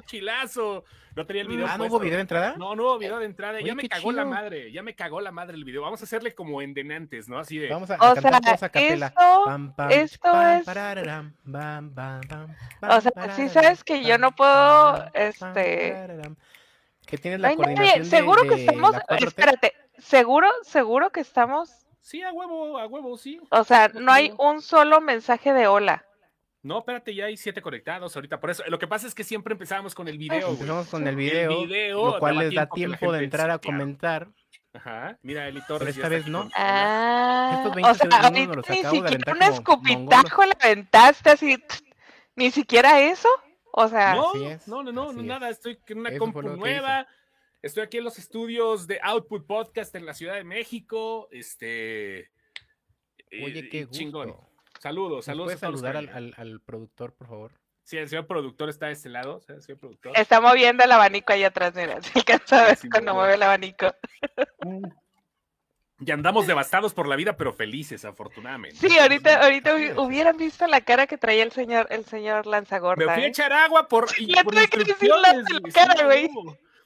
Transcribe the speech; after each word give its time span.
chilazo. 0.00 0.84
No 1.16 1.26
tenía 1.26 1.42
el 1.42 1.48
video. 1.48 1.66
Ah, 1.68 1.76
¿no 1.76 1.86
hubo 1.86 1.98
video 1.98 2.16
de 2.16 2.22
entrada? 2.22 2.54
No, 2.56 2.74
no 2.76 2.82
hubo 2.84 2.98
video 2.98 3.18
de 3.18 3.26
entrada. 3.26 3.58
Oye, 3.58 3.66
ya 3.66 3.74
me 3.74 3.88
cagó 3.88 4.12
la 4.12 4.24
madre. 4.24 4.70
Ya 4.72 4.82
me 4.82 4.94
cagó 4.94 5.20
la 5.20 5.32
madre 5.32 5.56
el 5.56 5.64
video. 5.64 5.82
Vamos 5.82 6.00
a 6.00 6.04
hacerle 6.04 6.34
como 6.34 6.62
en 6.62 6.72
Denantes, 6.72 7.28
¿no? 7.28 7.38
Así 7.38 7.58
de. 7.58 7.68
Vamos 7.68 7.90
a, 7.90 7.94
O 7.96 8.04
a 8.06 8.14
cantar 8.14 8.58
sea, 8.58 8.70
a 8.72 8.78
esto- 8.78 9.42
Pam, 9.44 9.74
pam, 9.74 9.90
esto 9.90 10.20
pam, 10.22 10.60
es- 10.60 10.66
O 12.82 13.00
sea, 13.00 13.12
sí 13.34 13.48
sabes 13.48 13.82
que 13.84 14.04
yo 14.04 14.18
no 14.18 14.32
puedo, 14.32 15.04
este, 15.14 15.92
pararam. 15.92 16.36
Que 17.06 17.18
tienes 17.18 17.40
la 17.40 17.48
nadie. 17.48 17.56
coordinación 17.56 18.02
de- 18.04 18.08
Seguro 18.10 18.42
que 18.44 18.54
estamos. 18.54 18.92
la 18.92 19.04
4T. 19.06 19.26
Espérate. 19.28 19.72
Seguro, 19.98 20.48
seguro 20.62 21.10
que 21.10 21.20
estamos. 21.20 21.70
Sí, 22.00 22.22
a 22.22 22.32
huevo, 22.32 22.78
a 22.78 22.86
huevo, 22.86 23.18
sí. 23.18 23.40
O 23.50 23.64
sea, 23.64 23.88
no 23.88 24.12
hay 24.12 24.32
un 24.38 24.62
solo 24.62 25.00
mensaje 25.00 25.52
de 25.52 25.66
hola. 25.66 26.04
No, 26.62 26.78
espérate, 26.80 27.14
ya 27.14 27.24
hay 27.26 27.36
siete 27.36 27.62
conectados 27.62 28.14
ahorita. 28.16 28.38
Por 28.38 28.50
eso, 28.50 28.62
lo 28.68 28.78
que 28.78 28.86
pasa 28.86 29.06
es 29.06 29.14
que 29.14 29.24
siempre 29.24 29.52
empezábamos 29.52 29.94
con 29.94 30.08
el 30.08 30.18
video. 30.18 30.50
Empezamos 30.50 30.88
con 30.88 31.06
el 31.08 31.16
video, 31.16 31.64
video 31.66 32.06
lo 32.12 32.18
cual 32.18 32.38
les 32.38 32.54
da 32.54 32.68
tiempo 32.68 33.10
de 33.12 33.24
entrar 33.24 33.50
a 33.50 33.58
claro. 33.58 33.78
comentar. 33.78 34.28
Ajá. 34.74 35.18
Mira, 35.22 35.48
Eli 35.48 35.60
Pero 35.66 35.78
Torres. 35.78 35.96
ya 35.96 36.02
esta 36.02 36.08
vez 36.10 36.26
no. 36.28 36.42
con- 36.42 36.52
Ah, 36.54 37.54
Estos 37.56 37.74
20 37.74 37.90
o 37.90 37.94
sea, 37.94 38.22
los 38.22 38.32
ni 38.68 38.76
siquiera 38.76 39.32
un 39.32 39.42
escupitajo 39.42 40.44
le 40.44 40.52
aventaste 40.60 41.30
así. 41.30 41.58
Ni 42.36 42.50
siquiera 42.50 43.00
eso. 43.00 43.28
O 43.72 43.88
sea, 43.88 44.14
No, 44.14 44.34
es, 44.34 44.68
no, 44.68 44.82
no, 44.82 44.92
no, 44.92 45.04
así 45.08 45.14
no, 45.16 45.20
es. 45.22 45.26
nada. 45.26 45.48
Estoy 45.48 45.78
en 45.86 45.98
una 46.00 46.10
Eso 46.10 46.18
compu 46.18 46.42
nueva. 46.42 47.06
Estoy 47.62 47.82
aquí 47.82 47.98
en 47.98 48.04
los 48.04 48.18
estudios 48.18 48.86
de 48.86 49.00
Output 49.02 49.46
Podcast 49.46 49.94
en 49.96 50.06
la 50.06 50.14
Ciudad 50.14 50.34
de 50.34 50.44
México. 50.44 51.28
Este. 51.32 52.30
Oye, 53.32 53.60
y 53.60 53.68
qué 53.68 53.84
gusto. 53.84 53.98
chingón. 53.98 54.36
Saludos, 54.80 55.16
¿Nos 55.18 55.24
saludos. 55.26 55.46
puedes 55.48 55.60
saludar 55.60 55.96
al, 55.96 56.08
al- 56.08 56.34
al 56.36 56.60
productor, 56.60 57.12
por 57.14 57.28
favor? 57.28 57.52
Sí, 57.84 57.98
el 57.98 58.08
señor 58.08 58.26
productor 58.26 58.68
está 58.70 58.86
de 58.86 58.92
este 58.92 59.08
lado. 59.10 59.36
o 59.36 59.40
sea, 59.40 59.56
el 59.56 59.62
señor 59.62 59.78
productor. 59.78 60.12
está 60.16 60.40
moviendo 60.40 60.82
el 60.84 60.92
abanico 60.92 61.32
ahí 61.32 61.44
atrás. 61.44 61.74
Mira, 61.74 62.00
se 62.02 62.18
alcanza 62.18 62.62
a 62.62 62.66
ver 62.68 62.76
Sí, 62.76 62.88
cuando 62.88 63.14
mueve 63.14 63.34
el 63.34 63.42
abanico. 63.42 63.94
Y 66.02 66.10
andamos 66.12 66.46
devastados 66.46 66.94
por 66.94 67.06
la 67.06 67.14
vida, 67.14 67.36
pero 67.36 67.52
felices, 67.52 68.06
afortunadamente. 68.06 68.78
Sí, 68.78 68.98
ahorita, 68.98 69.42
ahorita 69.44 69.74
hubieran 69.98 70.38
visto 70.38 70.66
la 70.66 70.80
cara 70.80 71.06
que 71.06 71.18
traía 71.18 71.42
el 71.42 71.52
señor, 71.52 71.88
el 71.90 72.06
señor 72.06 72.46
Me 72.46 72.52
Lanzagorta. 72.52 73.04
fui 73.12 73.22
a 73.22 73.26
¿eh? 73.26 73.28
echar 73.28 73.52
agua 73.52 73.86
por, 73.86 74.06
y 74.18 74.24
Le 74.28 74.42
por 74.42 74.54
tuve 74.54 74.66
que 74.68 74.78
decir 74.78 75.10
la- 75.10 75.44
cara, 75.74 76.04
güey. 76.06 76.30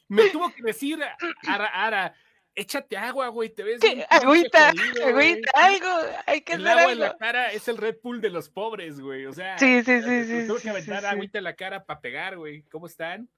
Me 0.08 0.30
tuvo 0.30 0.52
que 0.52 0.62
decir, 0.64 0.98
Ara, 1.46 1.66
Ara, 1.68 2.14
échate 2.54 2.96
agua, 2.96 3.28
güey, 3.28 3.50
te 3.50 3.62
ves 3.62 3.80
Agüita, 4.10 4.70
jodido, 4.70 5.06
agüita, 5.06 5.50
algo, 5.54 5.88
hay 6.26 6.40
que 6.42 6.54
El 6.54 6.66
agua 6.66 6.92
en 6.92 7.00
la 7.00 7.16
cara 7.16 7.52
es 7.52 7.68
el 7.68 7.76
Red 7.78 7.96
Bull 8.02 8.20
de 8.20 8.30
los 8.30 8.48
pobres, 8.48 9.00
güey. 9.00 9.26
O 9.26 9.32
sea, 9.32 9.58
Sí, 9.58 9.82
sí, 9.82 10.02
sí, 10.02 10.46
tuve 10.46 10.58
sí, 10.58 10.62
que 10.62 10.70
aventar 10.70 10.96
sí, 11.00 11.02
sí. 11.02 11.06
agüita 11.06 11.38
en 11.38 11.44
la 11.44 11.56
cara 11.56 11.84
para 11.84 12.00
pegar, 12.00 12.36
güey. 12.36 12.62
¿Cómo 12.70 12.86
están? 12.86 13.28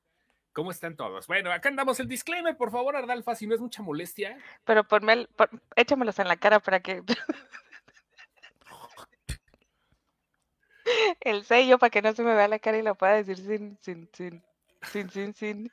¿Cómo 0.53 0.71
están 0.71 0.97
todos? 0.97 1.27
Bueno, 1.27 1.53
acá 1.53 1.69
andamos 1.69 2.01
el 2.01 2.09
disclaimer, 2.09 2.57
por 2.57 2.71
favor, 2.71 2.97
Ardalfa, 2.97 3.35
si 3.35 3.47
no 3.47 3.55
es 3.55 3.61
mucha 3.61 3.83
molestia. 3.83 4.39
Pero 4.65 4.85
ponme 4.85 5.13
el, 5.13 5.29
pon- 5.29 5.63
échamelos 5.77 6.19
en 6.19 6.29
la 6.29 6.37
cara 6.37 6.61
para 6.61 6.81
que. 6.81 7.03
el 11.21 11.45
sello 11.45 11.79
para 11.79 11.91
que 11.91 12.03
no 12.03 12.13
se 12.15 12.23
me 12.23 12.35
vea 12.35 12.49
la 12.49 12.59
cara 12.59 12.79
y 12.79 12.83
lo 12.83 12.95
pueda 12.95 13.15
decir 13.23 13.37
sin, 13.39 13.79
sin, 13.83 14.09
sin, 14.13 14.43
sin, 14.93 15.11
sin, 15.11 15.35
sin. 15.35 15.73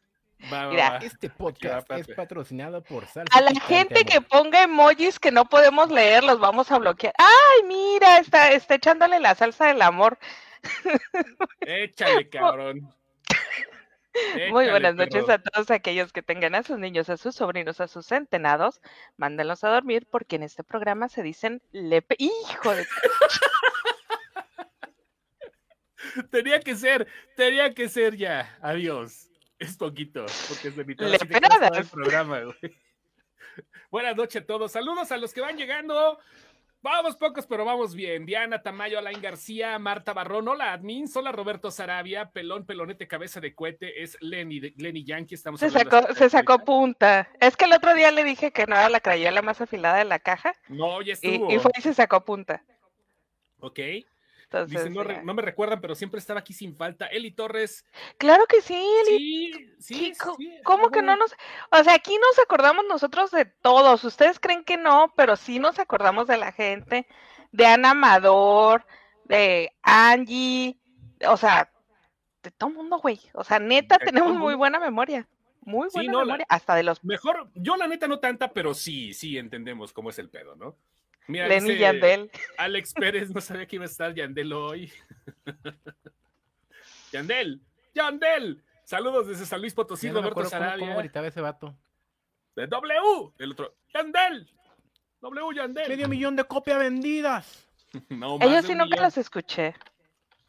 Va, 0.51 0.65
va, 0.65 0.71
Mira, 0.71 0.89
va. 0.91 0.97
Este 0.97 1.29
podcast 1.29 1.89
va, 1.89 1.97
es 1.97 2.07
patrocinado 2.07 2.83
por 2.83 3.05
Salsa 3.05 3.37
A 3.37 3.41
la 3.41 3.51
Picante, 3.51 3.75
gente 3.75 4.05
que 4.05 4.21
ponga 4.21 4.63
emojis 4.63 5.19
que 5.19 5.31
no 5.31 5.45
podemos 5.45 5.89
leer, 5.89 6.23
los 6.23 6.39
vamos 6.39 6.71
a 6.71 6.79
bloquear. 6.79 7.13
¡Ay, 7.17 7.63
mira! 7.67 8.19
Está, 8.19 8.51
está 8.51 8.75
echándole 8.75 9.19
la 9.19 9.35
salsa 9.35 9.67
del 9.67 9.81
amor. 9.81 10.17
Échale, 11.61 12.29
cabrón. 12.29 12.93
Muy 14.51 14.65
Échale, 14.65 14.71
buenas 14.71 14.95
noches 14.95 15.25
perro. 15.25 15.33
a 15.33 15.37
todos 15.39 15.71
aquellos 15.71 16.11
que 16.11 16.21
tengan 16.21 16.55
a 16.55 16.63
sus 16.63 16.77
niños, 16.77 17.09
a 17.09 17.17
sus 17.17 17.35
sobrinos, 17.35 17.79
a 17.79 17.87
sus 17.87 18.05
centenados. 18.05 18.81
Mándenlos 19.17 19.63
a 19.63 19.69
dormir 19.69 20.07
porque 20.09 20.35
en 20.35 20.43
este 20.43 20.63
programa 20.63 21.09
se 21.09 21.23
dicen 21.23 21.61
lepe. 21.71 22.15
¡Hijo 22.19 22.75
de 22.75 22.85
Tenía 26.31 26.59
que 26.59 26.75
ser, 26.75 27.07
tenía 27.35 27.73
que 27.73 27.89
ser 27.89 28.15
ya. 28.17 28.55
Adiós. 28.61 29.29
Es 29.63 29.77
poquito, 29.77 30.25
porque 30.49 30.67
es 30.67 30.75
de 30.75 30.83
mi 30.83 30.93
Le 30.95 31.15
así 31.15 31.27
todo 31.27 31.77
el 31.77 31.85
programa, 31.87 32.41
güey. 32.41 32.57
Buenas 33.91 34.15
noches 34.15 34.41
a 34.41 34.45
todos. 34.45 34.71
Saludos 34.71 35.11
a 35.11 35.17
los 35.17 35.33
que 35.33 35.39
van 35.41 35.55
llegando. 35.57 36.19
Vamos 36.81 37.15
pocos, 37.15 37.47
pero 37.47 37.63
vamos 37.63 37.95
bien. 37.95 38.25
Diana 38.25 38.61
Tamayo, 38.61 38.99
Alain 38.99 39.21
García, 39.21 39.79
Marta 39.79 40.11
Barrón, 40.11 40.49
hola 40.49 40.73
admin, 40.73 41.05
hola 41.15 41.31
Roberto 41.31 41.71
Sarabia, 41.71 42.29
Pelón, 42.31 42.65
Pelonete, 42.65 43.07
Cabeza 43.07 43.39
de 43.39 43.55
Cohete, 43.55 44.03
es 44.03 44.17
Lenny, 44.19 44.59
de- 44.59 44.73
Lenny 44.75 45.05
Yankee, 45.05 45.35
estamos 45.35 45.61
Se 45.61 45.69
sacó, 45.69 46.13
se 46.13 46.29
sacó 46.29 46.59
punta. 46.59 47.29
Es 47.39 47.55
que 47.55 47.63
el 47.65 47.71
otro 47.71 47.93
día 47.93 48.11
le 48.11 48.25
dije 48.25 48.51
que 48.51 48.65
no 48.65 48.75
era 48.75 48.89
la 48.89 48.99
crayola 48.99 49.41
más 49.41 49.61
afilada 49.61 49.99
de 49.99 50.03
la 50.03 50.19
caja 50.19 50.53
No, 50.67 51.01
ya 51.01 51.11
y, 51.11 51.11
estuvo. 51.13 51.49
y 51.53 51.59
fue 51.59 51.71
y 51.77 51.81
se 51.81 51.93
sacó 51.93 52.25
punta. 52.25 52.61
Ok. 53.59 53.79
Entonces, 54.53 54.83
Dice, 54.85 54.89
no, 54.95 55.03
re- 55.03 55.15
ya. 55.15 55.21
no 55.23 55.33
me 55.33 55.41
recuerdan, 55.41 55.81
pero 55.81 55.95
siempre 55.95 56.19
estaba 56.19 56.39
aquí 56.41 56.53
sin 56.53 56.75
falta. 56.75 57.07
Eli 57.07 57.31
Torres. 57.31 57.85
Claro 58.17 58.45
que 58.47 58.61
sí, 58.61 58.75
Eli. 59.07 59.51
Sí, 59.53 59.73
sí. 59.79 59.99
¿Qué- 60.11 60.17
co- 60.17 60.35
sí, 60.37 60.51
¿Cómo 60.63 60.89
que 60.89 61.01
no 61.01 61.15
nos.? 61.15 61.33
O 61.71 61.83
sea, 61.83 61.93
aquí 61.95 62.15
nos 62.15 62.39
acordamos 62.39 62.85
nosotros 62.87 63.31
de 63.31 63.45
todos. 63.45 64.03
Ustedes 64.03 64.39
creen 64.39 64.63
que 64.63 64.77
no, 64.77 65.11
pero 65.15 65.35
sí 65.35 65.59
nos 65.59 65.79
acordamos 65.79 66.27
de 66.27 66.37
la 66.37 66.51
gente, 66.51 67.07
de 67.51 67.65
Ana 67.65 67.91
Amador, 67.91 68.85
de 69.25 69.71
Angie, 69.81 70.77
o 71.27 71.37
sea, 71.37 71.71
de 72.43 72.51
todo 72.51 72.69
mundo, 72.69 72.99
güey. 72.99 73.19
O 73.33 73.43
sea, 73.43 73.59
neta, 73.59 73.97
De 73.97 74.05
tenemos 74.05 74.33
muy 74.35 74.53
buena 74.55 74.79
memoria. 74.79 75.27
Muy 75.65 75.89
Sí, 75.89 75.95
buena 75.99 76.13
la- 76.13 76.25
memoria. 76.25 76.45
Hasta 76.49 76.75
de 76.75 76.83
los 76.83 77.03
Mejor, 77.05 77.49
yo 77.55 77.77
la 77.77 77.87
neta 77.87 78.07
no 78.07 78.19
tanta, 78.19 78.51
pero 78.51 78.73
sí, 78.73 79.13
sí 79.13 79.37
entendemos 79.37 79.93
cómo 79.93 80.09
es 80.09 80.19
el 80.19 80.29
pedo, 80.29 80.55
¿no? 80.57 80.75
Mira, 81.27 81.47
Lenny 81.47 81.69
dice 81.69 81.79
Yandel. 81.79 82.31
Alex 82.57 82.93
Pérez, 82.93 83.29
no 83.29 83.39
sabía 83.41 83.65
que 83.65 83.75
iba 83.77 83.85
a 83.85 83.87
estar 83.87 84.13
Yandel 84.13 84.51
hoy. 84.53 84.91
Yandel, 87.11 87.61
Yandel. 87.93 88.63
Saludos 88.85 89.27
desde 89.27 89.45
San 89.45 89.61
Luis 89.61 89.73
Potosí, 89.73 90.07
no 90.07 90.15
me 90.15 90.29
Roberto 90.29 90.41
acuerdo 90.41 90.49
cómo, 90.51 90.63
cómo 90.71 90.75
Sarabia. 90.81 91.01
gritaba 91.01 91.27
ese 91.27 91.41
vato. 91.41 91.75
De 92.55 92.67
W, 92.67 93.33
el 93.39 93.51
otro. 93.51 93.75
Yandel. 93.93 94.49
W 95.21 95.55
Yandel. 95.55 95.89
Medio 95.89 96.07
millón 96.09 96.35
de 96.35 96.43
copias 96.45 96.79
vendidas. 96.79 97.67
No, 98.09 98.39
más 98.39 98.47
Ellos 98.47 98.65
sí 98.65 98.71
un 98.71 98.79
nunca 98.79 98.95
millón. 98.95 99.03
los 99.05 99.17
escuché. 99.19 99.75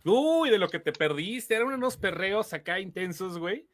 Uy, 0.03 0.49
de 0.49 0.57
lo 0.59 0.67
que 0.71 0.79
te 0.79 0.93
perdiste. 0.93 1.55
Eran 1.55 1.69
unos 1.69 1.99
perreos 1.99 2.55
acá 2.55 2.81
intensos, 2.81 3.37
güey. 3.39 3.69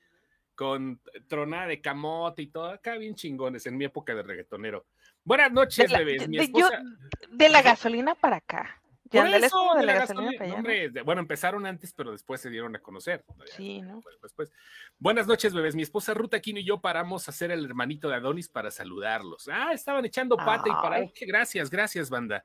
Con 0.56 1.00
tronada 1.28 1.68
de 1.68 1.80
camote 1.80 2.42
y 2.42 2.46
todo. 2.48 2.66
Acá 2.66 2.96
bien 2.96 3.14
chingones 3.14 3.64
en 3.66 3.76
mi 3.76 3.84
época 3.84 4.12
de 4.12 4.24
reggaetonero. 4.24 4.86
Buenas 5.24 5.52
noches, 5.52 5.90
De 5.90 5.98
bebés. 5.98 6.28
Mi 6.28 6.38
de- 6.38 6.46
yo- 6.52 6.66
esposa. 6.66 6.82
De 7.30 7.48
la 7.48 7.62
gasolina 7.62 8.14
para 8.14 8.36
acá. 8.36 8.76
Por 9.04 9.12
Yandel 9.24 9.34
es 9.42 9.46
eso, 9.48 9.58
como 9.58 9.74
de 9.74 9.80
de 9.80 9.86
la 9.86 9.92
la 9.94 9.98
gasolina 10.00 10.22
gasolina, 10.30 10.38
para 10.38 10.50
allá. 10.50 10.56
hombre, 10.58 10.88
de- 10.90 11.02
bueno, 11.02 11.20
empezaron 11.20 11.66
antes, 11.66 11.92
pero 11.92 12.12
después 12.12 12.40
se 12.40 12.48
dieron 12.48 12.76
a 12.76 12.78
conocer. 12.78 13.24
Sí, 13.56 13.80
¿no? 13.82 14.00
Bueno, 14.00 14.18
después. 14.22 14.52
Buenas 15.00 15.26
noches, 15.26 15.52
bebés. 15.52 15.74
Mi 15.74 15.82
esposa 15.82 16.14
Ruta 16.14 16.36
Aquino 16.36 16.60
y 16.60 16.64
yo 16.64 16.80
paramos 16.80 17.26
a 17.26 17.32
hacer 17.32 17.50
el 17.50 17.64
hermanito 17.64 18.08
de 18.08 18.14
Adonis 18.14 18.48
para 18.48 18.70
saludarlos. 18.70 19.48
Ah, 19.52 19.72
estaban 19.72 20.04
echando 20.04 20.36
pata 20.36 21.00
y. 21.02 21.10
Qué 21.12 21.26
Gracias, 21.26 21.70
gracias, 21.70 22.08
banda. 22.08 22.44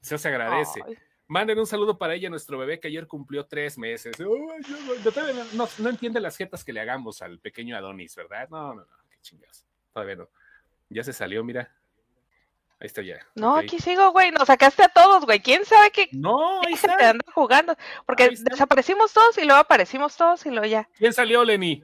Se 0.00 0.14
os 0.14 0.24
agradece. 0.24 0.80
Ay, 0.86 0.96
Manden 1.26 1.58
un 1.58 1.66
saludo 1.66 1.96
para 1.98 2.14
ella, 2.14 2.28
nuestro 2.30 2.58
bebé 2.58 2.78
que 2.78 2.88
ayer 2.88 3.06
cumplió 3.08 3.46
tres 3.46 3.78
meses. 3.78 4.14
No, 4.20 4.28
no, 4.28 5.44
no- 5.54 5.68
no 5.78 5.88
entiende 5.88 6.20
las 6.20 6.36
jetas 6.36 6.62
que 6.62 6.72
le 6.72 6.80
hagamos 6.80 7.22
al 7.22 7.38
pequeño 7.40 7.76
Adonis, 7.76 8.14
¿verdad? 8.14 8.48
No, 8.50 8.74
no, 8.74 8.82
no, 8.82 8.96
qué 9.10 9.16
chingas. 9.22 9.64
Todavía 9.92 10.16
no. 10.16 10.28
Ya 10.90 11.02
se 11.02 11.12
salió, 11.12 11.42
mira. 11.42 11.72
Ahí 12.84 12.88
está 12.88 13.00
ya. 13.00 13.16
No, 13.34 13.56
aquí 13.56 13.78
sigo, 13.78 14.12
güey. 14.12 14.30
Nos 14.30 14.46
sacaste 14.46 14.82
a 14.82 14.88
todos, 14.88 15.24
güey. 15.24 15.40
¿Quién 15.40 15.64
sabe 15.64 15.90
qué, 15.90 16.06
No, 16.12 16.60
ahí 16.60 16.74
está. 16.74 16.92
anda 17.08 17.24
jugando? 17.32 17.74
Porque 18.04 18.28
desaparecimos 18.38 19.10
todos 19.10 19.38
y 19.38 19.44
luego 19.46 19.58
aparecimos 19.58 20.14
todos 20.18 20.44
y 20.44 20.50
luego 20.50 20.66
ya. 20.66 20.86
¿Quién 20.98 21.14
salió, 21.14 21.42
Lenny? 21.44 21.82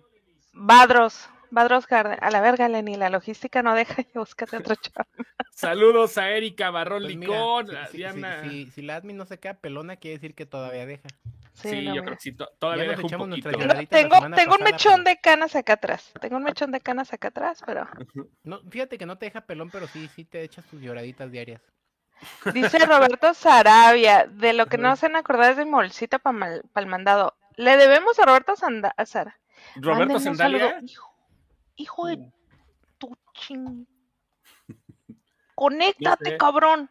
Badros, 0.53 1.27
Badros 1.51 1.87
Garden. 1.87 2.19
A 2.21 2.31
la 2.31 2.41
verga, 2.41 2.69
Lenny. 2.69 2.97
La 2.97 3.11
logística 3.11 3.63
no 3.63 3.75
deja. 3.75 4.03
Ya 4.03 4.21
búscate 4.21 4.57
otro 4.57 4.75
chavo. 4.81 5.09
Saludos 5.53 6.17
a 6.19 6.31
Erika 6.31 6.71
Barrón 6.71 7.03
Pues 7.03 7.17
mira, 7.17 7.33
Licón, 7.33 7.67
si- 7.69 7.77
a 7.77 7.87
si, 7.87 7.97
Diana. 7.99 8.43
si- 8.43 8.49
si- 8.67 8.71
si 8.71 8.83
la 8.83 8.97
admin 8.97 9.17
no 9.17 9.25
se 9.27 9.39
queda 9.39 9.55
pelona, 9.55 9.97
quiere 9.97 10.17
decir 10.19 10.35
que 10.35 10.47
todavía 10.47 10.87
deja. 10.87 11.09
Sí, 11.55 11.69
Sí, 11.69 11.77
no, 11.77 11.83
yo 11.83 11.91
mira. 11.91 12.03
creo 12.05 12.17
que 12.17 12.23
sí, 12.23 12.33
to- 12.33 12.51
todavía 12.59 12.85
deja 12.85 13.03
un 13.03 13.11
poquito. 13.29 13.51
lloradita. 13.51 13.97
la 13.97 14.09
Tengo, 14.09 14.35
tengo 14.37 14.55
un 14.55 14.65
mechón 14.65 15.05
pero- 15.05 15.11
de 15.17 15.21
canas 15.21 15.57
acá 15.57 15.73
atrás. 15.75 16.13
Tengo 16.21 16.37
un 16.37 16.43
mechón 16.45 16.71
de 16.71 16.81
canas 16.81 17.13
acá 17.13 17.29
atrás, 17.29 17.63
pero. 17.67 17.87
No, 18.45 18.61
fíjate 18.71 18.97
que 18.97 19.05
no 19.05 19.19
te 19.19 19.27
deja 19.27 19.43
pelón, 19.43 19.69
pero 19.71 19.87
sí, 19.89 20.09
sí 20.15 20.25
te 20.25 20.43
echas 20.43 20.65
tus 20.67 20.81
lloraditas 20.81 21.31
diarias. 21.31 21.61
Dice 22.53 22.79
Roberto 22.87 23.33
Sarabia, 23.35 24.27
de 24.27 24.53
lo 24.53 24.67
que 24.67 24.77
no 24.79 24.95
se 24.97 25.07
han 25.07 25.17
acordado 25.17 25.53
es 25.53 25.57
de 25.57 25.65
mi 25.65 25.71
bolsita 25.73 26.19
para 26.19 26.61
el 26.77 26.87
mandado. 26.87 27.35
Le 27.57 27.77
debemos 27.77 28.19
a 28.19 28.27
Roberto 28.27 28.57
Sanda 28.57 28.95
a 28.97 29.05
Sara. 29.07 29.39
Roberto 29.77 30.19
saludo. 30.21 30.71
Hijo, 30.83 31.10
hijo 31.81 32.07
de 32.07 32.19
tu 32.99 33.17
ching. 33.35 33.87
Conéctate, 35.55 36.37
cabrón. 36.37 36.91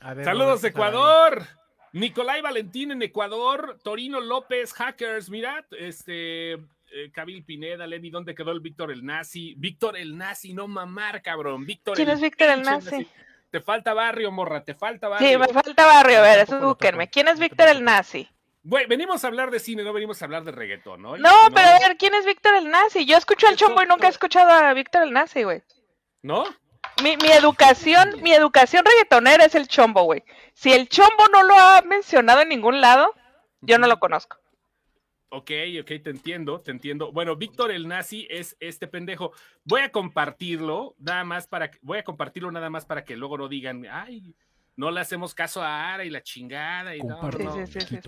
A 0.00 0.14
ver, 0.14 0.24
Saludos. 0.24 0.64
Ecuador. 0.64 1.46
Nicolai 1.92 2.40
Valentín 2.40 2.92
en 2.92 3.02
Ecuador. 3.02 3.78
Torino 3.82 4.20
López, 4.20 4.72
Hackers. 4.72 5.30
Mira, 5.30 5.66
este. 5.78 6.52
eh, 6.52 7.10
Kabil 7.12 7.44
Pineda, 7.44 7.86
Lenny, 7.86 8.10
¿dónde 8.10 8.34
quedó 8.34 8.52
el 8.52 8.60
Víctor 8.60 8.90
el 8.90 9.04
Nazi? 9.04 9.54
Víctor 9.56 9.96
el 9.96 10.16
Nazi, 10.16 10.54
no 10.54 10.68
mamar, 10.68 11.22
cabrón. 11.22 11.66
Víctor 11.66 11.96
¿Quién 11.96 12.08
es 12.10 12.20
Víctor 12.20 12.50
el 12.50 12.62
Nazi? 12.62 13.06
Te 13.50 13.60
falta 13.60 13.94
barrio, 13.94 14.30
morra, 14.30 14.62
te 14.62 14.74
falta 14.74 15.08
barrio. 15.08 15.28
Sí, 15.28 15.38
me 15.38 15.48
falta 15.48 15.86
barrio, 15.86 16.18
a 16.18 16.22
ver, 16.22 16.38
eso 16.40 16.60
búsquenme. 16.60 17.08
¿Quién 17.08 17.28
es 17.28 17.38
Víctor 17.38 17.68
el. 17.68 17.82
Nazi? 17.82 18.28
Güey, 18.62 18.86
venimos 18.86 19.24
a 19.24 19.28
hablar 19.28 19.50
de 19.50 19.60
cine, 19.60 19.82
no 19.82 19.92
venimos 19.92 20.20
a 20.20 20.24
hablar 20.24 20.44
de 20.44 20.52
reggaetón, 20.52 21.00
¿no? 21.00 21.16
No, 21.16 21.30
pero 21.54 21.68
a 21.68 21.78
ver, 21.78 21.96
¿quién 21.96 22.14
es 22.14 22.26
Víctor 22.26 22.54
el 22.54 22.68
Nazi? 22.68 23.06
Yo 23.06 23.16
escucho 23.16 23.46
al 23.46 23.56
chombo 23.56 23.82
y 23.82 23.86
nunca 23.86 24.06
he 24.06 24.10
escuchado 24.10 24.50
a 24.50 24.74
Víctor 24.74 25.02
el 25.02 25.12
Nazi, 25.12 25.44
güey. 25.44 25.62
¿No? 26.22 26.44
Mi, 27.02 27.16
mi 27.16 27.30
educación, 27.30 28.20
mi 28.22 28.32
educación 28.32 28.84
reggaetonera 28.84 29.44
es 29.44 29.54
el 29.54 29.68
chombo, 29.68 30.02
güey. 30.02 30.24
Si 30.54 30.72
el 30.72 30.88
chombo 30.88 31.28
no 31.32 31.44
lo 31.44 31.54
ha 31.54 31.82
mencionado 31.82 32.40
en 32.40 32.48
ningún 32.48 32.80
lado, 32.80 33.14
yo 33.60 33.78
no 33.78 33.86
lo 33.86 33.98
conozco. 33.98 34.38
Ok, 35.30 35.50
ok, 35.80 35.86
te 36.02 36.10
entiendo, 36.10 36.60
te 36.60 36.70
entiendo. 36.70 37.12
Bueno, 37.12 37.36
Víctor 37.36 37.70
el 37.70 37.86
Nazi 37.86 38.26
es 38.30 38.56
este 38.60 38.86
pendejo. 38.86 39.32
Voy 39.64 39.82
a 39.82 39.92
compartirlo, 39.92 40.94
nada 40.98 41.22
más 41.24 41.46
para 41.46 41.70
que, 41.70 41.78
voy 41.82 41.98
a 41.98 42.04
compartirlo 42.04 42.50
nada 42.50 42.70
más 42.70 42.86
para 42.86 43.04
que 43.04 43.14
luego 43.14 43.36
no 43.36 43.48
digan, 43.48 43.86
ay, 43.90 44.34
no 44.76 44.90
le 44.90 45.00
hacemos 45.00 45.34
caso 45.34 45.62
a 45.62 45.92
Ara 45.92 46.04
y 46.04 46.10
la 46.10 46.22
chingada 46.22 46.96
y 46.96 47.00
no, 47.00 47.20
no. 47.20 47.66
Sí, 47.66 47.80
sí, 47.80 47.80
sí, 47.80 48.00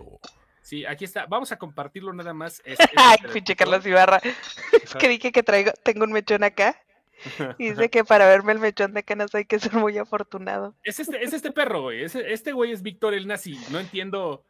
sí. 0.62 0.84
aquí 0.86 1.04
está. 1.04 1.26
Vamos 1.26 1.52
a 1.52 1.58
compartirlo 1.58 2.12
nada 2.12 2.32
más. 2.34 2.60
Es- 2.64 2.80
es 2.80 2.88
Ay, 2.96 3.18
pinche. 3.32 3.56
Carlos 3.56 3.84
Ibarra. 3.86 4.20
Es 4.84 4.94
que 4.94 5.08
dije 5.08 5.30
que 5.32 5.42
traigo, 5.42 5.72
tengo 5.82 6.04
un 6.04 6.12
mechón 6.12 6.42
acá. 6.44 6.80
Y 7.58 7.70
dice 7.70 7.90
que 7.90 8.02
para 8.04 8.26
verme 8.26 8.52
el 8.52 8.58
mechón 8.60 8.94
de 8.94 9.02
canas 9.04 9.34
hay 9.34 9.44
que 9.44 9.58
ser 9.58 9.74
muy 9.74 9.96
afortunado. 9.98 10.74
Es 10.82 11.00
este, 11.00 11.22
es 11.22 11.32
este 11.34 11.52
perro, 11.52 11.82
güey. 11.82 12.02
Es- 12.04 12.14
este 12.14 12.52
güey 12.52 12.72
es 12.72 12.82
Víctor 12.82 13.14
el 13.14 13.26
Nazi. 13.26 13.58
No 13.70 13.78
entiendo. 13.78 14.44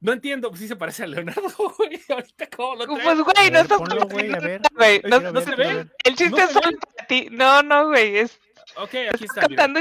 No 0.00 0.12
entiendo, 0.12 0.50
pues 0.50 0.60
sí 0.60 0.68
se 0.68 0.76
parece 0.76 1.04
a 1.04 1.06
Leonardo, 1.06 1.50
güey. 1.78 1.98
Ahorita 2.10 2.46
cómo 2.54 2.74
lo 2.76 2.84
trae. 2.86 3.02
Pues, 3.02 3.20
güey, 3.22 3.50
no 3.50 3.58
estás 3.60 3.78
ponlo, 3.78 4.06
güey, 4.06 4.34
a 4.34 4.38
ver. 4.38 4.60
güey. 4.74 5.00
No, 5.04 5.18
Quiero 5.18 5.32
no 5.32 5.40
ver, 5.40 5.44
se 5.44 5.54
ve. 5.56 5.86
el 6.04 6.14
chiste 6.16 6.30
no 6.30 6.38
es 6.44 6.50
solo 6.50 6.78
para 6.78 7.06
ti. 7.06 7.28
No, 7.30 7.62
no, 7.62 7.88
güey. 7.88 8.18
Es, 8.18 8.38
Ok, 8.76 8.94
aquí 9.12 9.24
está. 9.24 9.42
contando. 9.42 9.80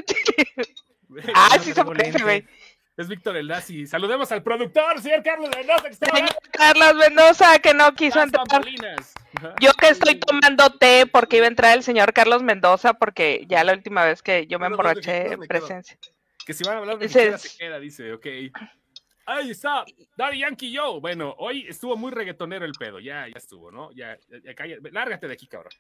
Güey, 1.10 1.24
Ah, 1.34 1.58
sí 1.62 1.74
se 1.74 1.84
parece, 1.84 2.24
güey. 2.24 2.46
Es 2.96 3.08
Víctor 3.08 3.36
el 3.38 3.48
Nazi. 3.48 3.88
Saludemos 3.88 4.32
al 4.32 4.44
productor, 4.44 5.02
señor 5.02 5.24
Carlos 5.24 5.50
Mendoza, 5.56 5.90
que 5.90 5.96
Señor 5.96 6.30
Carlos 6.52 6.96
Mendoza, 6.96 7.60
que 7.60 7.74
no 7.74 7.92
quiso 7.96 8.18
Las 8.20 8.26
entrar. 8.28 8.46
bambalinas. 8.48 9.14
Yo 9.60 9.74
que 9.74 9.90
estoy 9.90 10.20
tomando 10.20 10.70
té 10.78 11.08
porque 11.08 11.38
iba 11.38 11.46
a 11.46 11.50
entrar 11.50 11.76
el 11.76 11.84
señor 11.84 12.14
Carlos 12.14 12.44
Mendoza 12.44 12.94
porque 12.94 13.46
ya 13.48 13.64
la 13.64 13.74
última 13.74 14.06
vez 14.06 14.22
que 14.22 14.46
yo 14.46 14.60
me 14.60 14.68
Bueno, 14.70 14.78
¿dónde 14.78 15.02
emborraché 15.02 15.34
en 15.34 15.40
presencia. 15.48 15.98
Que 16.46 16.54
si 16.54 16.64
van 16.64 16.76
a 16.76 16.80
hablar 16.80 17.00
de 17.00 17.10
se 17.10 17.58
queda, 17.58 17.80
dice, 17.80 18.14
ok. 18.14 18.26
Ahí 19.26 19.50
está, 19.52 19.86
Daddy 20.16 20.40
Yankee 20.40 20.76
Joe. 20.78 21.00
Bueno, 21.00 21.34
hoy 21.40 21.66
estuvo 21.68 21.96
muy 21.96 22.12
reggaetonero 22.12 22.66
el 22.66 22.74
pedo, 22.74 23.00
ya, 23.00 23.26
ya 23.28 23.34
estuvo, 23.38 23.72
¿no? 23.72 23.90
Ya, 23.94 24.18
ya, 24.30 24.38
ya 24.44 24.54
calla- 24.54 24.78
lárgate 24.92 25.28
de 25.28 25.34
aquí, 25.34 25.48
cabrón. 25.48 25.72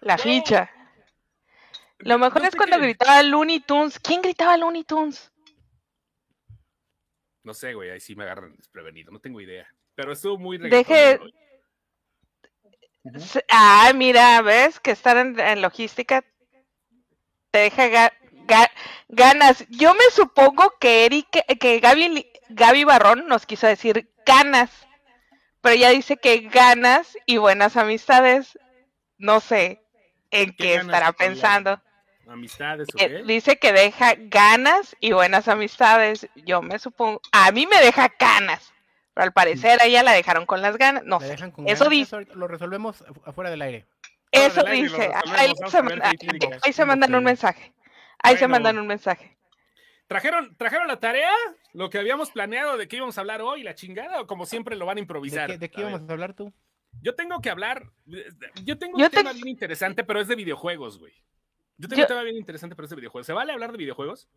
La 0.00 0.16
ficha. 0.16 0.70
Lo 1.98 2.18
mejor 2.18 2.44
es 2.44 2.54
cuando 2.54 2.76
qué- 2.76 2.82
gritaba 2.82 3.22
Looney 3.22 3.60
Tunes. 3.60 3.98
¿Quién 3.98 4.20
gritaba 4.22 4.56
Looney 4.58 4.84
Tunes? 4.84 5.31
No 7.44 7.54
sé, 7.54 7.74
güey, 7.74 7.90
ahí 7.90 8.00
sí 8.00 8.14
me 8.14 8.24
agarran 8.24 8.56
desprevenido, 8.56 9.10
no 9.12 9.20
tengo 9.20 9.40
idea. 9.40 9.66
Pero 9.94 10.12
estuvo 10.12 10.38
muy 10.38 10.58
Deje- 10.58 11.18
Ah, 13.50 13.90
mira, 13.94 14.40
¿ves? 14.42 14.78
Que 14.78 14.92
estar 14.92 15.16
en, 15.16 15.38
en 15.38 15.60
logística 15.60 16.24
te 17.50 17.58
deja 17.58 17.88
ga- 17.88 18.12
ga- 18.46 18.70
ganas. 19.08 19.66
Yo 19.68 19.92
me 19.94 20.04
supongo 20.12 20.74
que 20.78 21.04
Eric, 21.04 21.26
que 21.58 21.80
Gaby, 21.80 22.30
Gaby 22.50 22.84
Barrón 22.84 23.26
nos 23.26 23.44
quiso 23.44 23.66
decir 23.66 24.08
ganas, 24.24 24.70
pero 25.60 25.74
ella 25.74 25.90
dice 25.90 26.16
que 26.16 26.38
ganas 26.48 27.18
y 27.26 27.38
buenas 27.38 27.76
amistades. 27.76 28.56
No 29.18 29.40
sé 29.40 29.82
en 30.30 30.54
¿Qué 30.54 30.76
estará 30.76 31.12
pensando. 31.12 31.82
Amistades, 32.28 32.88
¿o 32.94 32.98
Eh, 32.98 33.08
qué? 33.08 33.22
Dice 33.24 33.56
que 33.58 33.72
deja 33.72 34.14
ganas 34.16 34.96
y 35.00 35.12
buenas 35.12 35.48
amistades. 35.48 36.28
Yo 36.46 36.62
me 36.62 36.78
supongo, 36.78 37.20
a 37.32 37.50
mí 37.52 37.66
me 37.66 37.80
deja 37.84 38.10
ganas, 38.18 38.72
pero 39.14 39.24
al 39.24 39.32
parecer 39.32 39.80
a 39.80 39.86
ella 39.86 40.02
la 40.02 40.12
dejaron 40.12 40.46
con 40.46 40.62
las 40.62 40.76
ganas. 40.78 41.04
No 41.04 41.18
¿Me 41.18 41.26
sé. 41.26 41.32
dejan 41.32 41.50
con 41.50 41.68
Eso 41.68 41.84
ganas? 41.84 41.90
dice. 41.98 42.26
Lo 42.34 42.48
resolvemos 42.48 43.04
afu- 43.04 43.22
afuera 43.26 43.50
del 43.50 43.62
aire. 43.62 43.86
Eso 44.30 44.62
del 44.62 44.82
dice. 44.82 45.10
Ahí, 45.36 45.52
se, 45.68 45.82
manda- 45.82 46.08
ahí 46.08 46.86
mandan 46.86 47.14
un 47.14 47.24
mensaje. 47.24 47.72
Ahí 48.22 48.36
se 48.36 48.48
mandan 48.48 48.78
un 48.78 48.86
mensaje. 48.86 49.36
¿Trajeron, 50.06 50.56
¿Trajeron 50.56 50.86
la 50.88 51.00
tarea? 51.00 51.30
¿Lo 51.72 51.90
que 51.90 51.98
habíamos 51.98 52.30
planeado 52.30 52.76
de 52.76 52.86
qué 52.86 52.96
íbamos 52.96 53.16
a 53.18 53.22
hablar 53.22 53.40
hoy, 53.42 53.62
la 53.62 53.74
chingada? 53.74 54.20
¿O 54.20 54.26
como 54.26 54.46
siempre 54.46 54.76
lo 54.76 54.86
van 54.86 54.96
a 54.96 54.96
¿De 54.96 55.00
improvisar? 55.02 55.50
qué, 55.50 55.58
de 55.58 55.70
qué 55.70 55.80
A 55.80 55.84
ver. 55.84 55.90
íbamos 55.90 56.08
a 56.08 56.12
hablar 56.12 56.34
tú? 56.34 56.52
Yo 57.00 57.14
tengo 57.14 57.40
que 57.40 57.48
hablar. 57.50 57.84
Yo 58.64 58.78
tengo 58.78 58.98
Yo 58.98 59.06
un 59.06 59.10
te- 59.10 59.16
tema 59.18 59.32
bien 59.32 59.48
interesante, 59.48 60.04
pero 60.04 60.20
es 60.20 60.28
de 60.28 60.34
videojuegos, 60.36 60.98
güey. 60.98 61.12
Yo 61.82 61.88
tengo 61.88 61.98
Yo- 61.98 62.04
un 62.04 62.08
tema 62.08 62.22
bien 62.22 62.36
interesante, 62.36 62.76
pero 62.76 62.84
es 62.84 62.90
de 62.90 62.96
videojuegos. 62.96 63.26
¿Se 63.26 63.32
vale 63.32 63.52
hablar 63.52 63.72
de 63.72 63.78
videojuegos? 63.78 64.28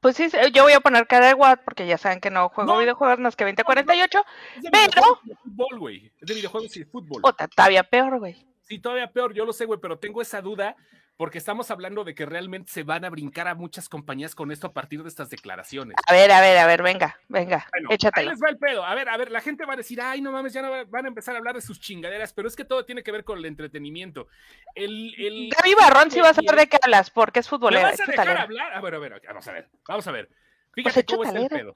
Pues 0.00 0.16
sí, 0.16 0.26
yo 0.54 0.62
voy 0.62 0.72
a 0.72 0.80
poner 0.80 1.06
cara 1.06 1.26
de 1.26 1.34
Watt 1.34 1.60
porque 1.62 1.86
ya 1.86 1.98
saben 1.98 2.18
que 2.18 2.30
no 2.30 2.48
juego 2.48 2.72
No. 2.72 2.78
videojuegos 2.80 3.18
más 3.18 3.36
que 3.36 3.44
2048. 3.44 4.24
Es 4.56 4.62
de 4.62 4.70
Pero- 4.70 5.20
y 5.22 5.28
de 5.28 5.36
fútbol, 5.36 5.78
güey. 5.78 6.12
Es 6.18 6.26
de 6.26 6.34
videojuegos 6.34 6.74
y 6.76 6.80
de 6.80 6.86
fútbol. 6.86 7.20
O 7.22 7.32
todavía 7.34 7.82
peor, 7.84 8.18
güey. 8.18 8.46
Sí, 8.62 8.78
todavía 8.78 9.12
peor, 9.12 9.34
yo 9.34 9.44
lo 9.44 9.52
sé, 9.52 9.66
güey, 9.66 9.78
pero 9.78 9.98
tengo 9.98 10.22
esa 10.22 10.40
duda 10.40 10.74
porque 11.16 11.38
estamos 11.38 11.70
hablando 11.70 12.02
de 12.04 12.14
que 12.14 12.26
realmente 12.26 12.72
se 12.72 12.82
van 12.82 13.04
a 13.04 13.10
brincar 13.10 13.46
a 13.48 13.54
muchas 13.54 13.88
compañías 13.88 14.34
con 14.34 14.50
esto 14.50 14.66
a 14.66 14.72
partir 14.72 15.02
de 15.02 15.08
estas 15.08 15.30
declaraciones. 15.30 15.96
A 16.06 16.12
ver, 16.12 16.30
a 16.32 16.40
ver, 16.40 16.58
a 16.58 16.66
ver, 16.66 16.82
venga, 16.82 17.18
venga, 17.28 17.66
Bueno, 17.72 17.88
ahí 17.90 17.94
échatelo. 17.94 18.30
les 18.30 18.42
va 18.42 18.48
el 18.48 18.58
pedo. 18.58 18.84
A 18.84 18.94
ver, 18.94 19.08
a 19.08 19.16
ver, 19.16 19.30
la 19.30 19.40
gente 19.40 19.64
va 19.64 19.74
a 19.74 19.76
decir, 19.76 20.00
ay, 20.00 20.20
no 20.20 20.32
mames, 20.32 20.52
ya 20.52 20.62
no 20.62 20.70
va- 20.70 20.84
van 20.84 21.04
a 21.04 21.08
empezar 21.08 21.34
a 21.34 21.38
hablar 21.38 21.54
de 21.54 21.60
sus 21.60 21.78
chingaderas, 21.80 22.32
pero 22.32 22.48
es 22.48 22.56
que 22.56 22.64
todo 22.64 22.84
tiene 22.84 23.02
que 23.02 23.12
ver 23.12 23.22
con 23.24 23.38
el 23.38 23.44
entretenimiento. 23.44 24.26
El, 24.74 25.14
el... 25.18 25.50
Gaby 25.56 25.74
Barrón 25.74 26.10
sí 26.10 26.20
va 26.20 26.30
a 26.30 26.34
saber 26.34 26.56
de 26.56 26.66
qué 26.68 26.78
hablas, 26.82 27.10
porque 27.10 27.40
es 27.40 27.46
¿Me 27.46 27.50
futbolera. 27.50 27.90
vas 27.90 28.00
a 28.00 28.04
dejar 28.06 28.28
hablar? 28.36 28.72
A 28.74 28.80
ver, 28.80 28.94
a 28.94 28.98
ver, 28.98 29.20
vamos 29.28 29.46
a 29.48 29.52
ver, 29.52 29.68
vamos 29.86 30.06
a 30.08 30.12
ver. 30.12 30.28
Pues 30.28 30.38
Fíjate 30.74 31.00
es 31.00 31.06
cómo 31.06 31.22
es 31.22 31.34
el 31.34 31.48
pedo. 31.48 31.70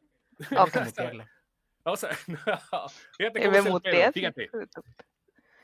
Ok. 0.57 0.75
Vamos 1.85 2.05
a 2.05 2.09
ver, 2.09 2.17
no, 2.27 2.89
Fíjate 3.17 3.39
Eh, 3.41 3.43
cómo 3.45 3.51
¿Me 3.53 3.59
es 3.59 3.67
el 3.67 3.81
pedo. 3.81 4.13
Fíjate. 4.13 4.51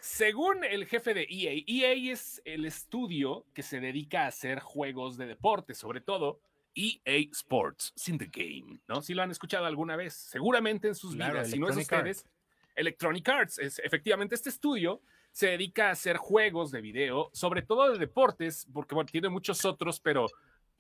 Según 0.05 0.65
el 0.65 0.85
jefe 0.85 1.15
de 1.15 1.27
EA, 1.31 1.65
EA 1.67 2.13
es 2.13 2.43
el 2.45 2.67
estudio 2.67 3.47
que 3.55 3.63
se 3.63 3.81
dedica 3.81 4.25
a 4.25 4.27
hacer 4.27 4.61
juegos 4.61 5.17
de 5.17 5.25
deporte, 5.25 5.75
sobre 5.75 6.03
todo 6.03 6.43
EA 6.75 7.27
Sports, 7.33 7.95
in 8.09 8.19
the 8.19 8.27
game, 8.27 8.81
¿no? 8.87 9.01
Si 9.01 9.15
lo 9.15 9.23
han 9.23 9.31
escuchado 9.31 9.65
alguna 9.65 9.97
vez, 9.97 10.13
seguramente 10.13 10.89
en 10.89 10.95
sus 10.95 11.17
Claro, 11.17 11.33
vidas, 11.33 11.51
si 11.51 11.59
no 11.59 11.71
es 11.71 11.79
ustedes, 11.79 12.27
Electronic 12.75 13.27
Arts, 13.27 13.59
es, 13.59 13.79
efectivamente 13.79 14.35
este 14.35 14.51
estudio 14.51 15.01
se 15.33 15.47
dedica 15.47 15.89
a 15.89 15.93
hacer 15.93 16.19
juegos 16.19 16.71
de 16.71 16.83
video, 16.83 17.31
sobre 17.33 17.63
todo 17.63 17.91
de 17.91 17.99
deportes, 17.99 18.69
porque 18.75 18.95
bueno, 18.95 19.09
tiene 19.11 19.31
muchos 19.31 19.65
otros, 19.65 20.01
pero 20.01 20.27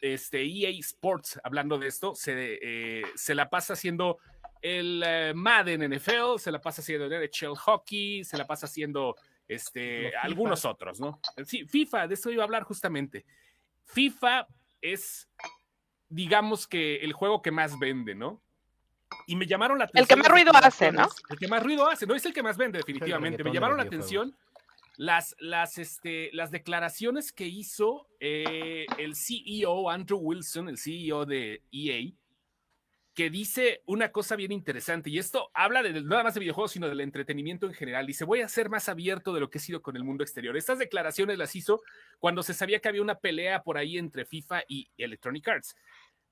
este 0.02 0.45
EA 0.45 0.69
Sports, 0.81 1.40
hablando 1.43 1.78
de 1.78 1.87
esto, 1.87 2.14
se, 2.14 2.59
eh, 2.61 3.04
se 3.14 3.35
la 3.35 3.49
pasa 3.49 3.73
haciendo 3.73 4.19
el 4.64 5.02
eh, 5.06 5.33
Madden 5.35 5.83
NFL, 5.94 6.38
se 6.38 6.50
la 6.50 6.59
pasa 6.59 6.80
haciendo 6.80 7.04
el 7.04 7.12
NHL 7.12 7.54
Hockey, 7.54 8.25
se 8.25 8.38
la 8.38 8.47
pasa 8.47 8.64
haciendo 8.64 9.14
este, 9.47 10.16
algunos 10.16 10.64
otros, 10.64 10.99
¿no? 10.99 11.21
Sí, 11.44 11.66
FIFA, 11.66 12.09
de 12.09 12.14
eso 12.14 12.30
iba 12.30 12.42
a 12.42 12.47
hablar 12.47 12.62
justamente. 12.62 13.26
FIFA 13.85 14.49
es, 14.80 15.28
digamos 16.09 16.66
que 16.66 16.97
el 16.97 17.12
juego 17.12 17.42
que 17.42 17.50
más 17.50 17.78
vende, 17.78 18.14
¿no? 18.14 18.40
Y 19.26 19.37
me 19.37 19.47
llamaron 19.47 19.78
la 19.78 19.85
atención. 19.85 20.02
El 20.02 20.09
que 20.09 20.16
más 20.16 20.28
las 20.28 20.33
ruido 20.33 20.52
hace, 20.54 20.90
¿no? 20.92 21.02
declaraciones- 21.02 21.23
El 21.28 21.38
que 21.38 21.49
más 21.49 21.62
ruido 21.62 21.87
hace, 21.87 22.06
no 22.06 22.14
es 22.14 22.25
el 22.25 22.33
que 22.33 22.42
más 22.42 22.56
vende, 22.56 22.78
definitivamente. 22.78 23.44
Me 23.44 23.52
llamaron 23.52 23.76
la 23.76 23.83
atención 23.83 24.35
las, 24.97 25.37
las, 25.40 25.76
este, 25.76 26.30
las 26.33 26.50
declaraciones 26.50 27.33
que 27.33 27.47
hizo 27.47 28.09
eh, 28.18 28.87
el 28.97 29.14
CEO, 29.14 29.90
Andrew 29.90 30.18
Wilson, 30.18 30.71
el 30.71 30.78
CEO 30.78 31.26
de 31.26 31.62
EA, 31.71 32.12
que 33.14 33.30
dice 33.30 33.83
una 33.87 34.11
cosa 34.11 34.35
bien 34.35 34.50
interesante, 34.50 35.09
y 35.09 35.18
esto 35.18 35.50
habla 35.54 35.83
de, 35.83 36.02
nada 36.02 36.25
más 36.25 36.35
de 36.35 36.40
videojuegos, 36.40 36.73
sino 36.73 36.88
del 36.88 37.00
entretenimiento 37.00 37.66
en 37.66 37.73
general. 37.73 38.06
Dice, 38.06 38.25
voy 38.25 38.40
a 38.40 38.49
ser 38.49 38.68
más 38.68 38.88
abierto 38.88 39.33
de 39.33 39.40
lo 39.40 39.50
que 39.50 39.59
he 39.59 39.61
sido 39.61 39.83
con 39.83 39.97
el 39.97 40.02
mundo 40.02 40.25
exterior. 40.25 40.56
Estas 40.56 40.80
declaraciones 40.80 41.38
las 41.38 41.54
hizo 41.54 41.83
cuando 42.18 42.42
se 42.42 42.54
sabía 42.54 42.80
que 42.80 42.88
había 42.88 43.02
una 43.02 43.21
pelea 43.21 43.62
por 43.62 43.78
ahí 43.78 43.99
entre 43.99 44.25
FIFA 44.25 44.64
y 44.66 44.90
Electronic 44.99 45.47
Arts. 45.47 45.76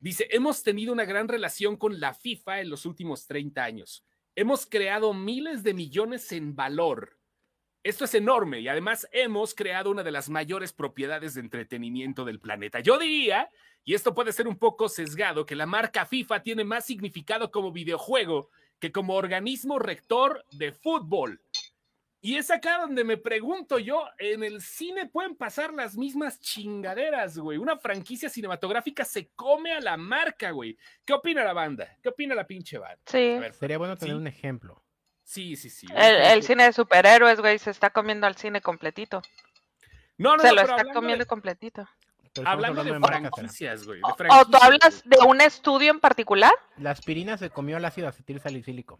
Dice, 0.01 0.27
hemos 0.31 0.65
tenido 0.65 0.93
una 0.93 1.05
gran 1.05 1.29
relación 1.29 1.77
con 1.77 2.01
la 2.01 2.15
FIFA 2.15 2.61
en 2.61 2.71
los 2.71 2.85
últimos 2.85 3.29
30 3.29 3.63
años. 3.63 4.05
Hemos 4.35 4.67
creado 4.67 5.15
miles 5.15 5.63
de 5.63 5.75
millones 5.75 6.33
en 6.33 6.57
valor. 6.57 7.17
Esto 7.83 8.05
es 8.05 8.15
enorme 8.15 8.61
y 8.61 8.69
además 8.69 9.09
hemos 9.13 9.55
creado 9.55 9.91
una 9.91 10.03
de 10.05 10.13
las 10.13 10.29
mayores 10.29 10.73
propiedades 10.73 11.35
de 11.35 11.41
entretenimiento 11.41 12.25
del 12.25 12.39
planeta. 12.39 12.79
Yo 12.81 12.97
diría, 12.99 13.51
y 13.85 13.95
esto 13.95 14.15
puede 14.15 14.33
ser 14.33 14.47
un 14.47 14.57
poco 14.57 14.89
sesgado, 14.89 15.45
que 15.45 15.57
la 15.57 15.67
marca 15.67 16.07
FIFA 16.07 16.43
tiene 16.43 16.63
más 16.65 16.87
significado 16.87 17.51
como 17.51 17.73
videojuego 17.73 18.51
que 18.79 18.93
como 18.93 19.15
organismo 19.15 19.79
rector 19.81 20.45
de 20.53 20.71
fútbol. 20.73 21.41
Y 22.25 22.37
es 22.37 22.53
acá 22.53 22.79
donde 22.79 23.03
me 23.03 23.17
pregunto 23.17 23.81
yo, 23.81 24.05
en 24.19 24.45
el 24.45 24.61
cine 24.63 25.07
pueden 25.09 25.35
pasar 25.35 25.75
las 25.75 25.97
mismas 25.97 26.39
chingaderas, 26.39 27.37
güey. 27.37 27.59
Una 27.59 27.77
franquicia 27.79 28.29
cinematográfica 28.29 29.05
se 29.05 29.31
come 29.35 29.73
a 29.73 29.81
la 29.81 29.97
marca, 29.97 30.53
güey. 30.53 30.77
¿Qué 31.05 31.13
opina 31.15 31.43
la 31.43 31.53
banda? 31.53 31.97
¿Qué 32.01 32.11
opina 32.11 32.37
la 32.37 32.47
pinche 32.47 32.79
banda? 32.79 33.03
Sí. 33.07 33.33
A 33.33 33.41
ver, 33.41 33.55
Sería 33.55 33.77
bueno 33.79 33.97
tener 33.97 34.15
Sí. 34.15 34.21
un 34.21 34.29
ejemplo. 34.29 34.85
Sí, 35.25 35.57
sí, 35.57 35.71
sí. 35.71 35.87
El, 35.95 36.17
el 36.17 36.43
cine 36.43 36.65
de 36.65 36.73
superhéroes, 36.73 37.41
güey, 37.41 37.59
se 37.59 37.71
está 37.71 37.91
comiendo 37.91 38.27
al 38.27 38.37
cine 38.37 38.61
completito. 38.61 39.23
No, 40.19 40.37
no, 40.37 40.43
se 40.43 40.49
no, 40.49 40.55
lo 40.57 40.61
está 40.63 40.85
comiendo 40.93 41.25
de- 41.25 41.27
completito. 41.27 41.89
Hablando 42.45 42.83
de 42.83 42.99
franquicias, 42.99 43.85
güey. 43.85 44.01
O, 44.03 44.09
o 44.09 44.45
tú 44.47 44.57
hablas 44.61 45.03
de 45.05 45.19
un 45.27 45.41
estudio 45.43 45.91
en 45.91 46.01
particular. 46.01 46.53
La 46.79 46.91
aspirina 46.91 47.37
se 47.37 47.51
comió 47.51 47.77
el 47.77 47.85
ácido 47.85 48.09
acetil 48.09 48.41
salicílico. 48.41 48.99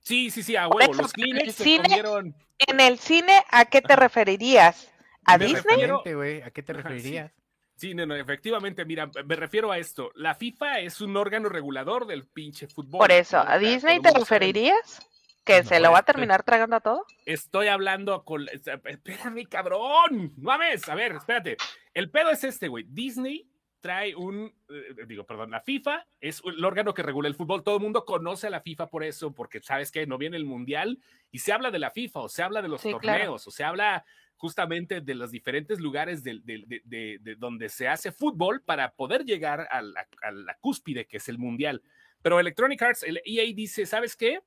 Sí, 0.00 0.30
sí, 0.30 0.42
sí, 0.42 0.56
a 0.56 0.66
Por 0.66 0.76
huevo. 0.76 0.92
eso, 0.92 1.02
Los 1.02 1.12
Kleenex 1.12 1.54
se 1.56 1.64
cine- 1.64 1.82
comieron. 1.88 2.34
En 2.58 2.80
el 2.80 2.98
cine, 2.98 3.42
¿a 3.50 3.66
qué 3.66 3.82
te 3.82 3.96
referirías? 3.96 4.90
¿A 5.26 5.36
Me 5.36 5.44
Disney? 5.46 5.62
refiero- 5.62 5.96
Exactamente, 5.98 6.14
güey. 6.14 6.42
¿A 6.42 6.50
qué 6.50 6.62
te 6.62 6.72
Ajá, 6.72 6.80
sí. 6.82 6.88
referirías? 6.88 7.32
Sí, 7.76 7.94
no, 7.94 8.06
no, 8.06 8.14
efectivamente, 8.14 8.84
mira, 8.86 9.10
me 9.26 9.36
refiero 9.36 9.72
a 9.72 9.78
esto. 9.78 10.10
La 10.14 10.34
FIFA 10.34 10.80
es 10.80 11.00
un 11.02 11.16
órgano 11.16 11.48
regulador 11.50 12.06
del 12.06 12.26
pinche 12.26 12.66
fútbol. 12.66 12.98
Por 12.98 13.12
eso. 13.12 13.38
¿a 13.38 13.58
Disney 13.58 14.00
te 14.00 14.10
referirías? 14.10 15.00
¿Que 15.44 15.62
No, 15.62 15.68
se 15.68 15.80
lo 15.80 15.90
va 15.92 15.98
a 16.00 16.02
terminar 16.04 16.42
tragando 16.42 16.76
a 16.76 16.80
todo? 16.80 17.04
Estoy 17.24 17.68
hablando 17.68 18.24
con. 18.24 18.46
Espérame, 18.48 19.44
cabrón. 19.48 20.32
No 20.36 20.42
mames. 20.50 20.88
A 20.88 20.94
ver, 20.94 21.12
espérate. 21.12 21.56
El 21.94 22.10
pedo 22.10 22.30
es 22.30 22.44
este, 22.44 22.68
güey. 22.68 22.84
Disney 22.88 23.46
trae 23.80 24.14
un. 24.14 24.54
eh, 24.68 25.06
digo, 25.06 25.24
perdón, 25.24 25.50
la 25.50 25.60
FIFA 25.62 26.06
es 26.20 26.42
el 26.44 26.62
órgano 26.64 26.92
que 26.92 27.02
regula 27.02 27.28
el 27.28 27.34
fútbol. 27.34 27.62
Todo 27.64 27.76
el 27.76 27.82
mundo 27.82 28.04
conoce 28.04 28.46
a 28.48 28.50
la 28.50 28.60
FIFA 28.60 28.88
por 28.88 29.02
eso, 29.02 29.34
porque 29.34 29.60
sabes 29.60 29.90
que 29.90 30.06
no 30.06 30.18
viene 30.18 30.36
el 30.36 30.44
mundial 30.44 30.98
y 31.30 31.38
se 31.38 31.52
habla 31.52 31.70
de 31.70 31.78
la 31.78 31.90
FIFA, 31.90 32.20
o 32.20 32.28
se 32.28 32.42
habla 32.42 32.60
de 32.60 32.68
los 32.68 32.82
Sí, 32.82 32.88
claro. 33.00 33.00
torneos, 33.18 33.46
o 33.46 33.50
se 33.50 33.64
habla 33.64 34.04
justamente 34.36 35.00
de 35.00 35.14
los 35.14 35.30
diferentes 35.30 35.80
lugares 35.80 36.22
de, 36.22 36.40
de- 36.44 37.18
de 37.20 37.34
donde 37.36 37.68
se 37.68 37.88
hace 37.88 38.10
fútbol 38.12 38.62
para 38.62 38.90
poder 38.92 39.24
llegar 39.24 39.66
a 39.70 39.82
la, 39.82 40.06
a 40.22 40.30
la 40.30 40.54
cúspide, 40.60 41.06
que 41.06 41.16
es 41.18 41.28
el 41.28 41.38
mundial. 41.38 41.82
Pero 42.22 42.38
Electronic 42.40 42.80
Arts, 42.82 43.02
el 43.02 43.20
EA 43.24 43.44
dice, 43.54 43.84
¿sabes 43.86 44.16
qué? 44.16 44.40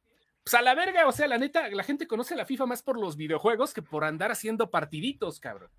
Pues 0.44 0.54
a 0.56 0.62
la 0.62 0.76
verga, 0.76 1.08
o 1.08 1.12
sea, 1.12 1.28
la 1.28 1.38
neta, 1.38 1.70
la 1.70 1.84
gente 1.84 2.08
conoce 2.08 2.36
la 2.36 2.46
FIFA 2.46 2.66
más 2.66 2.84
por 2.84 3.00
los 3.00 3.16
videojuegos 3.16 3.74
que 3.74 3.82
por 3.82 4.04
andar 4.04 4.32
haciendo 4.32 4.70
partiditos, 4.70 5.40
cabrón. 5.40 5.70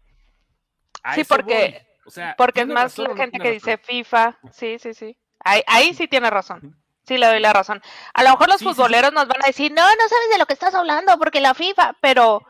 A 1.03 1.15
Sí, 1.15 1.25
porque-. 1.25 1.87
O 2.07 2.11
sea, 2.11 2.35
Porque 2.37 2.61
es 2.61 2.67
¿tiene 2.67 2.75
más 2.75 2.97
razón 2.97 3.09
la 3.11 3.17
gente 3.17 3.39
que 3.39 3.51
dice? 3.53 3.79
FIFA. 3.79 4.39
Sí, 4.53 4.79
sí, 4.79 4.93
sí. 4.93 5.17
Ahí, 5.41 5.63
ahí 5.67 5.95
sí 5.95 6.07
tiene 6.07 6.29
razón. 6.29 6.77
Sí 7.07 7.17
le 7.19 7.27
doy 7.27 7.41
la 7.41 7.53
razón. 7.53 7.83
A 8.13 8.23
lo 8.23 8.31
mejor 8.31 8.49
los 8.49 8.59
Sí, 8.59 8.65
sí, 8.65 8.71
sí. 8.71 8.75
futboleros 8.75 9.13
nos 9.13 9.27
van 9.27 9.43
a 9.43 9.47
decir, 9.47 9.73
no, 9.73 9.83
no 9.83 10.09
sabes 10.09 10.31
de 10.31 10.39
lo 10.39 10.47
que 10.47 10.53
estás 10.55 10.75
hablando 10.75 11.19
porque 11.19 11.41
la 11.41 11.55
FIFA, 11.55 11.97
pero 12.01 12.43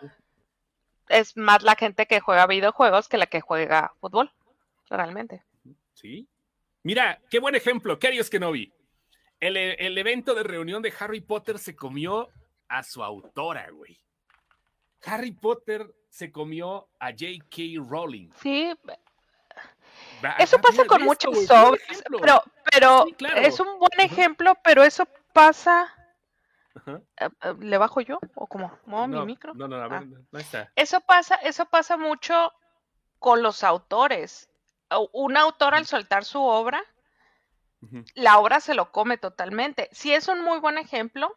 es 1.08 1.36
más 1.36 1.62
la 1.62 1.74
gente 1.76 2.06
que 2.06 2.20
juega 2.20 2.46
videojuegos 2.46 3.08
que 3.08 3.16
la 3.18 3.26
que 3.26 3.40
juega 3.40 3.92
fútbol, 4.00 4.32
realmente. 4.90 5.42
Sí. 5.94 6.28
Mira, 6.82 7.20
qué 7.30 7.38
buen 7.38 7.54
ejemplo, 7.54 7.98
Karius 7.98 8.30
Kenobi. 8.30 8.72
El, 9.46 9.56
el 9.56 9.98
evento 9.98 10.34
de 10.34 10.42
reunión 10.42 10.80
de 10.82 10.92
Harry 10.98 11.20
Potter 11.20 11.58
se 11.58 11.76
comió 11.76 12.30
a 12.68 12.82
su 12.82 13.02
autora, 13.04 13.68
güey. 13.70 14.00
Harry 15.04 15.32
Potter 15.32 15.94
se 16.08 16.32
comió 16.32 16.88
a 16.98 17.10
J.K. 17.10 17.62
Rowling. 17.86 18.30
Sí, 18.40 18.72
Va- 20.24 20.30
eso 20.38 20.58
pasa 20.60 20.84
con 20.86 21.02
muchos 21.02 21.44
sobres, 21.46 22.02
pero, 22.20 22.42
pero 22.72 23.04
Sí, 23.06 23.12
claro. 23.12 23.40
es 23.42 23.60
un 23.60 23.78
buen 23.78 24.00
ejemplo, 24.00 24.54
pero 24.64 24.82
eso 24.82 25.06
pasa. 25.32 25.92
Ajá. 26.74 27.00
eh, 27.20 27.28
eh, 27.42 27.54
¿Le 27.60 27.76
bajo 27.78 28.00
yo 28.00 28.18
o 28.34 28.46
cómo? 28.46 28.76
¿Muevo 28.86 29.06
mi 29.06 29.14
no, 29.16 29.26
micro? 29.26 29.54
No, 29.54 29.68
no, 29.68 29.76
a 29.76 29.88
ver, 29.88 30.02
Ah. 30.04 30.20
no 30.32 30.38
está. 30.38 30.72
Eso 30.74 31.00
pasa, 31.02 31.34
eso 31.36 31.66
pasa 31.66 31.96
mucho 31.96 32.50
con 33.18 33.42
los 33.42 33.62
autores. 33.62 34.48
Un 35.12 35.36
autor 35.36 35.74
al 35.74 35.86
soltar 35.86 36.24
su 36.24 36.42
obra, 36.42 36.82
La 38.14 38.38
obra 38.38 38.60
se 38.60 38.74
lo 38.74 38.90
come 38.92 39.18
totalmente. 39.18 39.88
Sí 39.92 40.12
es 40.12 40.28
un 40.28 40.42
muy 40.42 40.58
buen 40.58 40.78
ejemplo, 40.78 41.34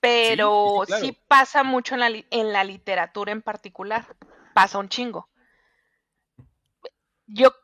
pero 0.00 0.82
sí, 0.86 0.92
sí, 0.92 1.00
claro. 1.00 1.24
pasa 1.28 1.62
mucho 1.62 1.94
en 1.94 2.00
la, 2.00 2.08
en 2.08 2.52
la 2.52 2.64
literatura 2.64 3.32
en 3.32 3.42
particular. 3.42 4.16
Pasa 4.52 4.78
un 4.78 4.88
chingo. 4.88 5.28
Yo, 7.26 7.54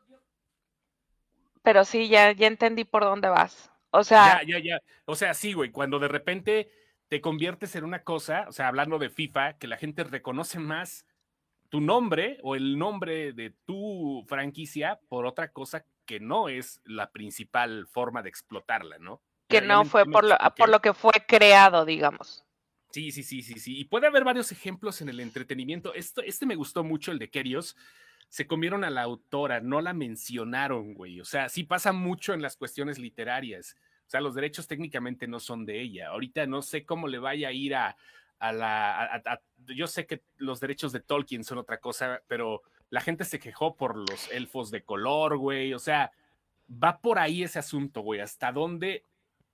pero 1.61 1.85
sí, 1.85 2.09
ya, 2.09 2.31
ya 2.31 2.47
entendí 2.47 2.83
por 2.83 3.03
dónde 3.03 3.29
vas. 3.29 3.71
O 3.91 4.03
sea, 4.03 4.41
Ya, 4.41 4.57
ya, 4.57 4.63
ya. 4.63 4.79
O 5.05 5.15
sea, 5.15 5.33
sí, 5.33 5.53
güey, 5.53 5.71
cuando 5.71 5.99
de 5.99 6.07
repente 6.07 6.71
te 7.09 7.21
conviertes 7.21 7.75
en 7.75 7.83
una 7.83 8.03
cosa, 8.03 8.45
o 8.47 8.51
sea, 8.51 8.67
hablando 8.67 8.97
de 8.97 9.09
FIFA, 9.09 9.57
que 9.57 9.67
la 9.67 9.77
gente 9.77 10.03
reconoce 10.03 10.59
más 10.59 11.05
tu 11.69 11.79
nombre 11.79 12.37
o 12.41 12.55
el 12.55 12.77
nombre 12.77 13.33
de 13.33 13.53
tu 13.65 14.25
franquicia 14.27 14.99
por 15.09 15.25
otra 15.25 15.51
cosa 15.51 15.85
que 16.11 16.19
no 16.19 16.49
es 16.49 16.81
la 16.83 17.09
principal 17.09 17.87
forma 17.87 18.21
de 18.21 18.27
explotarla, 18.27 18.97
¿no? 18.99 19.21
que 19.47 19.61
no 19.61 19.85
fue 19.85 20.03
por 20.05 20.25
lo, 20.25 20.33
expliqué. 20.33 20.55
por 20.57 20.69
lo 20.69 20.81
que 20.81 20.93
fue 20.93 21.13
creado, 21.25 21.85
digamos. 21.85 22.43
Sí, 22.89 23.13
sí, 23.13 23.23
sí, 23.23 23.41
sí, 23.41 23.59
sí. 23.59 23.79
Y 23.79 23.85
puede 23.85 24.07
haber 24.07 24.25
varios 24.25 24.51
ejemplos 24.51 25.01
en 25.01 25.07
el 25.07 25.21
entretenimiento. 25.21 25.93
Esto, 25.93 26.21
este 26.21 26.45
me 26.45 26.55
gustó 26.55 26.83
mucho, 26.83 27.13
el 27.13 27.19
de 27.19 27.29
Kerios. 27.29 27.77
Se 28.27 28.45
comieron 28.45 28.83
a 28.83 28.89
la 28.89 29.03
autora, 29.03 29.61
no 29.61 29.79
la 29.79 29.93
mencionaron, 29.93 30.93
güey. 30.95 31.21
O 31.21 31.25
sea, 31.25 31.47
sí 31.47 31.63
pasa 31.63 31.93
mucho 31.93 32.33
en 32.33 32.41
las 32.41 32.57
cuestiones 32.57 32.99
literarias. 32.99 33.77
O 34.05 34.09
sea, 34.09 34.19
los 34.19 34.35
derechos 34.35 34.67
técnicamente 34.67 35.27
no 35.27 35.39
son 35.39 35.65
de 35.65 35.79
ella. 35.79 36.09
Ahorita 36.09 36.45
no 36.45 36.61
sé 36.61 36.83
cómo 36.83 37.07
le 37.07 37.19
vaya 37.19 37.47
a 37.47 37.53
ir 37.53 37.73
a, 37.75 37.95
a 38.39 38.51
la... 38.51 39.03
a- 39.05 39.41
yo 39.67 39.87
sé 39.87 40.05
que 40.05 40.23
los 40.35 40.59
derechos 40.59 40.91
de 40.91 40.99
Tolkien 40.99 41.45
son 41.45 41.57
otra 41.59 41.79
cosa, 41.79 42.21
pero 42.27 42.63
la 42.91 43.01
gente 43.01 43.23
se 43.25 43.39
quejó 43.39 43.75
por 43.75 43.97
los 43.97 44.31
elfos 44.31 44.69
de 44.69 44.83
color, 44.83 45.37
güey. 45.37 45.73
O 45.73 45.79
sea, 45.79 46.11
va 46.71 46.99
por 46.99 47.17
ahí 47.17 47.41
ese 47.41 47.57
asunto, 47.57 48.01
güey. 48.01 48.19
Hasta 48.19 48.51
dónde 48.51 49.03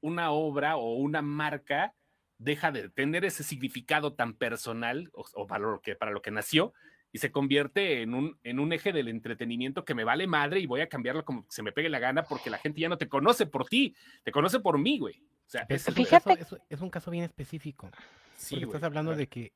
una 0.01 0.31
obra 0.31 0.75
o 0.77 0.95
una 0.95 1.21
marca 1.21 1.93
deja 2.39 2.71
de 2.71 2.89
tener 2.89 3.25
ese 3.25 3.43
significado 3.43 4.13
tan 4.13 4.33
personal 4.33 5.09
o, 5.13 5.47
lo 5.57 5.81
que, 5.81 5.95
para 5.95 6.11
lo 6.11 6.21
que 6.21 6.29
nació 6.31 6.73
y 7.11 7.19
se 7.19 7.31
convierte 7.31 8.01
en 8.01 8.13
un, 8.13 8.37
en 8.43 8.59
un 8.59 8.73
eje 8.73 8.91
del 8.91 9.07
entretenimiento 9.07 9.85
que 9.85 9.95
me 9.95 10.03
vale 10.03 10.27
madre 10.27 10.59
y 10.59 10.65
voy 10.67 10.81
a 10.81 10.89
cambiarlo 10.89 11.23
como 11.25 11.45
se 11.49 11.63
me 11.63 11.71
pegue 11.71 11.89
la 11.89 11.97
gana 11.99 12.23
porque 12.23 12.49
la 12.51 12.57
gente 12.59 12.81
ya 12.81 12.89
no 12.89 12.97
te 12.97 13.07
conoce 13.07 13.45
por 13.47 13.65
ti, 13.65 13.95
te 14.23 14.31
conoce 14.31 14.59
por 14.59 14.77
mí, 14.77 14.99
güey. 14.99 15.15
O 15.19 15.49
sea, 15.49 15.65
Es, 15.69 15.85
Fíjate- 15.85 16.37
caso, 16.37 16.55
es- 16.57 16.61
es 16.69 16.81
un 16.81 16.89
caso 16.89 17.09
bien 17.09 17.23
específico. 17.23 17.89
sí, 18.35 18.55
porque 18.55 18.65
güey, 18.65 18.75
estás 18.75 18.87
hablando 18.87 19.15
de 19.15 19.27
que 19.27 19.53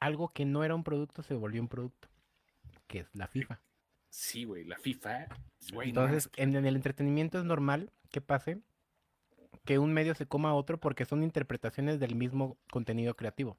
algo 0.00 0.28
que 0.32 0.44
no 0.44 0.64
era 0.64 0.74
un 0.74 0.84
producto 0.84 1.22
se 1.22 1.34
volvió 1.34 1.60
un 1.60 1.68
producto, 1.68 2.08
que 2.86 3.00
es 3.00 3.08
la 3.14 3.26
FIFA. 3.28 3.60
Sí, 4.08 4.44
güey, 4.44 4.64
la 4.64 4.78
FIFA. 4.78 5.26
güey, 5.72 5.88
Entonces, 5.90 6.30
en, 6.36 6.56
en 6.56 6.64
el 6.66 6.76
entretenimiento 6.76 7.38
es 7.38 7.44
normal 7.44 7.90
que 8.10 8.20
pase 8.20 8.58
que 9.64 9.78
un 9.78 9.92
medio 9.92 10.14
se 10.14 10.26
coma 10.26 10.50
a 10.50 10.54
otro 10.54 10.78
porque 10.78 11.04
son 11.04 11.22
interpretaciones 11.22 11.98
del 11.98 12.14
mismo 12.14 12.56
contenido 12.70 13.14
creativo. 13.16 13.58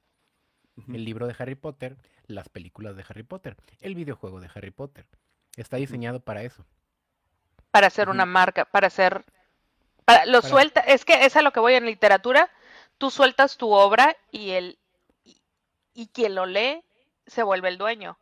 El 0.88 1.04
libro 1.04 1.26
de 1.26 1.34
Harry 1.38 1.54
Potter, 1.56 1.96
las 2.26 2.48
películas 2.48 2.96
de 2.96 3.04
Harry 3.08 3.24
Potter, 3.24 3.56
el 3.80 3.94
videojuego 3.94 4.40
de 4.40 4.48
Harry 4.54 4.70
Potter. 4.70 5.06
Está 5.56 5.76
diseñado 5.76 6.20
para 6.20 6.42
eso. 6.42 6.64
para 7.70 7.88
hacer 7.88 8.08
una 8.08 8.24
marca, 8.24 8.64
para 8.64 8.86
hacer, 8.86 9.24
para 10.04 10.24
lo 10.24 10.40
Para- 10.40 10.48
suelta, 10.48 10.80
es 10.80 11.04
que 11.04 11.24
es 11.26 11.36
a 11.36 11.42
lo 11.42 11.52
que 11.52 11.60
voy 11.60 11.74
en 11.74 11.84
literatura, 11.84 12.48
tú 12.96 13.10
sueltas 13.10 13.56
tu 13.58 13.70
obra 13.70 14.16
y 14.30 14.50
el 14.50 14.77
y 15.98 16.06
quien 16.06 16.36
lo 16.36 16.46
lee 16.46 16.84
se 17.26 17.42
vuelve 17.42 17.68
el 17.68 17.76
dueño. 17.76 18.16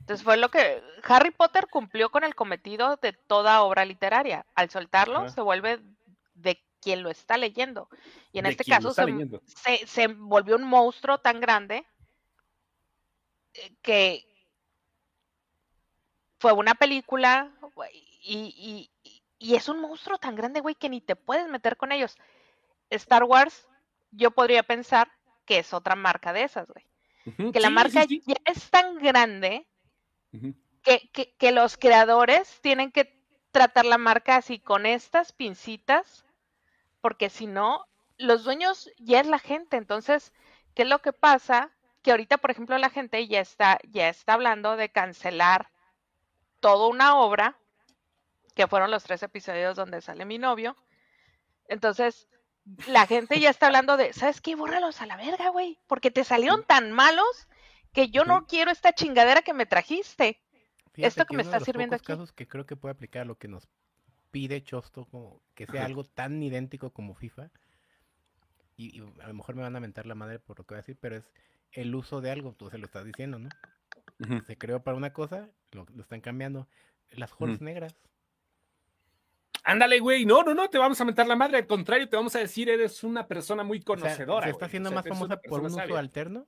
Entonces 0.00 0.24
fue 0.24 0.36
lo 0.36 0.50
que 0.50 0.82
Harry 1.04 1.30
Potter 1.30 1.68
cumplió 1.70 2.10
con 2.10 2.24
el 2.24 2.34
cometido 2.34 2.96
de 2.96 3.12
toda 3.12 3.62
obra 3.62 3.84
literaria. 3.84 4.44
Al 4.56 4.70
soltarlo 4.70 5.18
Ajá. 5.18 5.28
se 5.28 5.40
vuelve 5.40 5.80
de 6.34 6.60
quien 6.80 7.04
lo 7.04 7.10
está 7.10 7.36
leyendo. 7.36 7.88
Y 8.32 8.38
en 8.38 8.44
de 8.44 8.50
este 8.50 8.64
caso 8.64 8.92
se, 8.92 9.02
se, 9.46 9.86
se 9.86 10.06
volvió 10.08 10.56
un 10.56 10.64
monstruo 10.64 11.18
tan 11.18 11.40
grande 11.40 11.86
eh, 13.54 13.72
que 13.82 14.26
fue 16.40 16.52
una 16.52 16.74
película 16.74 17.52
y, 18.20 18.90
y- 19.04 19.22
y 19.38 19.54
es 19.54 19.68
un 19.68 19.80
monstruo 19.80 20.18
tan 20.18 20.34
grande, 20.34 20.60
güey, 20.60 20.74
que 20.74 20.88
ni 20.88 21.00
te 21.00 21.14
puedes 21.14 21.46
meter 21.48 21.76
con 21.76 21.92
ellos. 21.92 22.16
Star 22.90 23.22
Wars, 23.24 23.68
yo 24.10 24.30
podría 24.32 24.62
pensar 24.64 25.12
que 25.44 25.58
es 25.58 25.72
otra 25.72 25.94
marca 25.94 26.32
de 26.32 26.42
esas, 26.42 26.66
güey. 26.68 26.84
Que 27.52 27.60
la 27.60 27.68
sí, 27.68 27.74
marca 27.74 28.02
sí, 28.02 28.08
sí. 28.08 28.22
ya 28.26 28.36
es 28.44 28.70
tan 28.70 28.96
grande 28.98 29.66
que, 30.82 31.10
que- 31.12 31.34
que 31.36 31.52
los 31.52 31.76
creadores 31.76 32.60
tienen 32.60 32.90
que 32.92 33.20
tratar 33.50 33.84
la 33.86 33.98
marca 33.98 34.36
así 34.36 34.58
con 34.58 34.86
estas 34.86 35.32
pincitas, 35.32 36.24
porque 37.00 37.30
si 37.30 37.46
no, 37.46 37.86
los 38.18 38.44
dueños 38.44 38.90
ya 38.98 39.20
es 39.20 39.26
la 39.26 39.38
gente. 39.38 39.76
Entonces, 39.76 40.32
¿qué 40.74 40.82
es 40.82 40.88
lo 40.88 41.00
que 41.00 41.12
pasa? 41.12 41.70
Que 42.02 42.10
ahorita, 42.12 42.38
por 42.38 42.50
ejemplo, 42.50 42.76
la 42.78 42.90
gente 42.90 43.26
ya 43.28 43.40
está, 43.40 43.78
ya 43.90 44.08
está 44.08 44.34
hablando 44.34 44.76
de 44.76 44.90
cancelar 44.90 45.70
toda 46.60 46.88
una 46.88 47.16
obra, 47.18 47.58
que 48.54 48.66
fueron 48.66 48.90
los 48.90 49.04
tres 49.04 49.22
episodios 49.22 49.76
donde 49.76 50.00
sale 50.00 50.24
mi 50.24 50.38
novio. 50.38 50.76
Entonces, 51.68 52.28
la 52.86 53.06
gente 53.06 53.40
ya 53.40 53.50
está 53.50 53.66
hablando 53.66 53.96
de, 53.96 54.12
¿sabes 54.12 54.40
qué? 54.40 54.54
Bórralos 54.56 55.00
a 55.00 55.06
la 55.06 55.16
verga, 55.16 55.50
güey, 55.50 55.78
porque 55.86 56.10
te 56.10 56.24
salieron 56.24 56.64
tan 56.64 56.92
malos 56.92 57.48
que 57.92 58.10
yo 58.10 58.24
no 58.24 58.46
quiero 58.46 58.70
esta 58.70 58.92
chingadera 58.92 59.42
que 59.42 59.54
me 59.54 59.66
trajiste. 59.66 60.40
Fíjate 60.92 61.20
Esto 61.20 61.26
que 61.26 61.36
me 61.36 61.42
uno 61.42 61.50
está 61.50 61.56
de 61.56 61.60
los 61.60 61.66
sirviendo 61.66 61.94
pocos 61.94 62.02
aquí. 62.02 62.02
casos 62.02 62.32
que 62.32 62.48
creo 62.48 62.66
que 62.66 62.76
puede 62.76 62.92
aplicar 62.92 63.22
a 63.22 63.24
lo 63.26 63.38
que 63.38 63.48
nos 63.48 63.68
pide 64.30 64.62
Chosto, 64.62 65.04
como 65.06 65.40
que 65.54 65.66
sea 65.66 65.84
algo 65.84 66.04
tan 66.04 66.42
idéntico 66.42 66.92
como 66.92 67.14
FIFA, 67.14 67.50
y, 68.76 68.98
y 68.98 69.02
a 69.22 69.28
lo 69.28 69.34
mejor 69.34 69.54
me 69.54 69.62
van 69.62 69.76
a 69.76 69.80
mentar 69.80 70.06
la 70.06 70.14
madre 70.14 70.38
por 70.38 70.58
lo 70.58 70.64
que 70.64 70.74
voy 70.74 70.78
a 70.78 70.82
decir, 70.82 70.98
pero 71.00 71.16
es 71.16 71.30
el 71.72 71.94
uso 71.94 72.20
de 72.20 72.30
algo, 72.30 72.52
tú 72.52 72.70
se 72.70 72.78
lo 72.78 72.86
estás 72.86 73.04
diciendo, 73.04 73.38
¿no? 73.38 73.48
Se 74.46 74.56
creó 74.56 74.82
para 74.82 74.96
una 74.96 75.12
cosa, 75.12 75.48
lo, 75.72 75.86
lo 75.94 76.02
están 76.02 76.20
cambiando. 76.20 76.66
Las 77.10 77.32
halls 77.38 77.60
Ujú. 77.60 77.64
negras. 77.64 77.94
Ándale, 79.66 79.98
güey. 79.98 80.24
No, 80.24 80.44
no, 80.44 80.54
no, 80.54 80.70
te 80.70 80.78
vamos 80.78 81.00
a 81.00 81.04
mentar 81.04 81.26
la 81.26 81.34
madre. 81.34 81.56
Al 81.56 81.66
contrario, 81.66 82.08
te 82.08 82.14
vamos 82.14 82.36
a 82.36 82.38
decir, 82.38 82.70
eres 82.70 83.02
una 83.02 83.26
persona 83.26 83.64
muy 83.64 83.78
O 83.78 83.80
sea, 83.80 83.86
conocedora. 83.96 84.46
se 84.46 84.52
está 84.52 84.66
haciendo 84.66 84.90
O 84.90 84.92
sea, 84.92 84.96
más 85.02 85.08
famosa 85.08 85.40
por 85.40 85.58
un 85.58 85.64
persona 85.64 85.66
uso 85.66 85.76
sabia. 85.76 85.98
alterno 85.98 86.46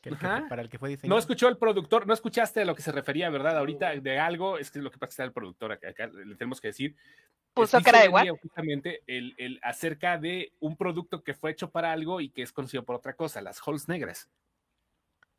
que 0.00 0.10
el 0.10 0.18
que 0.18 0.26
para 0.48 0.62
el 0.62 0.68
que 0.68 0.78
fue 0.78 0.90
diseñado. 0.90 1.14
No 1.14 1.18
escuchó 1.18 1.48
el 1.48 1.58
productor, 1.58 2.06
no 2.06 2.14
escuchaste 2.14 2.60
a 2.62 2.64
lo 2.64 2.76
que 2.76 2.82
se 2.82 2.92
refería, 2.92 3.30
¿verdad? 3.30 3.58
Ahorita 3.58 3.96
de 3.96 4.18
algo, 4.18 4.58
es 4.58 4.70
que 4.70 4.78
lo 4.78 4.92
que 4.92 4.98
pasa 4.98 5.06
es 5.06 5.08
que 5.08 5.12
está 5.14 5.24
el 5.24 5.32
productor 5.32 5.72
acá, 5.72 5.88
acá 5.88 6.06
le 6.06 6.36
tenemos 6.36 6.60
que 6.60 6.68
decir. 6.68 6.94
Puso 7.52 7.80
cara 7.82 8.02
de 8.02 8.08
what? 8.08 8.28
Justamente 8.40 9.02
el, 9.08 9.34
el 9.38 9.58
acerca 9.62 10.16
de 10.16 10.52
un 10.60 10.76
producto 10.76 11.24
que 11.24 11.34
fue 11.34 11.50
hecho 11.50 11.68
para 11.70 11.90
algo 11.90 12.20
y 12.20 12.30
que 12.30 12.42
es 12.42 12.52
conocido 12.52 12.84
por 12.84 12.94
otra 12.94 13.14
cosa, 13.14 13.42
las 13.42 13.60
halls 13.60 13.88
negras. 13.88 14.30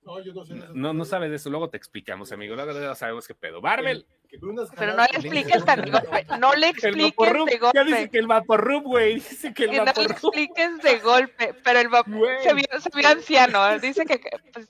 No, 0.05 0.21
yo 0.21 0.33
no 0.33 0.43
sé. 0.43 0.53
de 0.53 0.59
eso. 0.59 0.73
No, 0.73 0.93
no 0.93 1.05
sabes 1.05 1.29
de 1.29 1.37
eso, 1.37 1.49
luego 1.49 1.69
te 1.69 1.77
explicamos, 1.77 2.31
amigo. 2.31 2.55
Luego 2.55 2.73
ya 2.79 2.93
sabemos 2.95 3.27
qué 3.27 3.33
pedo. 3.35 3.61
Barbel, 3.61 4.05
Que 4.29 4.37
Pero 4.77 4.93
no 4.95 5.03
le 5.03 5.09
que 5.09 5.15
expliques 5.17 5.65
tan 5.65 5.81
de 5.81 5.91
golpe. 5.91 6.25
No 6.39 6.53
le 6.53 6.67
el 6.69 6.75
expliques 6.75 7.33
de 7.33 7.59
Ya 7.73 7.83
dice 7.83 7.95
golpe. 7.97 8.09
que 8.09 8.17
el 8.19 8.27
vaporrub, 8.27 8.83
güey. 8.83 9.13
Dice 9.15 9.53
que 9.53 9.63
el 9.65 9.69
Que 9.71 9.77
no 9.77 9.83
le 9.85 9.91
expliques 9.91 10.77
de 10.81 10.99
golpe. 10.99 11.53
Pero 11.63 11.79
el 11.79 11.89
vapor 11.89 12.17
Güey. 12.17 12.43
se 12.43 12.53
vio, 12.53 12.65
se 12.79 12.89
vio 12.95 13.07
anciano. 13.07 13.79
Dice 13.79 14.05
que. 14.05 14.19
pues, 14.51 14.67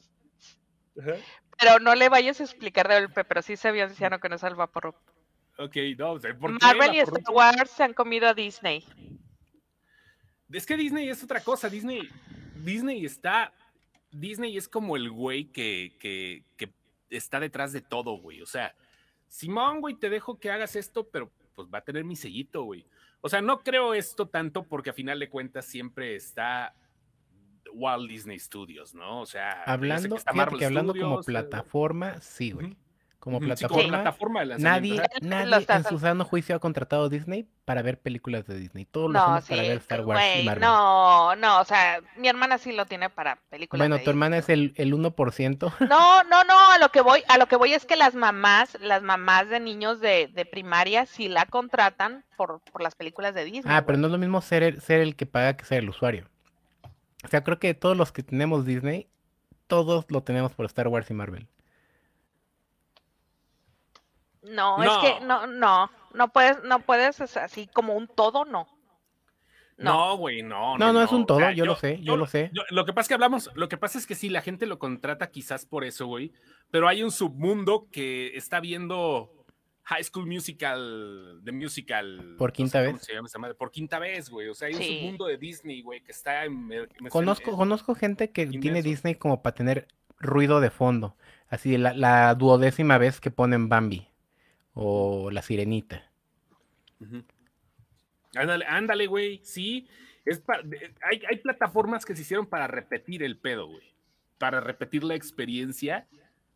Ajá. 1.01 1.13
pero 1.59 1.79
no 1.79 1.95
le 1.95 2.09
vayas 2.09 2.39
a 2.39 2.43
explicar 2.43 2.87
de 2.87 3.01
golpe. 3.01 3.23
Pero 3.23 3.41
sí 3.41 3.55
se 3.57 3.71
vio 3.71 3.85
anciano 3.85 4.19
que 4.19 4.29
no 4.29 4.35
es 4.35 4.43
el 4.43 4.55
vapor. 4.55 4.95
Ok, 5.57 5.75
no, 5.97 6.11
o 6.13 6.19
sea, 6.19 6.35
¿por 6.37 6.57
qué 6.57 6.65
Marvel 6.65 6.95
y? 6.95 6.99
Star 6.99 7.21
Wars 7.31 7.69
se 7.71 7.83
han 7.83 7.93
comido 7.93 8.27
a 8.27 8.33
Disney. 8.33 8.85
Es 10.51 10.65
que 10.65 10.77
Disney 10.77 11.09
es 11.09 11.23
otra 11.23 11.39
cosa. 11.41 11.69
Disney, 11.69 12.07
Disney 12.57 13.05
está. 13.05 13.51
Disney 14.13 14.57
es 14.57 14.67
como 14.67 14.95
el 14.95 15.09
güey 15.09 15.45
que, 15.45 15.95
que, 15.99 16.43
que 16.57 16.71
está 17.09 17.39
detrás 17.39 17.73
de 17.73 17.81
todo, 17.81 18.17
güey. 18.17 18.41
O 18.41 18.45
sea, 18.45 18.75
Simón, 19.27 19.81
güey, 19.81 19.95
te 19.95 20.09
dejo 20.09 20.39
que 20.39 20.51
hagas 20.51 20.75
esto, 20.75 21.07
pero 21.09 21.31
pues 21.55 21.67
va 21.73 21.79
a 21.79 21.83
tener 21.83 22.03
mi 22.03 22.15
sellito, 22.15 22.63
güey. 22.63 22.85
O 23.21 23.29
sea, 23.29 23.41
no 23.41 23.59
creo 23.59 23.93
esto 23.93 24.27
tanto 24.27 24.63
porque 24.63 24.89
a 24.89 24.93
final 24.93 25.19
de 25.19 25.29
cuentas 25.29 25.65
siempre 25.65 26.15
está 26.15 26.75
Walt 27.73 28.09
Disney 28.09 28.37
Studios, 28.37 28.93
¿no? 28.93 29.21
O 29.21 29.25
sea, 29.25 29.63
Hablando, 29.63 30.09
que 30.09 30.19
está 30.19 30.31
fíjate 30.31 30.45
Marvel 30.45 30.59
que 30.59 30.65
hablando 30.65 30.93
como 30.93 31.21
Studios, 31.21 31.27
eh, 31.27 31.31
plataforma, 31.31 32.21
sí, 32.21 32.51
güey. 32.51 32.75
Como 33.23 33.37
ujú, 33.37 33.45
sí, 33.45 33.47
plataforma, 33.65 33.89
plataforma 34.01 34.45
de 34.45 34.57
nadie. 34.59 35.01
Lo 35.21 35.27
nadie 35.29 35.65
en 35.69 35.83
su 35.85 35.97
sano 35.97 36.25
juicio 36.25 36.57
ha 36.57 36.59
contratado 36.59 37.05
a 37.05 37.09
Disney 37.09 37.47
para 37.63 37.81
ver 37.81 37.97
películas 37.97 38.45
de 38.45 38.57
Disney. 38.57 38.83
Todos 38.83 39.07
lo 39.09 39.13
No, 39.13 39.19
hacemos 39.35 39.43
sí. 39.45 39.49
para 39.51 39.61
ver 39.61 39.77
Star 39.77 40.01
Wars 40.01 40.21
y 40.41 40.43
Marvel. 40.43 40.61
no, 40.61 41.33
no. 41.37 41.61
O 41.61 41.63
sea, 41.63 42.01
mi 42.17 42.27
hermana 42.27 42.57
sí 42.57 42.73
lo 42.73 42.85
tiene 42.85 43.09
para 43.09 43.37
películas. 43.49 43.79
bueno, 43.79 43.97
de 43.97 44.03
tu 44.03 44.09
hermana 44.09 44.39
es 44.39 44.49
el, 44.49 44.73
el 44.75 44.93
1%. 44.93 45.73
No, 45.89 46.23
no, 46.23 46.43
no, 46.43 46.71
a 46.71 46.77
lo 46.79 46.89
que 46.89 46.99
voy, 46.99 47.23
a 47.29 47.37
lo 47.37 47.47
que 47.47 47.55
voy 47.55 47.73
es 47.73 47.85
que 47.85 47.95
las 47.95 48.13
mamás, 48.13 48.77
las 48.81 49.01
mamás 49.01 49.47
de 49.47 49.61
niños 49.61 50.01
de, 50.01 50.27
de 50.27 50.45
primaria 50.45 51.05
sí 51.05 51.29
la 51.29 51.45
contratan 51.45 52.25
por, 52.35 52.59
por 52.73 52.81
las 52.81 52.95
películas 52.95 53.33
de 53.33 53.45
Disney. 53.45 53.73
Ah, 53.73 53.85
pero 53.85 53.97
no 53.99 54.07
es 54.07 54.11
lo 54.11 54.17
mismo 54.17 54.41
ser 54.41 54.63
el, 54.63 54.81
ser 54.81 54.99
el 54.99 55.15
que 55.15 55.25
paga 55.25 55.55
que 55.55 55.63
ser 55.63 55.77
el 55.79 55.87
usuario. 55.87 56.27
O 57.23 57.29
sea, 57.29 57.41
creo 57.41 57.57
que 57.57 57.73
todos 57.73 57.95
los 57.95 58.11
que 58.11 58.21
tenemos 58.21 58.65
Disney, 58.65 59.07
todos 59.67 60.07
lo 60.11 60.23
tenemos 60.23 60.51
por 60.51 60.65
Star 60.65 60.89
Wars 60.89 61.09
y 61.09 61.13
Marvel. 61.13 61.47
No, 64.43 64.77
No. 64.77 64.83
es 64.83 64.97
que 65.19 65.25
no, 65.25 65.47
no, 65.47 65.89
no 66.13 66.27
puedes, 66.33 66.63
no 66.63 66.79
puedes 66.79 67.19
o 67.21 67.27
sea, 67.27 67.45
así 67.45 67.67
como 67.67 67.93
un 67.93 68.07
todo, 68.07 68.45
no. 68.45 68.67
No. 69.77 70.09
No, 70.11 70.17
güey, 70.17 70.43
no. 70.43 70.77
No, 70.77 70.93
no 70.93 71.01
es 71.01 71.11
un 71.11 71.23
o 71.23 71.25
todo, 71.25 71.39
sea, 71.39 71.51
yo 71.51 71.65
lo 71.65 71.75
sé, 71.75 71.99
yo 72.01 72.15
lo 72.15 72.27
sé. 72.27 72.51
yo- 72.53 72.61
lo 72.69 72.85
que 72.85 72.93
pasa 72.93 73.01
es 73.01 73.07
que 73.07 73.13
hablamos, 73.15 73.49
lo 73.55 73.67
que 73.69 73.77
pasa 73.77 73.97
es 73.97 74.05
que 74.05 74.13
sí, 74.15 74.29
la 74.29 74.41
gente 74.41 74.65
lo 74.67 74.77
contrata 74.77 75.31
quizás 75.31 75.65
por 75.65 75.83
eso, 75.83 76.05
güey. 76.05 76.31
Pero 76.69 76.87
hay 76.87 77.01
un 77.03 77.11
submundo 77.11 77.87
que 77.91 78.35
está 78.37 78.59
viendo 78.59 79.45
High 79.85 80.03
School 80.03 80.27
Musical, 80.27 81.41
The 81.43 81.51
Musical. 81.51 82.35
Por 82.37 82.51
no 82.51 82.53
quinta 82.53 82.79
sé 82.79 82.85
cómo 82.85 82.97
vez. 82.97 83.05
se 83.05 83.13
llama 83.13 83.27
esa 83.27 83.39
madre, 83.39 83.55
por 83.55 83.71
quinta 83.71 83.97
vez, 83.97 84.29
güey. 84.29 84.47
O 84.47 84.53
sea, 84.53 84.67
hay 84.67 84.75
un 84.75 84.83
submundo 84.83 85.25
de 85.25 85.37
Disney, 85.37 85.81
güey, 85.81 86.01
que 86.01 86.11
está 86.11 86.45
en. 86.45 86.71
en- 86.71 86.87
en- 86.99 87.09
Conozco, 87.09 87.49
en- 87.51 87.57
conozco 87.57 87.95
gente 87.95 88.31
que 88.31 88.45
tiene. 88.45 88.83
Disney 88.83 89.15
como 89.15 89.41
para 89.41 89.55
tener 89.55 89.87
ruido 90.19 90.59
de 90.61 90.69
fondo. 90.69 91.15
Así, 91.49 91.77
la, 91.77 91.93
la 91.93 92.33
duodécima 92.35 92.97
vez 92.99 93.19
que 93.19 93.31
ponen 93.31 93.69
Bambi 93.69 94.07
o 94.73 95.29
La 95.31 95.41
Sirenita. 95.41 96.09
Ándale, 98.35 98.65
ándale, 98.67 99.07
güey, 99.07 99.39
sí. 99.43 99.87
Es 100.25 100.39
pa- 100.39 100.61
hay, 101.09 101.21
hay 101.29 101.37
plataformas 101.37 102.05
que 102.05 102.15
se 102.15 102.21
hicieron 102.21 102.45
para 102.47 102.67
repetir 102.67 103.23
el 103.23 103.37
pedo, 103.37 103.67
güey. 103.67 103.93
Para 104.37 104.59
repetir 104.61 105.03
la 105.03 105.15
experiencia 105.15 106.07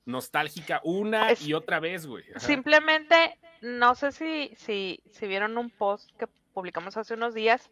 nostálgica 0.05 0.79
una 0.83 1.31
Es- 1.31 1.45
y 1.45 1.53
otra 1.53 1.79
vez, 1.79 2.05
güey. 2.07 2.23
Ajá. 2.31 2.39
Simplemente, 2.39 3.37
no 3.61 3.93
sé 3.95 4.11
si, 4.11 4.51
si, 4.55 5.01
si 5.11 5.27
vieron 5.27 5.57
un 5.57 5.69
post 5.69 6.09
que 6.17 6.27
publicamos 6.53 6.95
hace 6.97 7.13
unos 7.13 7.33
días, 7.33 7.69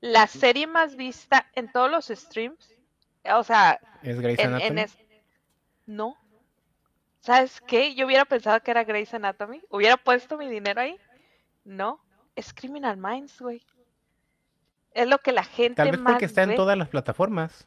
la 0.00 0.26
serie 0.26 0.66
más 0.66 0.96
vista 0.96 1.50
en 1.54 1.72
todos 1.72 1.90
los 1.90 2.06
streams, 2.08 2.74
o 3.24 3.42
sea, 3.42 3.80
¿Es 4.02 4.20
Grey's 4.20 4.38
en, 4.38 4.48
en 4.50 4.54
Anatomy? 4.54 4.80
es- 4.82 4.98
no. 5.86 6.16
¿Sabes 7.28 7.60
qué? 7.66 7.94
Yo 7.94 8.06
hubiera 8.06 8.24
pensado 8.24 8.58
que 8.62 8.70
era 8.70 8.84
Grey's 8.84 9.12
Anatomy. 9.12 9.60
Hubiera 9.68 9.98
puesto 9.98 10.38
mi 10.38 10.48
dinero 10.48 10.80
ahí. 10.80 10.96
No. 11.62 12.00
Es 12.34 12.54
Criminal 12.54 12.96
Minds, 12.96 13.38
güey. 13.38 13.60
Es 14.92 15.06
lo 15.06 15.18
que 15.18 15.32
la 15.32 15.44
gente 15.44 15.74
Tal 15.74 15.90
vez 15.90 16.00
más 16.00 16.14
porque 16.14 16.24
está 16.24 16.44
en 16.44 16.54
todas 16.56 16.78
las 16.78 16.88
plataformas. 16.88 17.66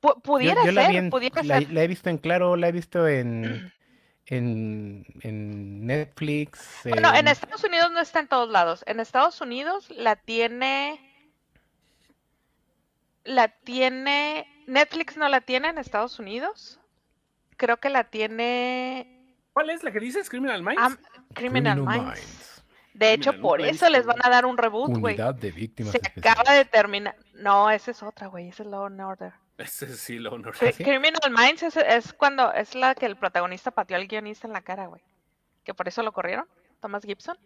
Pu- 0.00 0.14
Yo, 0.14 0.20
pudiera 0.20 0.64
yo 0.64 0.70
la 0.70 0.82
ser, 0.82 0.90
vi 0.92 0.96
en- 0.98 1.10
pudiera 1.10 1.42
la, 1.42 1.58
ser. 1.58 1.72
la 1.72 1.82
he 1.82 1.88
visto 1.88 2.08
en 2.08 2.18
Claro, 2.18 2.54
la 2.54 2.68
he 2.68 2.72
visto 2.72 3.08
en, 3.08 3.72
en, 4.26 5.04
en 5.22 5.86
Netflix. 5.86 6.82
Bueno, 6.84 7.08
en 7.10 7.16
en- 7.16 7.28
Estados 7.28 7.64
Unidos 7.64 7.90
no 7.90 7.98
está 8.00 8.20
en 8.20 8.28
todos 8.28 8.48
lados. 8.48 8.84
En 8.86 9.00
Estados 9.00 9.40
Unidos 9.40 9.90
la 9.90 10.14
tiene. 10.14 11.00
La 13.24 13.48
tiene. 13.48 14.46
Netflix 14.68 15.16
no 15.16 15.28
la 15.28 15.40
tiene 15.40 15.68
en 15.70 15.78
Estados 15.78 16.20
Unidos. 16.20 16.78
Creo 17.56 17.76
que 17.78 17.88
la 17.90 18.04
tiene. 18.04 19.36
¿Cuál 19.52 19.70
es 19.70 19.82
la 19.82 19.92
que 19.92 20.00
dices? 20.00 20.28
Criminal 20.28 20.62
Minds. 20.62 20.80
Am- 20.82 20.98
Criminal, 21.34 21.80
Minds. 21.82 22.62
De 22.92 23.12
hecho, 23.12 23.30
Criminal, 23.30 23.48
por 23.48 23.60
eso 23.62 23.88
les 23.90 24.06
van 24.06 24.18
a 24.24 24.30
dar 24.30 24.46
un 24.46 24.56
reboot, 24.56 24.98
güey. 24.98 25.14
Unidad 25.14 25.34
de 25.34 25.50
víctimas 25.50 25.92
Se 25.92 25.98
especiales. 25.98 26.32
acaba 26.40 26.56
de 26.56 26.64
terminar. 26.64 27.16
No, 27.34 27.70
esa 27.70 27.90
es 27.90 28.02
otra, 28.02 28.28
güey. 28.28 28.48
Esa 28.48 28.62
es 28.62 28.68
Law 28.68 28.86
and 28.86 29.00
Order. 29.00 29.32
Ese 29.58 29.96
sí. 29.96 30.18
Cri- 30.18 30.46
¿Ah, 30.60 30.72
sí? 30.72 30.84
Criminal 30.84 31.30
Minds 31.30 31.62
es, 31.64 31.76
es 31.76 32.12
cuando 32.12 32.52
es 32.52 32.74
la 32.74 32.94
que 32.94 33.06
el 33.06 33.16
protagonista 33.16 33.70
pateó 33.70 33.96
al 33.96 34.06
guionista 34.08 34.46
en 34.46 34.52
la 34.52 34.62
cara, 34.62 34.86
güey. 34.86 35.02
Que 35.64 35.74
por 35.74 35.86
eso 35.88 36.02
lo 36.02 36.12
corrieron, 36.12 36.46
Thomas 36.80 37.04
Gibson. 37.04 37.38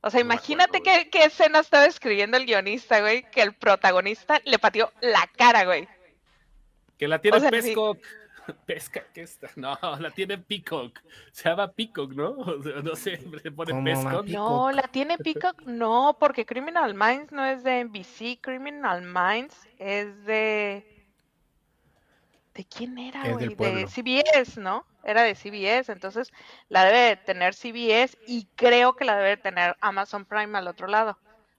O 0.00 0.10
sea, 0.10 0.20
No 0.20 0.26
imagínate 0.26 0.78
acuerdo, 0.78 1.02
qué, 1.04 1.10
qué 1.10 1.24
escena 1.24 1.58
estaba 1.60 1.86
escribiendo 1.86 2.36
el 2.36 2.46
guionista, 2.46 3.00
güey, 3.00 3.28
que 3.30 3.42
el 3.42 3.54
protagonista 3.54 4.40
le 4.44 4.58
pateó 4.58 4.92
la 5.00 5.28
cara, 5.36 5.64
güey. 5.64 5.88
Que 6.96 7.08
la 7.08 7.20
tiene 7.20 7.36
O 7.36 7.40
sea, 7.40 7.50
sí. 7.62 7.74
Pesca, 8.66 9.04
¿qué 9.12 9.22
está? 9.22 9.48
No, 9.56 9.76
la 9.98 10.10
tiene 10.10 10.38
Peacock. 10.38 11.00
Se 11.32 11.48
llama 11.48 11.70
Peacock, 11.72 12.12
¿no? 12.12 12.30
O 12.30 12.62
sea, 12.62 12.82
no 12.82 12.96
sé, 12.96 13.18
le 13.44 13.50
pone 13.52 13.72
¿Cómo 13.72 13.84
va 13.84 13.84
Pescock. 13.84 14.26
No, 14.26 14.72
la 14.72 14.82
tiene 14.88 15.18
Peacock, 15.18 15.62
no, 15.62 16.16
porque 16.18 16.46
Criminal 16.46 16.94
Minds 16.94 17.32
no 17.32 17.44
es 17.44 17.62
de 17.62 17.84
NBC, 17.84 18.40
Criminal 18.40 19.02
Minds 19.02 19.56
es 19.78 20.24
de... 20.24 20.94
¿De 22.54 22.64
quién 22.64 22.98
era, 22.98 23.28
güey? 23.28 23.54
De. 23.54 23.86
CBS, 23.86 24.60
¿no? 24.60 24.84
Era 25.04 25.22
de 25.22 25.36
CBS, 25.36 25.92
entonces 25.92 26.32
la 26.68 26.84
debe 26.84 26.98
de 27.10 27.16
tener 27.16 27.54
CBS 27.54 28.18
y 28.26 28.48
creo 28.56 28.96
que 28.96 29.04
la 29.04 29.16
debe 29.16 29.28
de 29.30 29.36
tener 29.36 29.76
Amazon 29.80 30.24
Prime 30.24 30.58
al 30.58 30.66
otro 30.66 30.88
lado, 30.88 31.16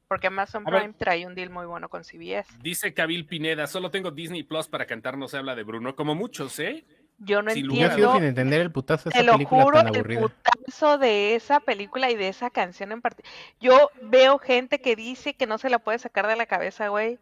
porque 0.10 0.28
Amazon 0.28 0.66
ver. 0.66 0.76
Prime 0.80 0.94
trae 0.98 1.26
un 1.26 1.36
deal 1.36 1.50
muy 1.52 1.66
bueno 1.68 1.88
con 1.88 2.04
CBS. 2.04 2.52
Dice 2.62 2.94
Kabil 2.94 3.26
Pineda, 3.26 3.68
solo 3.68 3.92
tengo 3.92 4.12
Disney 4.12 4.44
Plus 4.44 4.68
para 4.68 4.86
cantar 4.86 5.18
No 5.18 5.28
se 5.30 5.38
habla 5.38 5.56
de 5.56 5.64
Bruno, 5.64 5.96
como 5.96 6.16
muchos, 6.16 6.60
¿eh? 6.60 6.84
Yo 7.20 7.42
no 7.42 7.52
Sin 7.52 7.66
Yo 7.66 7.72
sigo 7.74 7.84
entiendo 7.86 8.14
sin 8.16 8.24
entender 8.24 8.62
el 8.62 8.72
putazo 8.72 9.10
de 9.10 9.14
Te 9.14 9.20
esa 9.20 9.26
lo 9.28 9.34
película 9.34 9.64
juro, 9.64 9.78
tan 9.78 9.88
el 9.90 9.96
aburrida. 9.98 10.22
putazo 10.22 10.98
de 10.98 11.36
esa 11.36 11.60
película 11.60 12.10
y 12.10 12.16
de 12.16 12.28
esa 12.30 12.50
canción 12.50 12.92
en 12.92 13.02
particular. 13.02 13.36
Yo 13.60 13.92
veo 14.02 14.40
gente 14.40 14.82
que 14.82 14.96
dice 14.96 15.36
que 15.36 15.46
no 15.46 15.58
se 15.58 15.70
la 15.70 15.80
puede 15.80 16.00
sacar 16.00 16.28
de 16.28 16.36
la 16.36 16.46
cabeza, 16.48 16.88
güey. 16.88 17.20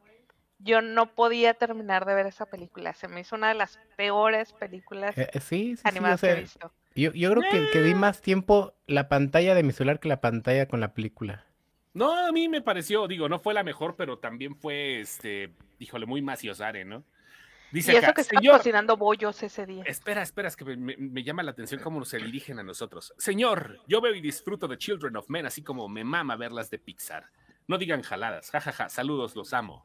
Yo 0.60 0.82
no 0.82 1.08
podía 1.14 1.56
terminar 1.56 2.06
de 2.06 2.14
ver 2.16 2.26
esa 2.28 2.46
película. 2.46 2.94
Se 2.94 3.08
me 3.08 3.20
hizo 3.22 3.36
una 3.36 3.50
de 3.50 3.56
las 3.56 3.80
peores 3.96 4.54
películas 4.54 5.18
Eh, 5.18 5.30
eh, 5.34 5.40
sí, 5.40 5.76
sí, 5.76 5.78
sí, 5.78 5.82
o 5.84 5.88
animadas 5.90 6.22
que 6.22 6.28
sea, 6.28 6.38
he 6.38 6.42
visto. 6.42 6.72
yo, 6.96 7.12
yo 7.14 7.32
creo 7.32 7.44
que, 7.52 7.70
que 7.72 7.82
vi 7.82 7.94
más 7.96 8.22
tiempo 8.22 8.74
la 8.88 9.10
pantalla 9.10 9.56
de 9.56 9.64
mi 9.64 9.72
celular 9.74 10.00
que 10.00 10.08
la 10.10 10.22
pantalla 10.22 10.68
con 10.68 10.80
la 10.80 10.94
película. 10.94 11.44
No, 11.94 12.28
a 12.28 12.32
mí 12.32 12.48
me 12.48 12.62
pareció, 12.62 13.08
digo, 13.08 13.28
no 13.28 13.40
fue 13.40 13.54
la 13.54 13.64
mejor, 13.64 13.96
pero 13.96 14.20
también 14.20 14.56
fue, 14.56 15.00
este, 15.00 15.54
híjole, 15.80 16.06
muy 16.06 16.22
maciosare, 16.22 16.86
¿no? 16.86 17.04
Dice 17.72 17.92
Y 17.92 17.96
eso 17.96 18.06
acá, 18.06 18.14
que 18.14 18.22
estaba 18.22 18.40
señor, 18.40 18.58
cocinando 18.58 18.96
bollos 18.96 19.44
ese 19.44 19.66
día. 19.66 19.84
espera, 19.86 20.22
espera, 20.22 20.48
es 20.48 20.56
que 20.56 20.64
me, 20.64 21.24
llama 21.24 21.44
la 21.44 21.52
atención 21.52 21.82
cómo 21.82 22.06
se 22.06 22.18
dirigen 22.18 22.60
a 22.60 22.64
nosotros. 22.64 23.14
Señor, 23.18 23.80
yo 23.88 24.00
veo 24.00 24.16
y 24.16 24.22
disfruto 24.22 24.68
de 24.68 24.78
Children 24.78 25.18
of 25.18 25.30
Men, 25.30 25.46
así 25.48 25.64
como 25.64 25.90
me 25.90 26.04
mama 26.04 26.38
verlas 26.38 26.70
de 26.70 26.80
Pixar. 26.80 27.26
No 27.68 27.78
digan 27.78 28.04
jaladas, 28.04 28.52
jajaja, 28.52 28.88
saludos, 28.88 29.36
los 29.36 29.54
amo. 29.54 29.84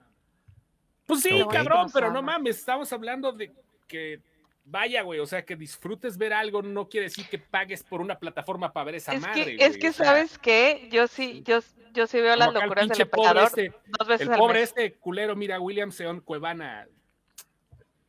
Pues 1.07 1.23
sí, 1.23 1.43
cabrón, 1.51 1.88
pero 1.93 2.12
no 2.12 2.23
mames, 2.23 2.59
estamos 2.59 2.93
hablando 2.93 3.33
de 3.33 3.53
que 3.88 4.21
vaya, 4.64 5.03
güey, 5.03 5.20
o 5.20 5.27
sea, 5.27 5.44
que 5.44 5.57
disfrutes 5.57 6.16
ver 6.18 6.33
algo 6.33 6.62
no 6.62 6.88
quiere 6.88 7.07
decir 7.07 7.27
que 7.29 7.38
pagues 7.38 7.83
por 7.83 8.01
una 8.01 8.18
plataforma 8.18 8.72
para 8.72 8.85
ver 8.85 8.94
esa 8.96 9.12
Es 9.12 9.20
madre. 9.20 9.57
que, 9.57 9.64
es 9.64 9.77
que 9.79 9.88
o 9.88 9.92
sea, 9.92 10.07
¿sabes 10.07 10.38
qué? 10.38 10.88
Yo 10.90 11.07
sí, 11.09 11.42
yo, 11.44 11.61
yo 11.92 12.07
sí 12.07 12.20
veo 12.20 12.37
las 12.37 12.53
locuras 12.53 12.88
del 12.88 13.01
emperador 13.03 13.44
este, 13.44 13.72
dos 13.98 14.09
veces 14.09 14.27
el 14.27 14.33
al 14.33 14.38
pobre 14.38 14.61
mes. 14.61 14.68
este 14.70 14.94
culero, 14.94 15.35
mira, 15.37 15.61
William 15.61 15.90
Seon 15.92 16.20
Cuevana, 16.20 16.87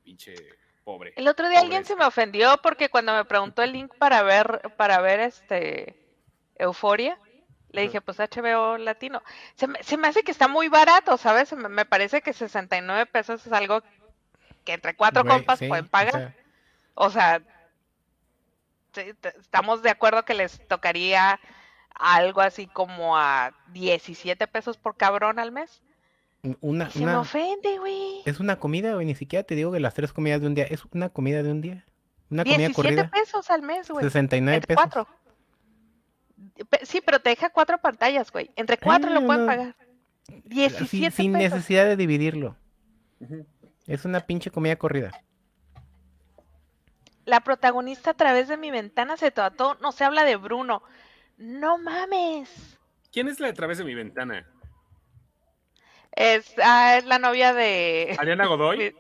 pinche 0.04 0.36
pobre. 0.84 1.14
El 1.16 1.28
otro 1.28 1.48
día 1.50 1.60
Pobre. 1.60 1.66
alguien 1.66 1.86
se 1.86 1.96
me 1.96 2.06
ofendió 2.06 2.58
porque 2.62 2.90
cuando 2.90 3.14
me 3.14 3.26
preguntó 3.26 3.62
el 3.64 3.72
link 3.74 3.94
para 3.98 4.22
ver, 4.24 4.62
para 4.78 5.00
ver 5.02 5.22
este 5.22 5.98
Euforia, 6.56 7.18
le 7.72 7.82
dije, 7.82 8.02
pues 8.02 8.20
HBO 8.20 8.78
Latino. 8.78 9.24
Se 9.56 9.66
me, 9.68 9.82
se 9.82 9.98
me 9.98 10.08
hace 10.08 10.24
que 10.24 10.32
está 10.32 10.48
muy 10.48 10.68
barato, 10.68 11.18
¿sabes? 11.18 11.52
Me, 11.54 11.70
me 11.70 11.86
parece 11.86 12.22
que 12.22 12.34
69 12.34 13.06
pesos 13.08 13.46
es 13.48 13.52
algo 13.54 13.82
que 14.64 14.74
entre 14.74 14.96
cuatro 14.96 15.24
Güey, 15.24 15.38
compas 15.38 15.60
sí, 15.60 15.68
pueden 15.68 15.86
o 15.86 15.90
pagar. 15.90 16.12
sea, 16.14 16.36
O 16.96 17.10
sea, 17.10 17.42
estamos 19.40 19.82
de 19.82 19.90
acuerdo 19.90 20.24
que 20.26 20.34
les 20.34 20.66
tocaría 20.68 21.40
algo 21.96 22.42
así 22.42 22.68
como 22.68 23.18
a 23.18 23.54
17 23.72 24.48
pesos 24.48 24.78
por 24.78 24.96
cabrón 24.98 25.40
al 25.40 25.52
mes. 25.52 25.82
una, 26.62 26.90
Se 26.90 27.00
me 27.06 27.16
ofende, 27.16 27.78
güey. 27.80 28.22
es 28.26 28.40
una 28.40 28.60
comida, 28.60 28.94
güey. 28.94 29.06
Ni 29.06 29.16
siquiera 29.16 29.44
te 29.44 29.56
digo 29.56 29.72
que 29.72 29.80
las 29.80 29.94
tres 29.94 30.14
comidas 30.14 30.42
de 30.42 30.48
un 30.48 30.56
día. 30.56 30.66
Es 30.66 30.84
una 30.92 31.10
comida 31.10 31.42
de 31.44 31.52
un 31.52 31.62
día. 31.62 31.86
Una 32.30 32.44
comida 32.44 32.58
17 32.68 32.74
corrida. 32.76 33.10
pesos 33.12 33.50
al 33.50 33.62
mes, 33.62 33.90
güey. 33.90 34.04
69 34.04 34.56
Entre 34.56 34.76
pesos. 34.76 34.84
cuatro. 34.92 35.08
Sí, 36.84 37.02
pero 37.06 37.20
te 37.20 37.30
deja 37.30 37.50
cuatro 37.50 37.78
pantallas, 37.80 38.32
güey. 38.32 38.52
Entre 38.56 38.78
cuatro 38.78 39.10
Ah, 39.10 39.14
lo 39.14 39.26
pueden 39.26 39.42
no. 39.46 39.48
pagar. 39.48 39.76
Así, 40.28 40.42
17 40.46 41.12
sin 41.12 41.34
pesos. 41.34 41.52
necesidad 41.52 41.86
de 41.86 41.96
dividirlo. 41.96 42.56
Es 43.88 44.06
una 44.06 44.20
pinche 44.22 44.52
comida 44.52 44.76
corrida. 44.76 45.12
La 47.26 47.40
protagonista 47.42 48.12
a 48.12 48.14
través 48.16 48.48
de 48.48 48.58
mi 48.58 48.70
ventana 48.72 49.16
se 49.18 49.32
trató, 49.32 49.76
no 49.82 49.92
se 49.92 50.04
habla 50.04 50.24
de 50.26 50.36
Bruno. 50.36 50.84
No 51.38 51.78
mames. 51.78 52.78
¿Quién 53.12 53.28
es 53.28 53.40
la 53.40 53.48
de 53.48 53.54
través 53.54 53.78
de 53.78 53.84
mi 53.84 53.96
ventana? 53.96 54.46
Es, 56.16 56.54
ah, 56.64 56.98
es 56.98 57.06
la 57.06 57.20
novia 57.20 57.54
de. 57.54 58.16
¿Ariana 58.20 58.46
Godoy? 58.46 58.96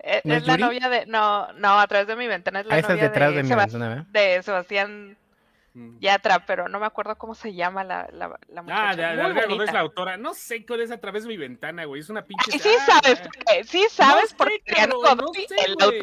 Es, 0.00 0.24
¿No 0.24 0.34
es 0.34 0.40
es 0.42 0.46
la 0.46 0.54
Yuri? 0.56 0.62
novia 0.62 0.88
de. 0.88 1.06
No, 1.06 1.52
no, 1.54 1.78
a 1.78 1.86
través 1.86 2.06
de 2.06 2.16
mi 2.16 2.26
ventana 2.26 2.60
es 2.60 2.66
la 2.66 2.74
Ah, 2.74 2.78
es 2.78 2.88
novia 2.88 3.02
detrás 3.04 3.30
de, 3.30 3.36
de 3.36 3.42
mi 3.42 3.54
ventana, 3.54 3.88
¿verdad? 3.88 4.04
de 4.08 4.42
Sebastián 4.42 5.18
Mm. 5.74 5.98
Yatra, 6.00 6.44
pero 6.46 6.66
no 6.66 6.80
me 6.80 6.86
acuerdo 6.86 7.16
cómo 7.18 7.34
se 7.34 7.54
llama 7.54 7.84
la, 7.84 8.08
la, 8.10 8.36
la 8.48 8.62
muchacha. 8.62 8.88
Ah, 8.88 8.96
de, 8.96 9.02
de 9.02 9.04
Ariana 9.22 9.46
Godoy 9.46 9.66
es 9.66 9.72
la 9.72 9.80
autora. 9.80 10.16
No 10.16 10.32
sé 10.34 10.64
cuál 10.66 10.80
es 10.80 10.90
a 10.90 10.96
través 10.98 11.22
de 11.24 11.28
mi 11.28 11.36
ventana, 11.36 11.84
güey. 11.84 12.00
Es 12.00 12.08
una 12.08 12.24
pinche. 12.24 12.58
Sí 12.58 12.70
Ah, 12.80 13.00
sabes, 13.02 13.20
porque- 13.20 13.64
sí 13.64 13.86
sabes 13.90 14.30
sé, 14.30 14.34
porque 14.36 14.62
Ariana 14.72 14.94
cabrón, 15.04 15.26
no 15.26 15.32
sé, 15.34 15.44
es 15.54 15.76
la 15.78 15.86
güey. 15.86 16.02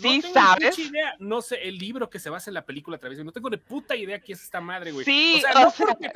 No 0.00 0.10
Sí 0.10 0.20
tengo 0.22 0.34
sabes. 0.34 0.78
idea. 0.78 1.14
No 1.18 1.42
sé, 1.42 1.56
el 1.68 1.76
libro 1.78 2.08
que 2.08 2.18
se 2.18 2.30
basa 2.30 2.50
en 2.50 2.54
la 2.54 2.64
película 2.64 2.96
a 2.96 3.00
través 3.00 3.18
de. 3.18 3.24
No 3.24 3.32
tengo 3.32 3.50
ni 3.50 3.56
puta 3.58 3.94
idea 3.94 4.18
qué 4.20 4.32
es 4.32 4.42
esta 4.42 4.60
madre, 4.60 4.92
güey. 4.92 5.04
Sí, 5.04 5.36
o 5.36 5.40
sea, 5.40 5.60
o 5.60 5.64
no, 5.64 5.70
sea- 5.70 5.86
porque 5.86 6.10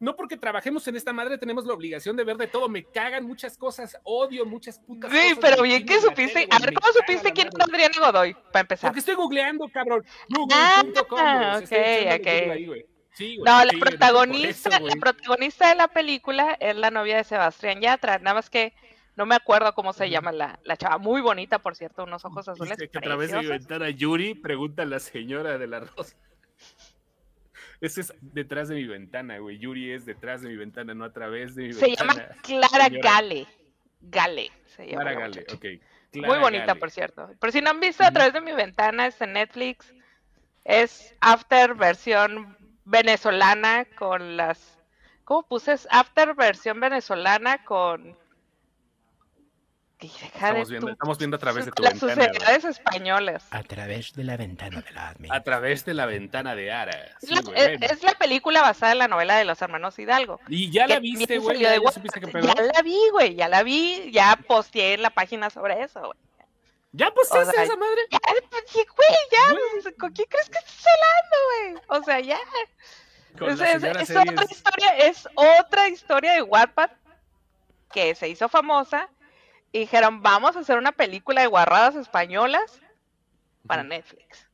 no 0.00 0.16
porque 0.16 0.36
trabajemos 0.36 0.86
en 0.88 0.96
esta 0.96 1.12
madre 1.12 1.38
tenemos 1.38 1.64
la 1.64 1.72
obligación 1.72 2.16
de 2.16 2.24
ver 2.24 2.36
de 2.36 2.46
todo. 2.48 2.68
Me 2.68 2.84
cagan 2.84 3.24
muchas 3.24 3.56
cosas, 3.56 3.96
odio 4.02 4.44
muchas 4.44 4.78
putas 4.78 5.10
cosas. 5.10 5.26
Sí, 5.28 5.34
pero 5.40 5.62
bien 5.62 5.86
que 5.86 5.94
de 5.94 6.00
supiste. 6.02 6.46
A 6.50 6.58
ver, 6.58 6.74
¿cómo 6.74 6.92
supiste 6.92 7.32
quién 7.32 7.48
es 7.48 7.54
Adriana 7.58 7.94
Godoy? 7.98 8.34
Para 8.52 8.60
empezar. 8.60 8.90
Porque 8.90 8.98
estoy 9.00 9.14
googleando, 9.14 9.66
cabrón. 9.68 10.04
Ah, 10.52 10.82
Google.com, 10.82 11.62
estoy 11.62 11.78
ok, 11.78 12.20
ok. 12.20 12.26
Ahí, 12.52 12.66
güey. 12.66 12.86
Sí, 13.14 13.36
güey, 13.36 13.44
No, 13.50 13.64
la 13.64 13.70
sí, 13.70 13.76
protagonista, 13.78 14.76
eso, 14.76 14.86
la 14.86 14.94
protagonista 14.96 15.68
de 15.68 15.76
la 15.76 15.88
película 15.88 16.56
es 16.60 16.74
la 16.76 16.90
novia 16.90 17.16
de 17.16 17.24
Sebastián 17.24 17.80
Yatra. 17.80 18.18
Nada 18.18 18.34
más 18.34 18.50
que 18.50 18.74
no 19.16 19.26
me 19.26 19.34
acuerdo 19.34 19.74
cómo 19.74 19.92
se 19.92 20.10
llama 20.10 20.32
la, 20.32 20.58
la 20.64 20.76
chava. 20.76 20.98
Muy 20.98 21.20
bonita, 21.20 21.58
por 21.60 21.76
cierto, 21.76 22.04
unos 22.04 22.24
ojos 22.24 22.48
azules. 22.48 22.76
Dice 22.76 22.90
que 22.90 22.98
a 22.98 23.00
través 23.00 23.30
de 23.30 23.38
mi 23.38 23.46
ventana 23.46 23.90
Yuri, 23.90 24.34
pregunta 24.34 24.82
a 24.82 24.86
la 24.86 24.98
señora 24.98 25.58
del 25.58 25.74
arroz. 25.74 26.16
Ese 27.80 28.00
es 28.00 28.14
detrás 28.20 28.68
de 28.68 28.76
mi 28.76 28.86
ventana, 28.86 29.38
güey. 29.38 29.58
Yuri 29.58 29.92
es 29.92 30.06
detrás 30.06 30.42
de 30.42 30.48
mi 30.48 30.56
ventana, 30.56 30.94
no 30.94 31.04
a 31.04 31.12
través 31.12 31.54
de 31.54 31.64
mi 31.64 31.72
Se 31.72 31.86
ventana. 31.86 32.14
llama 32.14 32.28
Clara 32.42 32.84
señora. 32.86 33.10
Gale. 33.10 33.46
Gale. 34.00 34.52
Se 34.66 34.86
llama 34.86 35.02
Clara 35.02 35.14
la 35.14 35.20
Gale, 35.20 35.46
ok. 35.52 35.64
Muy 36.26 36.38
bonita, 36.38 36.66
Gale. 36.66 36.80
por 36.80 36.90
cierto. 36.90 37.30
Por 37.38 37.52
si 37.52 37.60
no 37.60 37.70
han 37.70 37.80
visto 37.80 38.04
a 38.04 38.10
través 38.10 38.32
de 38.32 38.40
mi 38.40 38.52
ventana, 38.52 39.06
es 39.06 39.20
en 39.20 39.32
Netflix. 39.34 39.92
Es 40.64 41.14
After 41.20 41.74
versión 41.74 42.56
venezolana 42.84 43.84
con 43.96 44.36
las. 44.36 44.78
¿Cómo 45.24 45.42
puse? 45.42 45.72
Es 45.72 45.88
After 45.90 46.34
versión 46.34 46.80
venezolana 46.80 47.64
con. 47.64 48.16
Y 50.04 50.08
deja 50.08 50.52
de 50.52 50.60
Estamos 50.60 50.68
viendo, 50.70 50.86
tu- 50.86 50.92
estamos 50.92 51.18
viendo 51.18 51.36
a 51.36 51.40
través 51.40 51.64
de 51.64 51.72
tu 51.72 51.82
las 51.82 51.92
ventana. 51.94 52.14
güey. 52.14 52.26
sociedades 52.28 52.64
españolas. 52.64 53.44
A 53.50 53.62
través 53.62 54.12
de 54.14 54.24
la 54.24 54.36
ventana 54.36 54.80
de 54.82 54.90
la 54.92 55.08
admin. 55.08 55.32
A 55.32 55.42
través 55.42 55.84
de 55.84 55.94
la 55.94 56.06
ventana 56.06 56.54
de 56.54 56.72
Ara. 56.72 56.92
Es 57.20 57.28
Sí, 57.28 57.34
la, 57.34 57.40
güey, 57.40 57.78
es- 57.80 58.02
la 58.02 58.12
película 58.14 58.60
basada 58.62 58.92
en 58.92 58.98
la 58.98 59.08
novela 59.08 59.36
de 59.36 59.44
los 59.44 59.60
hermanos 59.62 59.98
Hidalgo. 59.98 60.40
Y 60.48 60.70
ya 60.70 60.86
la 60.86 60.98
viste, 60.98 61.38
güey. 61.38 61.58
Ya, 61.60 61.70
de 61.70 61.76
ya 61.76 61.80
Wattpad. 61.80 61.94
supiste 61.94 62.20
qué 62.20 62.28
pedo. 62.28 62.46
Ya 62.46 62.54
la 62.62 62.82
vi, 62.82 62.98
güey, 63.12 63.34
ya 63.34 63.48
la 63.48 63.62
vi, 63.62 64.10
ya 64.12 64.38
posteé 64.46 64.94
en 64.94 65.02
la 65.02 65.10
página 65.10 65.48
sobre 65.50 65.82
eso, 65.82 66.00
güey. 66.00 66.18
¿Ya 66.92 67.10
posteaste 67.10 67.48
o 67.50 67.52
sea, 67.52 67.62
esa 67.64 67.76
madre? 67.76 68.00
Ya, 68.10 68.18
güey, 68.74 69.82
ya, 69.82 69.90
¿con 69.98 70.12
quién 70.12 70.28
crees 70.28 70.48
que 70.50 70.58
estás 70.58 70.84
hablando, 70.86 71.80
güey? 71.88 71.98
O 72.00 72.04
sea, 72.04 72.20
ya. 72.20 72.36
Es, 72.36 73.60
otra 73.60 74.02
historia, 74.44 74.88
es 74.98 75.28
otra 75.34 75.88
historia 75.88 76.32
de 76.34 76.42
Wattpad 76.42 76.90
que 77.92 78.14
se 78.14 78.28
hizo 78.28 78.48
famosa 78.48 79.08
y 79.74 79.80
dijeron, 79.80 80.22
vamos 80.22 80.54
a 80.56 80.60
hacer 80.60 80.78
una 80.78 80.92
película 80.92 81.40
de 81.40 81.48
guarradas 81.48 81.96
españolas 81.96 82.80
para. 83.66 83.82
Netflix. 83.82 84.48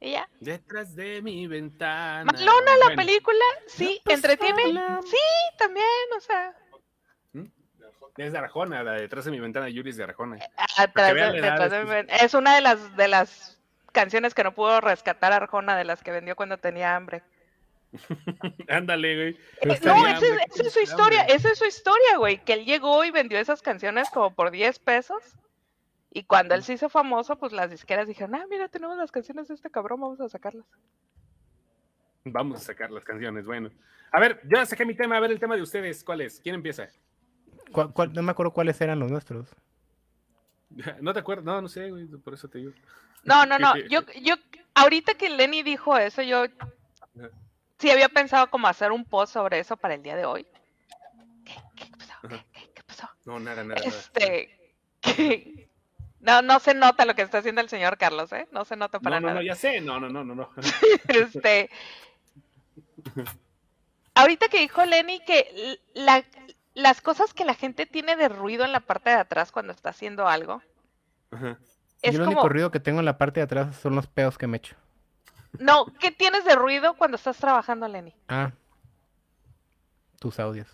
Y 0.00 0.12
ya. 0.12 0.26
Detrás 0.40 0.96
de 0.96 1.20
mi 1.20 1.46
ventana. 1.46 2.24
Malona 2.24 2.76
la 2.78 2.86
Bueno, 2.86 3.02
película, 3.02 3.44
sí, 3.66 4.00
pues, 4.02 4.16
entretiene. 4.16 4.62
Sí, 5.04 5.16
también, 5.58 5.86
o 6.16 6.20
sea, 6.20 6.54
Es 8.16 8.32
de 8.32 8.38
Arjona, 8.38 8.82
la 8.82 8.92
de 8.92 9.02
detrás 9.02 9.26
de 9.26 9.30
mi 9.30 9.40
ventana, 9.40 9.68
Yuri 9.68 9.90
es 9.90 9.98
de 9.98 10.04
Arjona. 10.04 10.38
atrás 10.78 11.12
de- 11.14 11.32
detrás 11.32 11.70
de 11.70 11.82
estos- 11.82 12.06
mi- 12.06 12.24
es 12.24 12.32
una 12.32 12.54
de 12.54 12.62
las 12.62 12.96
de 12.96 13.08
las 13.08 13.58
canciones 13.92 14.32
que 14.32 14.42
no 14.42 14.54
pudo 14.54 14.80
rescatar 14.80 15.34
Arjona 15.34 15.76
de 15.76 15.84
las 15.84 16.02
que 16.02 16.12
vendió 16.12 16.34
cuando 16.34 16.56
tenía 16.56 16.96
hambre. 16.96 17.22
Ándale, 18.68 19.14
güey. 19.16 19.28
Eh, 19.62 19.66
no, 19.66 19.72
esa 19.72 19.90
es, 19.90 20.14
hambre, 20.14 20.44
esa 20.54 20.62
es 20.66 20.72
su 20.72 20.80
historia, 20.80 21.22
esa 21.22 21.50
es 21.50 21.58
su 21.58 21.64
historia, 21.64 22.16
güey, 22.18 22.44
que 22.44 22.54
él 22.54 22.64
llegó 22.64 23.04
y 23.04 23.10
vendió 23.10 23.38
esas 23.38 23.62
canciones 23.62 24.08
como 24.10 24.34
por 24.34 24.50
10 24.50 24.78
pesos. 24.80 25.22
Y 26.12 26.24
cuando 26.24 26.54
él 26.54 26.62
se 26.62 26.72
hizo 26.72 26.88
famoso, 26.88 27.36
pues 27.36 27.52
las 27.52 27.70
disqueras 27.70 28.08
dijeron, 28.08 28.34
ah, 28.34 28.46
mira, 28.48 28.68
tenemos 28.68 28.96
las 28.96 29.12
canciones 29.12 29.48
de 29.48 29.54
este 29.54 29.70
cabrón, 29.70 30.00
vamos 30.00 30.20
a 30.20 30.28
sacarlas. 30.28 30.64
Vamos 32.24 32.60
a 32.60 32.64
sacar 32.64 32.90
las 32.90 33.04
canciones, 33.04 33.44
bueno. 33.44 33.70
A 34.12 34.20
ver, 34.20 34.40
yo 34.48 34.64
saqué 34.64 34.84
mi 34.86 34.94
tema, 34.94 35.16
a 35.16 35.20
ver 35.20 35.30
el 35.30 35.38
tema 35.38 35.56
de 35.56 35.62
ustedes, 35.62 36.02
¿cuál 36.02 36.22
es? 36.22 36.40
¿Quién 36.40 36.54
empieza? 36.54 36.88
¿Cuál- 37.70 37.92
cuál- 37.92 38.12
no 38.12 38.22
me 38.22 38.30
acuerdo 38.30 38.52
cuáles 38.52 38.80
eran 38.80 38.98
los 38.98 39.10
nuestros. 39.10 39.48
¿No 41.00 41.12
te 41.12 41.20
acuerdas? 41.20 41.44
No, 41.44 41.60
no 41.60 41.68
sé, 41.68 41.90
güey, 41.90 42.06
por 42.06 42.34
eso 42.34 42.48
te 42.48 42.58
digo. 42.58 42.72
No, 43.24 43.44
no, 43.44 43.58
no, 43.58 43.76
yo, 43.90 44.00
yo, 44.22 44.34
ahorita 44.74 45.14
que 45.14 45.28
Lenny 45.28 45.62
dijo 45.62 45.96
eso, 45.98 46.22
yo 46.22 46.46
sí 47.78 47.90
había 47.90 48.08
pensado 48.08 48.48
como 48.50 48.66
hacer 48.68 48.92
un 48.92 49.04
post 49.04 49.32
sobre 49.32 49.58
eso 49.58 49.76
para 49.76 49.94
el 49.94 50.02
día 50.02 50.16
de 50.16 50.24
hoy. 50.24 50.46
¿Qué, 51.44 51.54
qué 51.76 51.86
pasó? 51.96 52.14
¿Qué, 52.28 52.40
qué- 52.52 52.70
qué 52.74 52.82
pasó? 52.82 53.08
No, 53.24 53.38
nada, 53.40 53.62
nada, 53.64 53.80
nada. 53.84 53.98
Este, 53.98 54.74
que- 55.00 55.68
no, 56.20 56.42
no 56.42 56.58
se 56.60 56.74
nota 56.74 57.04
lo 57.04 57.14
que 57.14 57.22
está 57.22 57.38
haciendo 57.38 57.60
el 57.60 57.68
señor 57.68 57.98
Carlos, 57.98 58.32
¿eh? 58.32 58.48
No 58.50 58.64
se 58.64 58.76
nota 58.76 58.98
para 59.00 59.16
No, 59.20 59.20
no, 59.20 59.28
nada. 59.28 59.40
no, 59.40 59.46
ya 59.46 59.54
sé. 59.54 59.80
No, 59.80 60.00
no, 60.00 60.08
no, 60.08 60.24
no, 60.24 60.34
no. 60.34 60.50
este 61.08 61.70
ahorita 64.14 64.48
que 64.48 64.58
dijo 64.60 64.84
Lenny 64.84 65.20
que 65.20 65.78
la- 65.94 66.24
las 66.74 67.00
cosas 67.00 67.32
que 67.34 67.44
la 67.44 67.54
gente 67.54 67.86
tiene 67.86 68.16
de 68.16 68.28
ruido 68.28 68.64
en 68.64 68.72
la 68.72 68.80
parte 68.80 69.10
de 69.10 69.16
atrás 69.16 69.52
cuando 69.52 69.72
está 69.72 69.90
haciendo 69.90 70.26
algo 70.28 70.62
Ajá. 71.30 71.58
es 72.02 72.14
Yo 72.14 72.20
el 72.20 72.24
como 72.24 72.36
único 72.38 72.48
ruido 72.48 72.70
que 72.70 72.80
tengo 72.80 73.00
en 73.00 73.04
la 73.06 73.18
parte 73.18 73.40
de 73.40 73.44
atrás 73.44 73.76
son 73.76 73.94
los 73.94 74.06
pedos 74.06 74.38
que 74.38 74.46
me 74.46 74.56
echo. 74.58 74.76
No 75.60 75.86
qué 76.00 76.10
tienes 76.10 76.44
de 76.44 76.54
ruido 76.54 76.94
cuando 76.94 77.16
estás 77.16 77.36
trabajando 77.38 77.86
Lenny 77.88 78.14
Ah. 78.28 78.52
Tus 80.18 80.38
audios. 80.40 80.68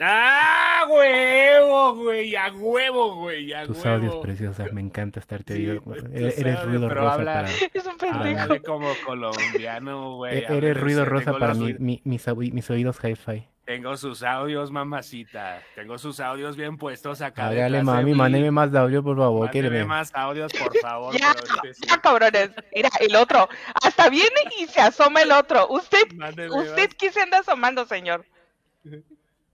¡Ah, 0.00 0.84
huevo, 0.90 1.94
güey! 1.94 2.34
¡A 2.34 2.52
huevo, 2.52 3.14
güey! 3.16 3.52
¡A 3.52 3.64
Tus 3.66 3.78
huevo! 3.84 3.90
audios 3.96 4.16
preciosas. 4.16 4.72
Me 4.72 4.80
encanta 4.80 5.20
estarte 5.20 5.54
Sí, 5.54 5.68
oído. 5.68 5.82
pues, 5.82 6.02
tus 6.02 6.12
Eres, 6.12 6.64
ruido 6.64 6.88
rosa 6.88 7.14
habla- 7.14 7.32
para. 7.34 7.48
es 7.50 7.86
un 7.86 7.96
pendejo 7.98 8.40
Háblale 8.42 8.62
como 8.62 8.88
colombiano, 9.06 10.16
güey. 10.16 10.38
e- 10.38 10.46
a 10.46 10.50
ver, 10.50 10.64
Eres 10.64 10.80
ruido 10.80 11.04
rosa 11.04 11.32
para 11.32 11.54
los- 11.54 11.58
mi- 11.58 11.74
mi- 11.78 12.00
mis, 12.04 12.26
mis 12.52 12.70
oídos 12.70 12.98
hi-fi. 13.04 13.46
Tengo 13.64 13.96
sus 13.96 14.24
audios, 14.24 14.72
mamacita. 14.72 15.62
Tengo 15.76 15.96
sus 15.96 16.18
audios 16.18 16.56
bien 16.56 16.76
puestos 16.76 17.22
acá. 17.22 17.46
Hágale, 17.46 17.82
mami, 17.84 18.12
mándeme 18.12 18.50
más 18.50 18.72
de 18.72 18.78
audio, 18.78 19.02
por 19.04 19.16
favor. 19.16 19.46
Mándeme 19.46 19.68
quíreme. 19.68 19.84
más 19.84 20.10
audios, 20.14 20.52
por 20.52 20.76
favor. 20.78 21.16
ya, 21.16 21.30
este 21.30 21.74
sí. 21.74 21.82
ya, 21.88 21.98
cabrones 22.00 22.50
mira 22.74 22.88
el 23.00 23.14
otro 23.14 23.48
hasta 23.82 24.10
viene 24.10 24.34
y 24.58 24.66
se 24.66 24.80
asoma 24.80 25.22
el 25.22 25.30
otro 25.30 25.68
usted 25.70 26.10
Mándeme 26.16 26.50
usted 26.50 26.88
más. 26.88 26.94
qué 26.98 27.12
se 27.12 27.20
anda 27.20 27.38
asomando 27.38 27.86
señor 27.86 28.24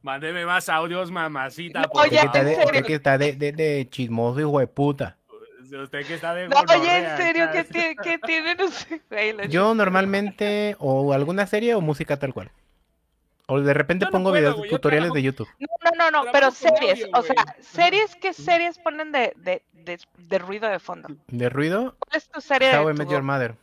Mándeme 0.01 0.47
más 0.47 0.69
audios, 0.69 1.11
mamacita. 1.11 1.83
No, 1.83 1.89
por 1.89 2.05
Usted 2.07 2.17
ya, 2.17 2.21
que 2.23 2.27
está 2.27 2.39
en 2.41 2.47
de, 2.47 2.55
favor. 2.55 2.67
usted 2.73 2.87
que 2.87 2.95
está 2.95 3.19
de, 3.19 3.33
de, 3.35 3.53
de 3.53 3.89
chismoso, 3.91 4.41
hijo 4.41 4.59
de 4.61 4.67
puta. 4.69 5.17
Usted 5.61 6.07
que 6.07 6.15
está 6.15 6.33
de 6.35 6.49
No, 6.49 6.57
oye, 6.61 6.99
en 6.99 7.17
serio. 7.19 7.49
¿qué, 7.53 7.65
tiene- 7.65 7.97
qué 8.03 8.19
tienen 8.19 8.61
ustedes? 8.63 9.49
Yo 9.51 9.75
normalmente 9.75 10.77
o 10.79 11.13
alguna 11.13 11.47
serie 11.47 11.75
o 11.75 11.81
música 11.83 12.17
tal 12.17 12.33
cual. 12.33 12.51
O 13.51 13.61
de 13.61 13.73
repente 13.73 14.05
no 14.05 14.11
pongo 14.11 14.31
puedo, 14.31 14.55
videos 14.57 14.69
tutoriales 14.69 15.07
trabajo- 15.11 15.15
de 15.15 15.23
YouTube. 15.23 15.49
No, 15.59 15.69
no, 15.97 16.11
no, 16.11 16.25
no, 16.25 16.33
pero 16.33 16.51
series, 16.51 17.01
audio, 17.05 17.09
o 17.15 17.23
sea, 17.23 17.57
series, 17.61 18.15
¿qué 18.17 18.33
series 18.35 18.79
ponen 18.79 19.11
de, 19.11 19.33
de, 19.37 19.63
de, 19.73 19.99
de 20.19 20.39
ruido 20.39 20.69
de 20.69 20.79
fondo? 20.79 21.09
De 21.29 21.49
ruido, 21.49 21.97
¿Cuál 21.99 22.17
es 22.17 22.29
tu 22.29 22.41
serie 22.43 22.77
How 22.79 22.85
I 22.85 22.93
de 22.93 22.99
Met 22.99 23.09
Your 23.09 23.23
Mother. 23.23 23.55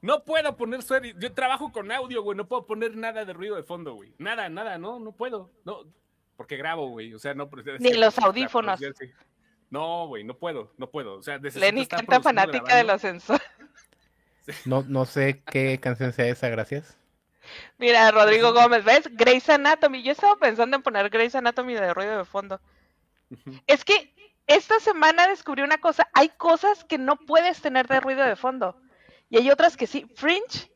No 0.00 0.24
puedo 0.24 0.56
poner 0.56 0.82
serie. 0.82 1.14
Yo 1.20 1.32
trabajo 1.32 1.70
con 1.70 1.92
audio, 1.92 2.22
güey. 2.24 2.36
No 2.36 2.48
puedo 2.48 2.66
poner 2.66 2.96
nada 2.96 3.24
de 3.24 3.32
ruido 3.32 3.54
de 3.54 3.62
fondo, 3.62 3.94
güey. 3.94 4.12
Nada, 4.18 4.48
nada, 4.48 4.76
no, 4.76 4.98
no 4.98 5.12
puedo. 5.12 5.52
No, 5.64 5.84
porque 6.36 6.56
grabo, 6.56 6.88
güey. 6.88 7.14
O 7.14 7.20
sea, 7.20 7.34
no. 7.34 7.48
pero 7.48 7.62
es 7.76 7.80
Ni 7.80 7.92
que- 7.92 7.98
los 7.98 8.16
para 8.16 8.26
audífonos. 8.26 8.80
No, 9.70 10.08
güey, 10.08 10.24
no 10.24 10.34
puedo, 10.36 10.72
no 10.76 10.90
puedo. 10.90 11.14
O 11.18 11.22
sea, 11.22 11.38
Lenny 11.38 11.86
canta 11.86 12.20
fanática 12.20 12.74
de 12.74 12.82
los 12.82 13.00
sensores. 13.00 13.42
No, 14.64 14.84
no 14.88 15.04
sé 15.04 15.40
qué 15.46 15.78
canción 15.78 16.12
sea 16.12 16.26
esa, 16.26 16.48
gracias. 16.48 16.98
Mira, 17.78 18.10
Rodrigo 18.10 18.52
Gómez, 18.52 18.84
¿ves? 18.84 19.08
Grey's 19.12 19.48
Anatomy. 19.48 20.02
Yo 20.02 20.12
estaba 20.12 20.36
pensando 20.36 20.76
en 20.76 20.82
poner 20.82 21.10
Grey's 21.10 21.34
Anatomy 21.34 21.74
de 21.74 21.92
ruido 21.92 22.16
de 22.18 22.24
fondo. 22.24 22.60
Es 23.66 23.84
que 23.84 24.12
esta 24.46 24.78
semana 24.80 25.28
descubrí 25.28 25.62
una 25.62 25.78
cosa. 25.78 26.08
Hay 26.12 26.28
cosas 26.30 26.84
que 26.84 26.98
no 26.98 27.16
puedes 27.16 27.60
tener 27.60 27.86
de 27.88 28.00
ruido 28.00 28.24
de 28.24 28.36
fondo. 28.36 28.76
Y 29.30 29.38
hay 29.38 29.50
otras 29.50 29.76
que 29.76 29.86
sí. 29.86 30.06
Fringe. 30.14 30.70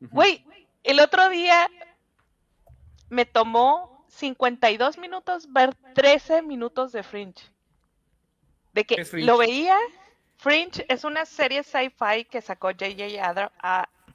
Güey, 0.00 0.44
el 0.82 0.98
otro 0.98 1.28
día 1.28 1.68
me 3.08 3.24
tomó 3.24 4.04
52 4.08 4.98
minutos 4.98 5.52
ver 5.52 5.74
13 5.94 6.42
minutos 6.42 6.92
de 6.92 7.02
Fringe. 7.02 7.44
De 8.72 8.84
que 8.84 9.06
lo 9.20 9.38
veía. 9.38 9.76
Fringe 10.38 10.84
es 10.88 11.04
una 11.04 11.24
serie 11.24 11.62
sci-fi 11.62 12.24
que 12.24 12.40
sacó 12.40 12.68
J.J. 12.68 13.52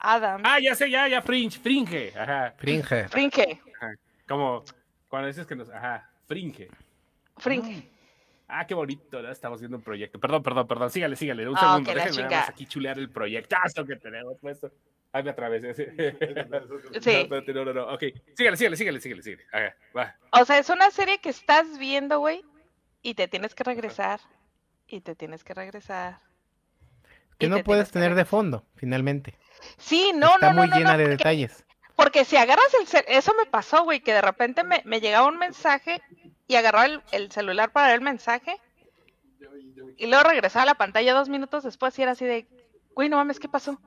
a- 0.00 0.14
Adams. 0.14 0.44
Ah, 0.46 0.58
ya 0.60 0.74
sé, 0.74 0.90
ya, 0.90 1.08
ya, 1.08 1.22
fringe, 1.22 1.58
fringe. 1.58 2.12
Ajá. 2.18 2.54
Fringe. 2.56 3.08
Fringe. 3.08 3.60
ajá. 3.76 3.94
Como 4.28 4.64
cuando 5.08 5.28
dices 5.28 5.46
que 5.46 5.56
nos. 5.56 5.68
Ajá, 5.70 6.10
fringe. 6.26 6.68
Fringe. 7.38 7.88
Ah, 8.50 8.66
qué 8.66 8.74
bonito, 8.74 9.20
¿no? 9.20 9.30
Estamos 9.30 9.60
viendo 9.60 9.76
un 9.76 9.82
proyecto. 9.82 10.18
Perdón, 10.18 10.42
perdón, 10.42 10.66
perdón. 10.66 10.90
Sígale, 10.90 11.16
sígale. 11.16 11.46
Un 11.48 11.56
Ah, 11.56 11.60
segundo. 11.60 11.92
Déjenme 11.94 12.04
nada 12.04 12.10
chingada. 12.28 12.40
más 12.42 12.48
aquí 12.50 12.66
chulear 12.66 12.98
el 12.98 13.10
proyectazo 13.10 13.84
que 13.84 13.96
tenemos 13.96 14.38
puesto. 14.40 14.72
Ay, 15.12 15.22
me 15.22 15.30
atravesé. 15.30 15.74
Sí. 15.74 15.84
Sí. 17.00 17.28
No, 17.30 17.40
no, 17.40 17.64
no, 17.66 17.72
no. 17.74 17.94
Ok. 17.94 18.04
Sígale, 18.34 18.56
sígale, 18.56 18.76
sígale, 18.76 19.00
sígale, 19.00 19.22
sígale. 19.22 19.44
Ajá, 19.52 19.76
va. 19.96 20.16
O 20.40 20.44
sea, 20.44 20.58
es 20.58 20.68
una 20.70 20.90
serie 20.90 21.18
que 21.18 21.28
estás 21.30 21.78
viendo, 21.78 22.18
güey, 22.20 22.42
y 23.02 23.14
te 23.14 23.28
tienes 23.28 23.54
que 23.54 23.64
regresar. 23.64 24.20
Y 24.86 25.00
te 25.02 25.14
tienes 25.14 25.44
que 25.44 25.52
regresar. 25.54 26.18
Que 27.38 27.48
no 27.48 27.56
te 27.56 27.64
puedes 27.64 27.90
tener 27.90 28.14
de 28.14 28.24
fondo, 28.24 28.64
finalmente. 28.76 29.38
Sí, 29.76 30.12
no, 30.14 30.34
Está 30.34 30.48
no, 30.48 30.52
no, 30.54 30.58
muy 30.62 30.68
no, 30.68 30.76
llena 30.76 30.92
no, 30.92 30.98
de 30.98 31.04
porque- 31.04 31.16
detalles. 31.16 31.64
Porque 31.96 32.24
si 32.24 32.36
agarras 32.36 32.72
el 32.80 32.86
cel, 32.86 33.04
eso 33.08 33.32
me 33.34 33.44
pasó, 33.50 33.82
güey, 33.82 34.00
que 34.00 34.12
de 34.12 34.20
repente 34.22 34.62
me, 34.62 34.82
me 34.84 35.00
llegaba 35.00 35.26
un 35.26 35.36
mensaje 35.38 36.00
y 36.46 36.54
agarraba 36.54 36.86
el, 36.86 37.02
el 37.10 37.32
celular 37.32 37.72
para 37.72 37.88
ver 37.88 37.96
el 37.96 38.02
mensaje 38.02 38.56
y 39.96 40.06
luego 40.06 40.22
regresaba 40.28 40.62
a 40.62 40.66
la 40.66 40.74
pantalla 40.76 41.12
dos 41.12 41.28
minutos 41.28 41.64
después 41.64 41.98
y 41.98 42.02
era 42.02 42.12
así 42.12 42.24
de, 42.24 42.46
güey, 42.94 43.08
no 43.08 43.16
mames, 43.16 43.40
¿qué 43.40 43.48
pasó? 43.48 43.80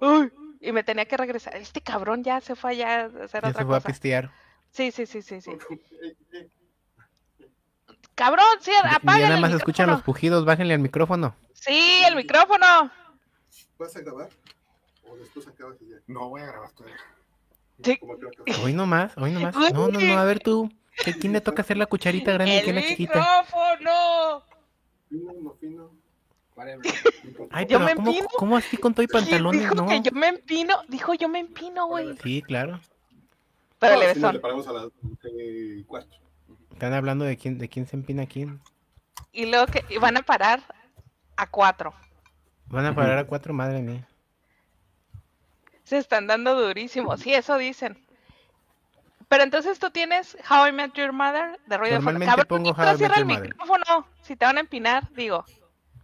Uy, 0.00 0.32
y 0.60 0.72
me 0.72 0.82
tenía 0.82 1.04
que 1.06 1.16
regresar. 1.16 1.54
Este 1.56 1.80
cabrón 1.80 2.24
ya 2.24 2.40
se 2.40 2.56
fue 2.56 2.72
allá 2.72 3.02
a 3.02 3.24
hacer 3.24 3.42
Ya 3.44 3.48
otra 3.50 3.62
se 3.62 3.66
fue 3.66 3.76
a 3.76 3.80
pistear. 3.80 4.30
Sí, 4.70 4.90
sí, 4.90 5.06
sí, 5.06 5.22
sí, 5.22 5.40
sí. 5.40 5.52
Cabrón, 8.18 8.44
sí, 8.60 8.72
Ya 8.72 8.96
apágale 8.96 9.24
nada 9.24 9.34
el 9.36 9.40
más 9.40 9.52
escuchan 9.52 9.86
los 9.86 9.98
micrófono. 9.98 10.04
pujidos, 10.04 10.44
bájenle 10.44 10.74
al 10.74 10.80
micrófono. 10.80 11.36
Sí, 11.54 12.00
el 12.04 12.16
micrófono. 12.16 12.90
¿Vas 13.78 13.94
a 13.96 14.00
grabar? 14.00 14.28
¿O 15.08 15.16
después 15.16 15.46
acabas 15.46 15.76
y 15.80 15.90
ya? 15.90 15.96
No 16.08 16.28
voy 16.28 16.40
a 16.42 16.46
grabar 16.46 16.72
todavía. 16.72 16.96
Sí. 17.84 17.96
Hoy 18.64 18.72
nomás, 18.72 19.16
hoy 19.16 19.30
nomás. 19.30 19.54
No, 19.72 19.86
no, 19.88 20.00
no, 20.00 20.18
a 20.18 20.24
ver 20.24 20.40
tú. 20.40 20.68
¿A 21.06 21.12
quién 21.12 21.32
le 21.32 21.40
toca 21.40 21.62
hacer 21.62 21.76
la 21.76 21.86
cucharita 21.86 22.32
grande 22.32 22.54
y 22.54 22.58
El 22.58 22.64
quién 22.64 22.74
la 22.76 22.82
chiquita? 22.82 23.18
micrófono. 23.20 24.42
Fino, 25.08 25.32
no 25.40 25.54
fino. 25.60 25.90
Ay, 27.52 27.66
Yo 27.66 27.78
pero 27.78 27.84
me 27.84 27.94
¿cómo, 27.94 28.08
empino. 28.10 28.28
¿cómo 28.36 28.56
así 28.56 28.76
con 28.78 28.92
todo 28.94 29.04
y 29.04 29.06
pantalones? 29.06 29.60
Dijo 29.60 29.74
No. 29.76 29.86
que 29.86 30.00
yo 30.00 30.10
me 30.10 30.26
empino. 30.26 30.74
Dijo 30.88 31.14
yo 31.14 31.28
me 31.28 31.38
empino, 31.38 31.86
güey. 31.86 32.16
Sí, 32.20 32.42
claro. 32.42 32.80
Pero 33.78 33.94
No, 33.94 34.00
le 34.00 34.14
si 34.14 34.18
no, 34.18 34.26
besón. 34.26 34.34
le 34.34 34.40
paramos 34.40 34.66
a 34.66 34.72
las 34.72 34.86
eh, 35.38 35.84
cuatro. 35.86 36.18
Están 36.78 36.92
hablando 36.94 37.24
de 37.24 37.36
quién, 37.36 37.58
de 37.58 37.68
quién 37.68 37.88
se 37.88 37.96
empina 37.96 38.22
a 38.22 38.26
quién. 38.26 38.60
Y 39.32 39.46
luego 39.46 39.66
que 39.66 39.84
y 39.88 39.98
van 39.98 40.16
a 40.16 40.22
parar 40.22 40.62
a 41.36 41.48
cuatro. 41.48 41.92
Van 42.66 42.86
a 42.86 42.94
parar 42.94 43.18
a 43.18 43.24
cuatro, 43.26 43.52
madre 43.52 43.82
mía. 43.82 44.06
Se 45.82 45.98
están 45.98 46.28
dando 46.28 46.54
durísimo. 46.54 47.16
Sí, 47.16 47.34
eso 47.34 47.58
dicen. 47.58 47.98
Pero 49.28 49.42
entonces 49.42 49.80
tú 49.80 49.90
tienes 49.90 50.38
How 50.48 50.68
I 50.68 50.72
Met 50.72 50.92
Your 50.94 51.12
Mother 51.12 51.58
de 51.66 51.76
ruido 51.78 51.96
de 51.96 52.00
fondo. 52.00 52.12
Normalmente 52.20 52.26
Cabrón, 52.26 52.46
pongo 52.46 52.74
¿por 52.76 52.76
qué 52.76 52.80
How 52.82 52.86
no 52.86 52.90
I 52.90 52.92
Met 52.92 52.98
cierra 52.98 53.16
el 53.18 53.24
Mother. 53.26 53.42
micrófono? 53.42 54.08
Si 54.22 54.36
te 54.36 54.44
van 54.44 54.56
a 54.58 54.60
empinar, 54.60 55.12
digo. 55.14 55.44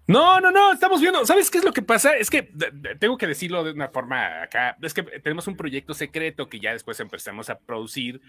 No, 0.08 0.40
no, 0.40 0.50
no, 0.50 0.72
estamos 0.72 1.00
viendo. 1.00 1.24
¿Sabes 1.24 1.52
qué 1.52 1.58
es 1.58 1.64
lo 1.64 1.72
que 1.72 1.82
pasa? 1.82 2.16
Es 2.16 2.28
que 2.30 2.50
de- 2.52 2.72
de- 2.72 2.96
tengo 2.96 3.16
que 3.16 3.28
decirlo 3.28 3.62
de 3.62 3.70
una 3.70 3.90
forma 3.90 4.42
acá. 4.42 4.76
Es 4.82 4.92
que 4.92 5.04
tenemos 5.04 5.46
un 5.46 5.56
proyecto 5.56 5.94
secreto 5.94 6.48
que 6.48 6.58
ya 6.58 6.72
después 6.72 6.98
empezamos 6.98 7.48
a 7.48 7.60
producir. 7.60 8.20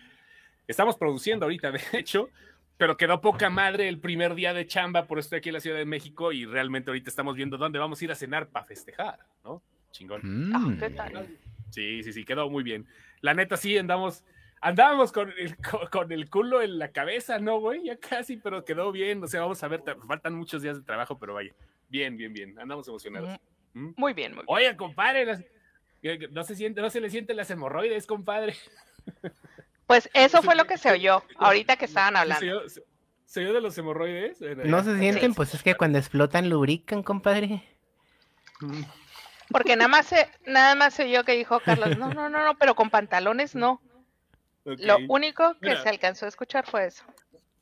Estamos 0.68 0.98
produciendo 0.98 1.46
ahorita, 1.46 1.72
de 1.72 1.80
hecho, 1.94 2.30
pero 2.78 2.98
quedó 2.98 3.22
poca 3.22 3.50
madre 3.50 3.88
el 3.88 4.00
primer 4.00 4.36
día 4.36 4.54
de 4.54 4.68
chamba, 4.68 5.06
por 5.06 5.20
estoy 5.20 5.40
aquí 5.40 5.50
en 5.50 5.54
la 5.54 5.60
Ciudad 5.62 5.78
de 5.78 5.86
México 5.86 6.32
y 6.32 6.46
realmente 6.46 6.90
ahorita 6.90 7.10
estamos 7.10 7.36
viendo 7.36 7.58
dónde 7.58 7.80
vamos 7.80 8.02
a 8.02 8.06
ir 8.06 8.12
a 8.12 8.16
cenar 8.16 8.48
para 8.50 8.66
festejar, 8.66 9.20
¿no? 9.44 9.62
Chingón. 9.92 10.22
Ah, 10.54 10.60
Mm. 10.60 10.78
¿qué 10.80 10.90
tal? 10.90 11.28
Sí, 11.70 12.04
sí, 12.04 12.14
sí, 12.14 12.26
quedó 12.26 12.50
muy 12.50 12.64
bien. 12.64 12.86
La 13.22 13.34
neta, 13.34 13.58
sí, 13.58 13.78
andamos, 13.78 14.24
andábamos 14.62 15.12
con 15.12 15.32
el, 15.38 15.56
con, 15.92 16.12
el 16.12 16.30
culo 16.30 16.62
en 16.62 16.78
la 16.80 16.90
cabeza, 16.92 17.40
¿no, 17.40 17.60
güey? 17.60 17.84
Ya 17.86 17.98
casi, 17.98 18.38
pero 18.38 18.66
quedó 18.66 18.92
bien. 18.92 19.24
O 19.24 19.28
sea, 19.28 19.42
vamos 19.42 19.64
a 19.64 19.68
ver, 19.68 19.82
faltan 20.08 20.34
muchos 20.36 20.62
días 20.62 20.78
de 20.78 20.84
trabajo, 20.84 21.18
pero 21.18 21.34
vaya. 21.34 21.54
Bien, 21.90 22.18
bien, 22.18 22.34
bien. 22.34 22.58
Andamos 22.60 22.88
emocionados. 22.88 23.40
¿Mm? 23.74 23.92
Muy 23.96 24.14
bien, 24.14 24.32
muy 24.34 24.44
bien. 24.46 24.46
Oye, 24.48 24.76
compadre, 24.76 25.26
las- 25.26 25.44
que- 26.02 26.28
no 26.32 26.44
se, 26.44 26.56
siente, 26.56 26.82
no 26.82 26.90
se 26.90 27.00
le 27.02 27.10
sienten 27.10 27.38
las 27.38 27.50
hemorroides, 27.52 28.06
compadre. 28.06 28.54
Pues 29.88 30.10
eso 30.14 30.42
fue 30.42 30.56
lo 30.56 30.66
que 30.66 30.78
se 30.78 30.92
oyó 30.92 31.24
ahorita 31.38 31.76
que 31.78 31.86
estaban 31.86 32.14
¿Se 32.14 32.20
hablando. 32.20 32.46
oyó, 32.46 32.70
se- 32.70 33.40
oyó 33.40 33.54
de 33.54 33.62
los 33.62 33.78
hemorroides? 33.78 34.40
No 34.66 34.84
se 34.84 34.98
sienten, 35.00 35.32
Sí. 35.32 35.36
pues 35.36 35.54
es 35.54 35.62
que 35.64 35.76
cuando 35.76 35.98
explotan 36.00 36.50
lubrican, 36.50 37.04
compadre. 37.04 37.64
Porque 39.50 39.76
nada 39.76 39.88
más 39.88 40.08
se, 40.08 40.28
nada 40.46 40.74
más 40.76 40.94
se 40.96 41.04
oyó 41.06 41.24
que 41.24 41.34
dijo 41.34 41.60
Carlos, 41.60 41.98
no, 41.98 42.14
no, 42.14 42.30
no, 42.30 42.44
no, 42.44 42.58
pero 42.58 42.76
con 42.76 42.90
pantalones 42.90 43.54
no. 43.56 43.82
Lo 44.64 44.98
único 45.08 45.54
que 45.62 45.70
Mira. 45.70 45.84
se 45.84 45.90
alcanzó 45.90 46.26
a 46.26 46.30
escuchar 46.30 46.66
fue 46.66 46.88
eso. 46.88 47.04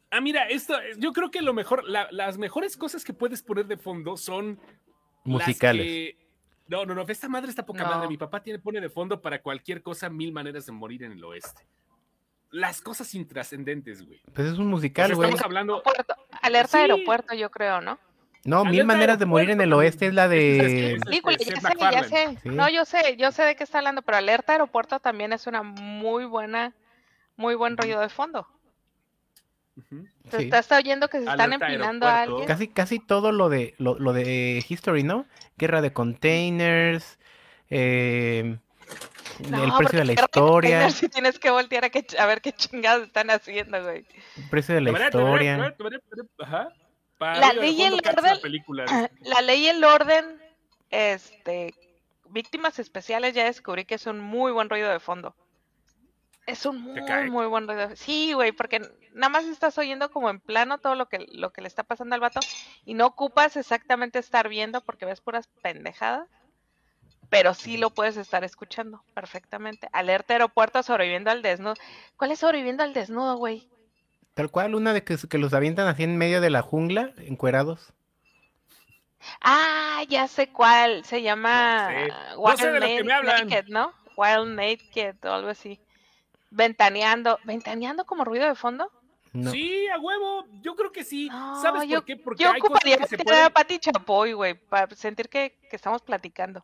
Ah, 0.10 0.22
mira, 0.22 0.44
esto, 0.48 0.76
yo 0.98 1.12
creo 1.12 1.30
que 1.32 1.42
lo 1.42 1.54
mejor, 1.54 1.84
la- 1.84 2.08
las 2.12 2.38
mejores 2.38 2.78
cosas 2.78 3.04
que 3.04 3.14
puedes 3.14 3.42
poner 3.42 3.66
de 3.66 3.76
fondo 3.78 4.16
son 4.16 4.60
las 4.62 5.26
Musicales. 5.26 5.86
que- 5.86 6.18
No, 6.68 6.86
no, 6.86 6.96
no, 6.96 7.04
esta 7.08 7.28
madre 7.28 7.50
está 7.50 7.66
poca 7.66 7.84
No. 7.84 7.90
madre. 7.90 8.08
Mi 8.08 8.16
papá 8.18 8.42
tiene, 8.42 8.58
pone 8.60 8.80
de 8.80 8.90
fondo 8.90 9.22
para 9.22 9.42
cualquier 9.42 9.82
cosa 9.84 10.10
mil 10.10 10.32
maneras 10.32 10.66
de 10.66 10.72
morir 10.72 11.04
en 11.04 11.12
el 11.12 11.24
oeste. 11.26 11.68
Las 12.54 12.82
cosas 12.82 13.14
intrascendentes, 13.16 14.06
güey. 14.06 14.22
Pues 14.34 14.48
es 14.48 14.54
un 14.54 14.68
O 14.68 14.70
sea, 14.70 14.76
musical, 14.76 15.16
güey. 15.16 15.28
estamos 15.30 15.44
hablando. 15.46 15.82
Puerto- 15.84 16.16
alerta 16.42 16.78
Sí. 16.78 16.82
aeropuerto, 16.84 17.34
yo 17.36 17.50
creo, 17.50 17.82
¿no? 17.82 17.98
No, 18.46 18.64
mil 18.66 18.86
maneras 18.86 19.18
de 19.18 19.26
morir 19.26 19.50
en 19.50 19.62
el 19.62 19.72
aeropuerto, 19.72 19.78
oeste 19.80 20.08
es 20.08 20.14
la 20.14 20.28
de... 20.28 20.58
Es- 20.58 20.96
es- 20.98 21.04
Película, 21.04 21.38
Seth 21.40 21.50
ya 21.50 21.62
sé, 21.62 21.78
ya 21.80 22.04
sé. 22.04 22.38
Sí. 22.44 22.50
No, 22.50 22.70
yo 22.70 22.86
sé, 22.86 23.16
yo 23.18 23.32
sé 23.32 23.44
de 23.44 23.56
qué 23.56 23.64
está 23.64 23.80
hablando, 23.80 24.02
pero 24.04 24.18
alerta 24.18 24.52
aeropuerto 24.52 25.00
también 25.00 25.34
es 25.34 25.48
una 25.48 25.64
muy 25.64 26.26
buena, 26.26 26.74
muy 27.38 27.56
buen 27.56 27.76
rollo 27.78 28.00
de 28.02 28.10
fondo. 28.10 28.48
Ujú. 29.78 30.06
Te 30.30 30.38
Sí. 30.38 30.44
estás 30.44 30.72
oyendo 30.74 31.08
que 31.08 31.18
se 31.18 31.24
están 31.24 31.42
Alerta 31.42 31.66
empinando 31.68 32.06
a 32.06 32.20
aeropuerto. 32.20 32.44
alguien. 32.44 32.48
Casi, 32.48 32.68
casi 32.68 33.00
todo 33.00 33.32
lo 33.32 33.50
de 33.50 33.74
lo, 33.80 33.98
lo 33.98 34.14
de 34.14 34.64
History, 34.68 35.04
¿no? 35.04 35.26
Guerra 35.58 35.82
de 35.82 35.94
containers, 35.94 37.18
eh, 37.70 38.58
No, 39.50 39.64
el 39.64 39.74
precio 39.74 40.00
de 40.00 40.06
la 40.06 40.14
historia, 40.14 40.90
sí 40.92 41.10
tienes 41.10 41.40
que 41.40 41.50
voltear 41.50 41.86
a, 41.86 41.90
que, 41.90 42.06
a 42.18 42.26
ver 42.26 42.42
qué 42.42 42.52
chingados 42.54 43.08
están 43.08 43.30
haciendo, 43.30 43.82
güey. 43.84 44.06
el 44.36 44.50
precio 44.50 44.76
de 44.76 44.82
la 44.82 44.92
historia. 45.08 45.76
Ajá. 46.40 46.70
Para 47.18 47.40
La 47.40 47.54
ley 47.54 47.72
y 47.80 47.84
el 47.84 47.94
orden- 47.96 48.42
película. 48.42 49.10
La 49.22 49.42
ley 49.42 49.62
y 49.66 49.68
el 49.70 49.84
orden, 49.84 50.42
este, 50.90 51.74
víctimas 52.30 52.80
especiales 52.80 53.34
ya 53.34 53.46
descubrí 53.46 53.86
que 53.86 53.96
es 53.96 54.06
un 54.08 54.20
muy 54.20 54.52
buen 54.52 54.70
ruido 54.70 54.90
de 54.90 55.00
fondo. 55.00 55.36
Es 56.46 56.66
un 56.66 56.82
muy, 56.82 57.30
muy 57.30 57.46
buen 57.46 57.68
ruido. 57.68 57.88
de- 57.88 57.96
Sí, 57.96 58.34
güey, 58.34 58.52
porque 58.52 58.82
nada 59.14 59.30
más 59.30 59.46
estás 59.46 59.78
oyendo 59.78 60.12
como 60.12 60.30
en 60.30 60.40
plano 60.42 60.78
todo 60.80 60.96
lo 60.96 61.08
que, 61.08 61.26
lo 61.32 61.54
que 61.54 61.62
le 61.62 61.68
está 61.70 61.84
pasando 61.84 62.16
al 62.16 62.22
vato 62.22 62.42
y 62.84 62.96
no 62.96 63.06
ocupas 63.06 63.56
exactamente 63.56 64.20
estar 64.20 64.50
viendo 64.50 64.82
porque 64.82 65.06
ves 65.06 65.22
puras 65.22 65.48
pendejadas. 65.62 66.28
Pero 67.34 67.56
sí 67.56 67.78
lo 67.78 67.90
puedes 67.90 68.16
estar 68.16 68.44
escuchando 68.44 69.04
perfectamente. 69.16 69.90
Alerta 69.92 70.34
aeropuerto 70.34 70.84
sobreviviendo 70.84 71.32
al 71.32 71.42
desnudo. 71.42 71.74
¿Cuál 72.16 72.32
es 72.32 72.38
sobreviviendo 72.38 72.84
al 72.84 72.94
desnudo, 72.94 73.38
güey? 73.38 73.68
Tal 74.36 74.52
cual, 74.52 74.76
una 74.76 74.94
de 74.94 75.04
que, 75.04 75.18
que 75.28 75.40
los 75.40 75.56
avientan 75.56 75.88
así 75.88 76.04
en 76.04 76.16
medio 76.16 76.42
de 76.42 76.52
la 76.52 76.62
jungla, 76.62 77.12
encuerados. 77.18 77.92
Ah, 79.42 80.04
ya 80.10 80.28
sé 80.28 80.50
cuál. 80.50 81.04
Se 81.06 81.24
llama 81.24 81.90
No 81.92 82.06
sé. 82.06 82.14
Wild 82.38 82.52
No 82.52 82.58
sé 82.58 82.72
de 82.72 82.80
lo 82.80 82.86
que 82.86 82.98
Na- 83.00 83.04
me 83.04 83.14
hablan. 83.14 83.48
Naked, 83.48 83.66
¿no? 83.70 83.94
Wild 84.16 84.48
Naked 84.56 85.16
o 85.26 85.34
algo 85.34 85.50
así. 85.50 85.80
Ventaneando. 86.52 87.40
¿Ventaneando 87.46 88.06
como 88.06 88.26
ruido 88.26 88.46
de 88.48 88.54
fondo? 88.54 88.92
No. 89.32 89.50
Sí, 89.50 89.88
a 89.88 89.98
huevo. 89.98 90.46
Yo 90.62 90.76
creo 90.76 90.92
que 90.92 91.04
sí. 91.04 91.30
No, 91.30 91.60
¿Sabes 91.64 91.90
yo- 91.90 91.98
por 92.02 92.06
qué? 92.06 92.16
Porque 92.18 92.44
Yo 92.44 92.52
hay 92.52 92.60
cosas 92.60 92.76
ocuparía 92.76 92.98
que 92.98 93.08
se 93.08 93.18
tener 93.18 93.34
a 93.34 93.50
pueden. 93.50 93.54
Pati 93.54 93.80
Chapoy, 93.80 94.34
güey, 94.34 94.54
para 94.54 94.96
sentir 94.96 95.30
que, 95.30 95.58
que 95.68 95.76
estamos 95.76 96.04
platicando. 96.04 96.64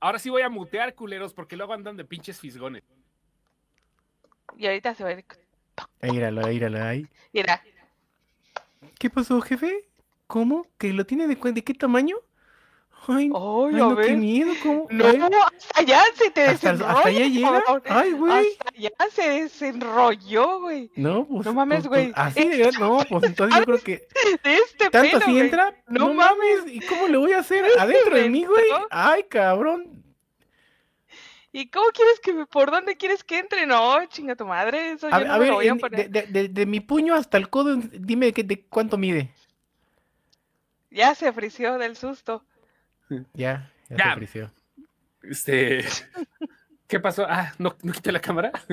Ahora 0.00 0.18
sí 0.18 0.30
voy 0.30 0.42
a 0.42 0.48
mutear, 0.48 0.94
culeros, 0.94 1.34
porque 1.34 1.56
luego 1.56 1.74
andan 1.74 1.96
de 1.96 2.04
pinches 2.04 2.40
fisgones. 2.40 2.82
Y 4.56 4.66
ahorita 4.66 4.94
se 4.94 5.04
va 5.04 5.10
a 5.10 5.12
ir. 5.12 5.24
Ahí, 6.00 6.10
Míralo, 6.10 6.46
ahí. 6.46 7.06
Mira, 7.32 7.62
¿Qué 8.98 9.10
pasó, 9.10 9.40
jefe? 9.40 9.88
¿Cómo? 10.26 10.66
¿Que 10.78 10.92
lo 10.92 11.04
tiene 11.04 11.26
de, 11.26 11.36
de 11.36 11.64
qué 11.64 11.74
tamaño? 11.74 12.16
Ay, 13.06 13.30
¡Ay, 13.34 13.74
no, 13.74 13.96
qué 13.96 14.12
miedo, 14.14 14.52
¿cómo? 14.62 14.86
no, 14.90 15.06
Ay, 15.06 15.20
hasta 15.56 15.80
allá 15.80 16.02
se 16.14 16.30
te 16.30 16.42
hasta, 16.42 16.72
desenrolla. 16.72 16.92
hasta 16.92 17.08
allá 17.08 17.26
llega. 17.26 17.64
Ay, 17.86 18.12
güey. 18.12 18.46
Hasta 18.58 18.68
allá 18.76 18.90
se 19.10 19.28
desenrolló, 19.42 20.60
güey. 20.60 20.90
No, 20.96 21.26
pues. 21.26 21.46
No 21.46 21.54
mames, 21.54 21.78
pues, 21.78 21.88
güey. 21.88 22.12
pues, 22.12 22.18
así 22.26 22.48
de 22.48 22.70
no, 22.78 22.98
pues 23.08 23.24
entonces 23.24 23.58
yo 23.58 23.64
creo 23.64 23.78
que. 23.82 24.06
De 24.44 24.54
este 24.54 24.90
Tanto 24.90 25.00
pelo, 25.08 25.16
así 25.18 25.30
güey. 25.32 25.44
entra. 25.44 25.74
No 25.88 26.08
No, 26.08 26.14
mames. 26.14 26.60
¿Y 26.66 26.80
cómo 26.80 27.08
le 27.08 27.16
voy 27.16 27.32
a 27.32 27.38
hacer? 27.38 27.64
Adentro 27.78 28.16
de 28.16 28.28
mí, 28.28 28.44
güey. 28.44 28.64
Ay, 28.90 29.24
cabrón. 29.24 30.04
¿Y 31.52 31.68
cómo 31.68 31.86
quieres 31.92 32.20
que 32.20 32.32
me, 32.32 32.46
por 32.46 32.70
dónde 32.70 32.96
quieres 32.96 33.24
que 33.24 33.38
entre? 33.38 33.66
No, 33.66 34.04
chinga 34.06 34.36
tu 34.36 34.46
madre, 34.46 34.92
eso 34.92 35.08
A, 35.10 35.18
yo 35.20 35.26
no 35.26 35.32
a 35.32 35.36
me 35.36 35.40
ver, 35.40 35.48
lo 35.48 35.54
voy 35.56 35.68
a 35.68 35.74
poner. 35.74 36.08
de- 36.10 36.22
de- 36.22 36.48
de 36.48 36.66
mi 36.66 36.78
puño 36.78 37.14
hasta 37.14 37.38
el 37.38 37.48
codo, 37.50 37.74
dime 37.76 38.26
de, 38.26 38.32
qué- 38.34 38.44
de 38.44 38.64
cuánto 38.66 38.96
mide. 38.96 39.34
Ya 40.90 41.14
se 41.16 41.32
frició 41.32 41.76
del 41.78 41.96
susto. 41.96 42.44
Ya, 43.34 43.70
ya. 43.88 44.16
Este. 45.22 45.84
¿Qué 46.86 46.98
pasó? 47.00 47.26
Ah, 47.28 47.52
¿no, 47.58 47.76
no 47.82 47.92
quité 47.92 48.10
la 48.12 48.20
cámara? 48.20 48.50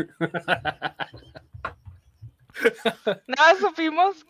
Nada, 3.28 3.56
supimos 3.60 4.26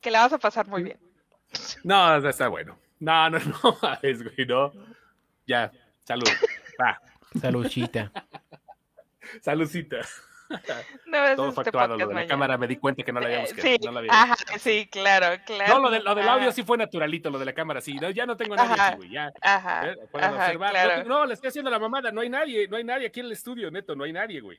que 0.00 0.10
la 0.10 0.20
vas 0.22 0.32
a 0.32 0.38
pasar 0.38 0.66
muy 0.66 0.82
bien. 0.82 0.98
No, 1.84 2.16
está 2.28 2.48
bueno. 2.48 2.78
No, 2.98 3.30
no, 3.30 3.38
no, 3.38 3.78
mames, 3.82 4.22
güey, 4.22 4.46
no. 4.46 4.72
Ya, 5.46 5.70
salud. 6.04 6.28
Va, 6.80 7.00
Saluchita. 7.40 8.10
saludcita. 9.42 9.98
No 11.06 11.36
Todo 11.36 11.52
fue 11.52 11.62
este 11.62 11.68
actuado. 11.70 11.88
Lo 11.96 11.98
de 11.98 12.06
la 12.06 12.14
mañana. 12.14 12.28
cámara 12.28 12.58
me 12.58 12.66
di 12.66 12.76
cuenta 12.76 13.02
que 13.02 13.12
no 13.12 13.20
la 13.20 13.26
habíamos 13.26 13.50
Eh, 13.50 13.54
quedado. 13.54 13.70
sí, 13.76 13.78
no 13.84 13.92
la 13.92 13.98
había- 14.00 14.12
ajá, 14.12 14.36
sí, 14.58 14.88
claro, 14.90 15.42
claro. 15.44 15.74
No, 15.74 15.80
lo, 15.80 15.90
de- 15.90 16.00
lo 16.00 16.14
del 16.14 16.28
audio 16.28 16.52
sí 16.52 16.62
fue 16.62 16.76
naturalito, 16.78 17.30
lo 17.30 17.38
de 17.38 17.44
la 17.46 17.52
cámara 17.52 17.80
sí. 17.80 17.94
No, 17.94 18.10
ya 18.10 18.26
no 18.26 18.36
tengo 18.36 18.56
nadie 18.56 18.72
Ajá. 18.74 18.86
aquí, 18.88 18.96
güey. 18.98 19.10
Ya. 19.10 19.32
Ajá, 19.40 19.88
¿eh? 19.90 19.96
Pueden 20.10 20.28
ajá, 20.30 20.44
observar. 20.44 20.72
No, 20.74 20.80
claro. 20.80 21.04
No, 21.08 21.26
le 21.26 21.34
estoy 21.34 21.48
haciendo 21.48 21.70
la 21.70 21.78
mamada. 21.78 22.10
No 22.12 22.20
hay 22.20 22.28
nadie, 22.28 22.68
no 22.68 22.76
hay 22.76 22.84
nadie 22.84 23.06
aquí 23.06 23.20
en 23.20 23.26
el 23.26 23.32
estudio, 23.32 23.70
neto. 23.70 23.94
No 23.94 24.04
hay 24.04 24.12
nadie, 24.12 24.40
güey. 24.40 24.58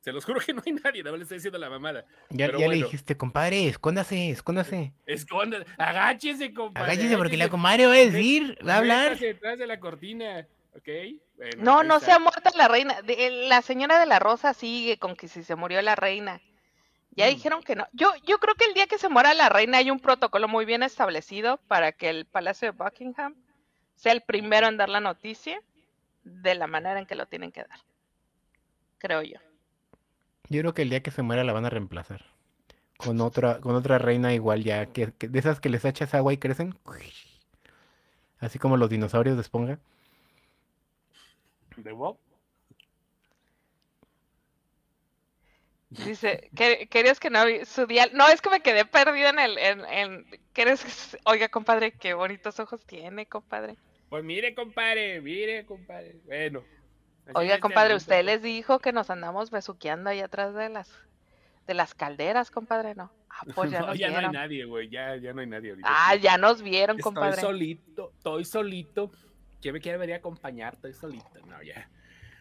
Se 0.00 0.12
los 0.12 0.24
juro 0.26 0.40
que 0.40 0.54
no 0.54 0.62
hay 0.64 0.72
nadie. 0.72 1.02
No 1.02 1.14
le 1.16 1.22
estoy 1.24 1.38
haciendo 1.38 1.58
la 1.58 1.68
mamada. 1.68 2.04
Ya, 2.30 2.46
Pero 2.46 2.58
ya 2.60 2.68
le 2.68 2.76
dijiste, 2.76 3.16
compadre, 3.16 3.66
escóndase, 3.68 4.30
escóndase. 4.30 4.92
Esconda, 5.06 5.58
agáchese, 5.76 6.54
compadre. 6.54 6.92
Agáchese 6.92 7.16
porque 7.18 7.36
la 7.36 7.48
comadre 7.48 7.86
va 7.86 7.92
a 7.92 7.96
decir, 7.96 8.56
va 8.66 8.74
a 8.74 8.78
hablar. 8.78 9.18
Detrás 9.18 9.58
de 9.58 9.66
la 9.66 9.78
cortina, 9.78 10.46
¿ok? 10.76 10.88
Bueno, 11.36 11.62
No, 11.62 11.82
no 11.82 11.94
está. 11.96 12.06
se 12.06 12.12
ha 12.12 12.18
muerto 12.18 12.50
la 12.56 12.68
reina. 12.68 13.02
De- 13.02 13.26
eh, 13.26 13.48
La 13.48 13.62
señora 13.62 13.98
de 13.98 14.06
la 14.06 14.18
Rosa 14.18 14.54
sigue 14.54 14.98
con 14.98 15.16
que 15.16 15.28
si 15.28 15.42
se 15.42 15.56
murió 15.56 15.80
la 15.82 15.96
reina. 15.96 16.40
Ya 17.12 17.26
Mm. 17.26 17.30
dijeron 17.30 17.62
que 17.62 17.74
no. 17.76 17.86
Yo, 17.92 18.12
yo 18.24 18.38
creo 18.38 18.54
que 18.54 18.66
el 18.66 18.74
día 18.74 18.86
que 18.86 18.98
se 18.98 19.08
muera 19.08 19.34
la 19.34 19.48
reina 19.48 19.78
hay 19.78 19.90
un 19.90 19.98
protocolo 20.00 20.46
muy 20.48 20.64
bien 20.64 20.82
establecido 20.82 21.58
para 21.68 21.92
que 21.92 22.08
el 22.08 22.24
Palacio 22.24 22.70
de 22.72 22.78
Buckingham 22.78 23.34
sea 23.96 24.12
el 24.12 24.20
primero 24.22 24.68
en 24.68 24.76
dar 24.76 24.88
la 24.88 25.00
noticia 25.00 25.60
de 26.22 26.54
la 26.54 26.66
manera 26.66 26.98
en 27.00 27.06
que 27.06 27.14
lo 27.16 27.26
tienen 27.26 27.50
que 27.52 27.62
dar. 27.64 27.80
Creo 28.98 29.22
yo. 29.22 29.38
Yo 30.48 30.60
creo 30.60 30.74
que 30.74 30.82
el 30.82 30.90
día 30.90 31.02
que 31.02 31.10
se 31.10 31.22
muera 31.22 31.42
la 31.44 31.52
van 31.52 31.64
a 31.66 31.70
reemplazar. 31.70 32.24
Con 32.96 33.20
otra, 33.20 33.60
con 33.60 33.74
otra 33.74 33.98
reina 33.98 34.32
igual 34.34 34.62
ya, 34.62 34.86
que, 34.86 35.12
que 35.12 35.26
de 35.28 35.38
esas 35.38 35.58
que 35.58 35.68
les 35.70 35.84
echas 35.84 36.12
agua 36.14 36.32
y 36.32 36.38
crecen. 36.38 36.78
Así 38.38 38.58
como 38.58 38.76
los 38.76 38.90
dinosaurios 38.90 39.36
de 39.36 39.42
esponja. 39.42 39.78
¿De 41.82 41.92
Bob? 41.92 42.18
Dice, 45.90 46.50
que, 46.54 46.86
querías 46.88 47.18
que 47.18 47.30
no 47.30 47.40
su 47.64 47.86
dial. 47.86 48.10
No, 48.14 48.28
es 48.28 48.40
que 48.40 48.48
me 48.50 48.60
quedé 48.60 48.84
perdida 48.84 49.30
en 49.30 49.38
el. 49.40 49.58
En, 49.58 49.84
en, 49.86 50.26
¿quieres- 50.54 51.18
Oiga, 51.24 51.48
compadre, 51.48 51.92
qué 51.92 52.14
bonitos 52.14 52.60
ojos 52.60 52.84
tiene, 52.86 53.26
compadre. 53.26 53.76
Pues 54.08 54.22
mire, 54.22 54.54
compadre, 54.54 55.20
mire, 55.20 55.66
compadre. 55.66 56.20
Bueno. 56.26 56.62
Oiga, 57.34 57.58
compadre, 57.58 57.94
usted 57.94 58.24
les 58.24 58.42
dijo 58.42 58.78
que 58.78 58.92
nos 58.92 59.10
andamos 59.10 59.50
besuqueando 59.50 60.10
ahí 60.10 60.20
atrás 60.20 60.54
de 60.54 60.68
las 60.68 60.90
de 61.66 61.74
las 61.74 61.94
calderas, 61.94 62.50
compadre, 62.50 62.94
¿no? 62.94 63.12
Ah, 63.28 63.42
pues 63.54 63.70
ya 63.70 63.80
No, 63.80 63.86
nos 63.88 63.98
ya 63.98 64.08
no 64.08 64.14
hay 64.14 64.18
vieron. 64.20 64.32
nadie, 64.32 64.64
güey. 64.64 64.88
Ya, 64.90 65.16
ya 65.16 65.32
no 65.32 65.40
hay 65.40 65.46
nadie 65.48 65.70
ahorita. 65.70 65.88
Ah, 65.90 66.14
ya 66.16 66.38
nos 66.38 66.62
vieron, 66.62 66.98
Estoy 66.98 67.12
compadre. 67.12 67.40
solito, 67.40 68.12
estoy 68.16 68.44
solito. 68.44 69.10
¿Quién 69.60 69.74
me 69.74 69.80
quiere 69.80 69.98
venir 69.98 70.14
a 70.14 70.18
acompañar? 70.18 70.74
Estoy 70.74 70.94
solito. 70.94 71.28
No, 71.46 71.62
ya. 71.62 71.88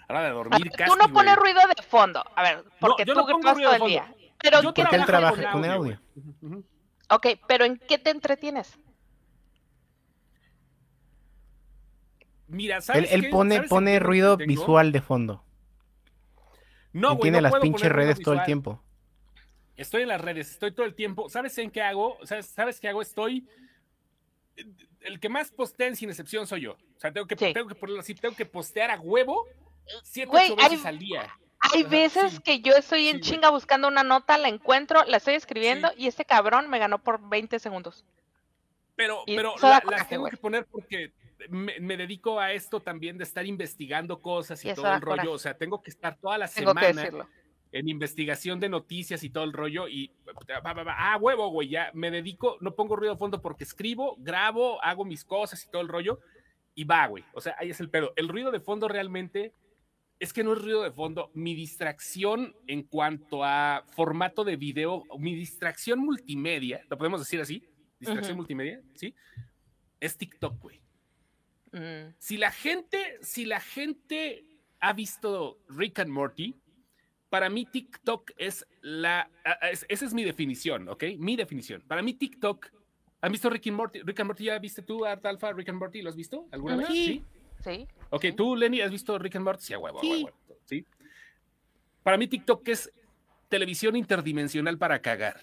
Hora 0.07 0.23
de 0.23 0.29
dormir 0.29 0.63
ver, 0.63 0.71
casi, 0.71 0.91
tú 0.91 0.97
no 0.97 1.13
pones 1.13 1.35
ruido 1.35 1.59
de 1.75 1.83
fondo. 1.83 2.23
A 2.35 2.41
ver, 2.41 2.63
porque 2.79 3.05
yo 3.05 3.13
tú 3.13 3.19
no 3.19 3.53
todo 3.53 3.75
el 3.75 3.83
día. 3.83 4.13
Pero 4.41 4.61
Yo 4.61 4.73
¿qué 4.73 4.81
Porque 4.81 4.95
él 4.95 5.05
trabaja 5.05 5.51
con 5.51 5.65
audio. 5.65 5.77
güey. 5.77 5.97
Ujú. 6.41 6.65
Ok, 7.11 7.27
pero 7.47 7.65
¿en 7.65 7.77
qué 7.77 7.97
te 7.97 8.09
entretienes? 8.09 8.77
Mira, 12.47 12.77
Él, 12.77 12.83
¿sabes 12.83 13.11
él 13.11 13.21
qué? 13.21 13.29
pone, 13.29 13.55
¿Sabes 13.55 13.71
en 13.71 13.75
pone 13.75 13.99
ruido 13.99 14.37
visual 14.37 14.91
de 14.91 15.01
fondo. 15.01 15.43
No, 16.93 17.09
güey, 17.09 17.21
tiene 17.21 17.37
no 17.37 17.41
las 17.43 17.51
puedo 17.51 17.61
pinches 17.61 17.81
poner 17.81 17.95
redes 17.95 18.21
todo 18.21 18.33
el 18.33 18.43
tiempo. 18.43 18.83
Estoy 19.75 20.01
en 20.01 20.07
las 20.07 20.19
redes, 20.19 20.51
estoy 20.51 20.71
todo 20.71 20.85
el 20.85 20.95
tiempo. 20.95 21.29
¿Sabes 21.29 21.57
en 21.59 21.69
qué 21.69 21.81
hago? 21.81 22.17
¿Sabes, 22.23 22.47
¿Sabes 22.47 22.79
qué 22.79 22.89
hago? 22.89 23.01
Estoy. 23.01 23.47
El 25.01 25.19
que 25.19 25.29
más 25.29 25.51
postea 25.51 25.87
en 25.87 25.95
sin 25.95 26.09
excepción 26.09 26.45
soy 26.47 26.61
yo. 26.61 26.73
O 26.73 26.99
sea, 26.99 27.11
tengo 27.11 27.25
que, 27.27 27.35
Sí. 27.37 27.53
tengo 27.53 27.67
que 27.67 27.75
ponerlo 27.75 28.01
así, 28.01 28.13
tengo 28.15 28.35
que 28.35 28.45
postear 28.45 28.91
a 28.91 28.99
huevo 28.99 29.45
siete, 30.03 30.29
Güey, 30.29 30.51
ocho 30.51 30.55
veces 30.57 30.85
hay- 30.85 30.89
al 30.89 30.99
día. 30.99 31.21
Hay 31.61 31.81
Ajá, 31.81 31.89
veces 31.89 32.31
sí. 32.33 32.39
que 32.43 32.61
yo 32.61 32.73
estoy 32.73 33.07
en 33.09 33.17
Sí, 33.23 33.31
chinga 33.31 33.49
buscando 33.49 33.87
una 33.87 34.03
nota, 34.03 34.37
la 34.37 34.47
encuentro, 34.47 35.03
la 35.05 35.17
estoy 35.17 35.35
escribiendo 35.35 35.89
y 35.97 36.07
este 36.07 36.23
cabrón 36.25 36.69
me 36.69 36.79
ganó 36.79 36.99
por 37.03 37.27
20 37.29 37.59
segundos. 37.59 38.05
Pero, 38.95 39.23
Y 39.25 39.35
pero 39.35 39.53
la- 39.61 39.81
coraje, 39.81 39.91
las 39.91 40.09
tengo 40.09 40.21
güey. 40.23 40.31
que 40.31 40.37
poner 40.37 40.65
porque 40.65 41.11
me, 41.49 41.79
me 41.79 41.95
dedico 41.97 42.39
a 42.39 42.51
esto 42.53 42.81
también 42.81 43.17
de 43.17 43.23
estar 43.23 43.45
investigando 43.45 44.21
cosas 44.21 44.63
y, 44.65 44.73
todo 44.73 44.93
el 44.93 45.01
rollo. 45.01 45.11
coraje. 45.11 45.27
O 45.29 45.37
sea, 45.37 45.53
tengo 45.57 45.81
que 45.81 45.89
estar 45.89 46.17
toda 46.17 46.37
la 46.37 46.47
Tengo 46.49 46.71
semana. 46.73 47.27
En 47.71 47.87
investigación 47.87 48.59
de 48.59 48.69
noticias 48.69 49.23
y 49.23 49.29
todo 49.29 49.43
el 49.43 49.53
rollo. 49.53 49.87
Y 49.87 50.11
ah, 50.87 51.17
huevo, 51.21 51.49
güey, 51.49 51.69
ya 51.69 51.91
me 51.93 52.09
dedico, 52.11 52.57
no 52.61 52.75
pongo 52.75 52.95
ruido 52.95 53.13
de 53.13 53.19
fondo 53.19 53.41
porque 53.41 53.63
escribo, 53.63 54.15
grabo, 54.19 54.83
hago 54.83 55.05
mis 55.05 55.23
cosas 55.23 55.63
y 55.65 55.69
todo 55.69 55.81
el 55.81 55.87
rollo. 55.87 56.19
Y 56.75 56.83
va, 56.83 57.07
güey. 57.07 57.23
O 57.33 57.41
sea, 57.41 57.55
ahí 57.59 57.69
es 57.69 57.79
el 57.79 57.89
pedo. 57.89 58.13
El 58.15 58.27
ruido 58.27 58.51
de 58.51 58.59
fondo 58.59 58.87
realmente 58.87 59.53
es 60.19 60.33
que 60.33 60.43
no 60.43 60.53
es 60.53 60.61
ruido 60.61 60.83
de 60.83 60.91
fondo. 60.91 61.29
Mi 61.33 61.53
distracción 61.53 62.55
en 62.67 62.83
cuanto 62.83 63.43
a 63.43 63.85
formato 63.95 64.43
de 64.43 64.55
video, 64.55 65.03
mi 65.17 65.35
distracción 65.35 65.99
multimedia, 65.99 66.83
lo 66.89 66.97
podemos 66.97 67.19
decir 67.21 67.39
así, 67.41 67.63
distracción 67.99 68.31
Ujú. 68.33 68.37
multimedia, 68.37 68.81
¿sí? 68.95 69.13
Es 69.99 70.17
TikTok, 70.17 70.59
güey. 70.59 70.81
Mm, 71.71 72.13
Si 72.17 72.37
la 72.37 72.51
gente, 72.51 73.17
si 73.21 73.45
la 73.45 73.59
gente 73.59 74.45
ha 74.79 74.93
visto 74.93 75.59
Rick 75.67 75.99
and 75.99 76.09
Morty, 76.11 76.55
para 77.29 77.49
mí 77.49 77.65
TikTok 77.65 78.31
es 78.37 78.65
la, 78.81 79.29
es- 79.71 79.85
esa 79.89 80.05
es 80.05 80.13
mi 80.13 80.23
definición, 80.23 80.87
¿ok? 80.89 81.03
Mi 81.17 81.35
definición. 81.35 81.81
Para 81.87 82.01
mí 82.01 82.13
TikTok, 82.13 82.67
¿han 83.21 83.31
visto 83.31 83.49
Rick 83.49 83.67
and 83.67 83.77
Morty? 83.77 83.99
Rick 84.01 84.19
and 84.19 84.27
Morty 84.27 84.43
ya 84.45 84.57
viste 84.59 84.81
tú, 84.81 85.05
Art 85.05 85.25
Alpha, 85.25 85.53
Rick 85.53 85.69
and 85.69 85.77
Morty, 85.79 86.01
¿lo 86.01 86.09
has 86.09 86.15
visto 86.15 86.47
alguna 86.51 86.77
vez? 86.77 86.87
Sí. 86.87 87.23
Sí. 87.63 87.87
Ok, 88.09 88.21
Sí. 88.21 88.31
tú, 88.33 88.55
Lenny, 88.55 88.81
¿has 88.81 88.91
visto 88.91 89.17
Rick 89.19 89.35
and 89.35 89.45
Morty? 89.45 89.63
Sí, 89.63 89.73
a 89.73 89.79
huevo, 89.79 89.99
Sí. 90.01 90.09
huevo, 90.09 90.27
a 90.29 90.31
huevo, 90.47 90.61
¿sí? 90.65 90.85
Para 92.03 92.17
mí 92.17 92.27
TikTok 92.27 92.67
es 92.69 92.91
televisión 93.49 93.95
interdimensional 93.95 94.77
para 94.77 95.01
cagar. 95.01 95.41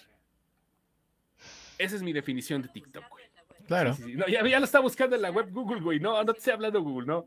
Esa 1.79 1.97
es 1.97 2.03
mi 2.03 2.13
definición 2.13 2.63
de 2.63 2.69
TikTok, 2.69 3.05
güey. 3.11 3.25
Claro. 3.67 3.95
Sí, 3.95 4.03
sí, 4.05 4.11
sí. 4.13 4.17
No, 4.17 4.27
ya, 4.29 4.47
ya 4.47 4.59
lo 4.59 4.65
está 4.65 4.81
buscando 4.81 5.17
en 5.17 5.23
la 5.23 5.31
web 5.31 5.51
Google, 5.53 5.81
güey. 5.81 6.01
No, 6.01 6.23
no 6.25 6.33
te 6.33 6.39
estoy 6.39 6.53
hablando 6.55 6.81
Google, 6.83 7.07
no. 7.07 7.27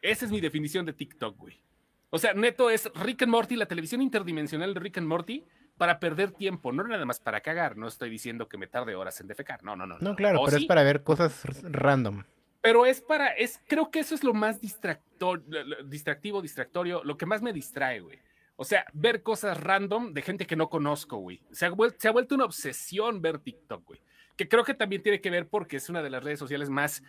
Esa 0.00 0.24
es 0.24 0.30
mi 0.30 0.40
definición 0.40 0.86
de 0.86 0.92
TikTok, 0.92 1.36
güey. 1.36 1.60
O 2.14 2.18
sea, 2.18 2.34
neto 2.34 2.68
es 2.68 2.90
Rick 2.94 3.22
and 3.22 3.32
Morty, 3.32 3.56
la 3.56 3.64
televisión 3.64 4.02
interdimensional 4.02 4.74
de 4.74 4.80
Rick 4.80 4.98
and 4.98 5.06
Morty, 5.06 5.46
para 5.78 5.98
perder 5.98 6.30
tiempo, 6.32 6.70
no 6.70 6.84
nada 6.84 7.06
más 7.06 7.18
para 7.20 7.40
cagar. 7.40 7.78
No 7.78 7.88
estoy 7.88 8.10
diciendo 8.10 8.50
que 8.50 8.58
me 8.58 8.66
tarde 8.66 8.94
horas 8.94 9.18
en 9.22 9.28
defecar. 9.28 9.64
No, 9.64 9.76
no, 9.76 9.86
no. 9.86 9.96
No, 9.98 10.14
claro, 10.14 10.42
pero 10.44 10.58
sí, 10.58 10.64
es 10.64 10.68
para 10.68 10.82
ver 10.82 11.02
cosas 11.02 11.42
random. 11.62 12.22
pero 12.60 12.84
es 12.84 13.00
para, 13.00 13.28
es, 13.28 13.62
creo 13.66 13.90
que 13.90 14.00
eso 14.00 14.14
es 14.14 14.22
lo 14.24 14.34
más 14.34 14.60
distractor, 14.60 15.42
distractivo, 15.86 16.42
distractorio, 16.42 17.02
lo 17.02 17.16
que 17.16 17.24
más 17.24 17.40
me 17.40 17.50
distrae, 17.50 18.00
güey. 18.00 18.18
O 18.56 18.64
sea, 18.66 18.84
ver 18.92 19.22
cosas 19.22 19.58
random 19.58 20.12
de 20.12 20.20
gente 20.20 20.46
que 20.46 20.54
no 20.54 20.68
conozco, 20.68 21.16
güey. 21.16 21.40
Se 21.50 21.64
ha, 21.64 21.70
vuelto, 21.70 21.96
se 21.98 22.08
ha 22.08 22.12
vuelto 22.12 22.34
una 22.34 22.44
obsesión 22.44 23.22
ver 23.22 23.38
TikTok, 23.38 23.86
güey. 23.86 24.02
Que 24.36 24.50
creo 24.50 24.64
que 24.64 24.74
también 24.74 25.02
tiene 25.02 25.22
que 25.22 25.30
ver 25.30 25.48
porque 25.48 25.78
es 25.78 25.88
una 25.88 26.02
de 26.02 26.10
las 26.10 26.22
redes 26.22 26.38
sociales 26.38 26.68
más, 26.68 27.02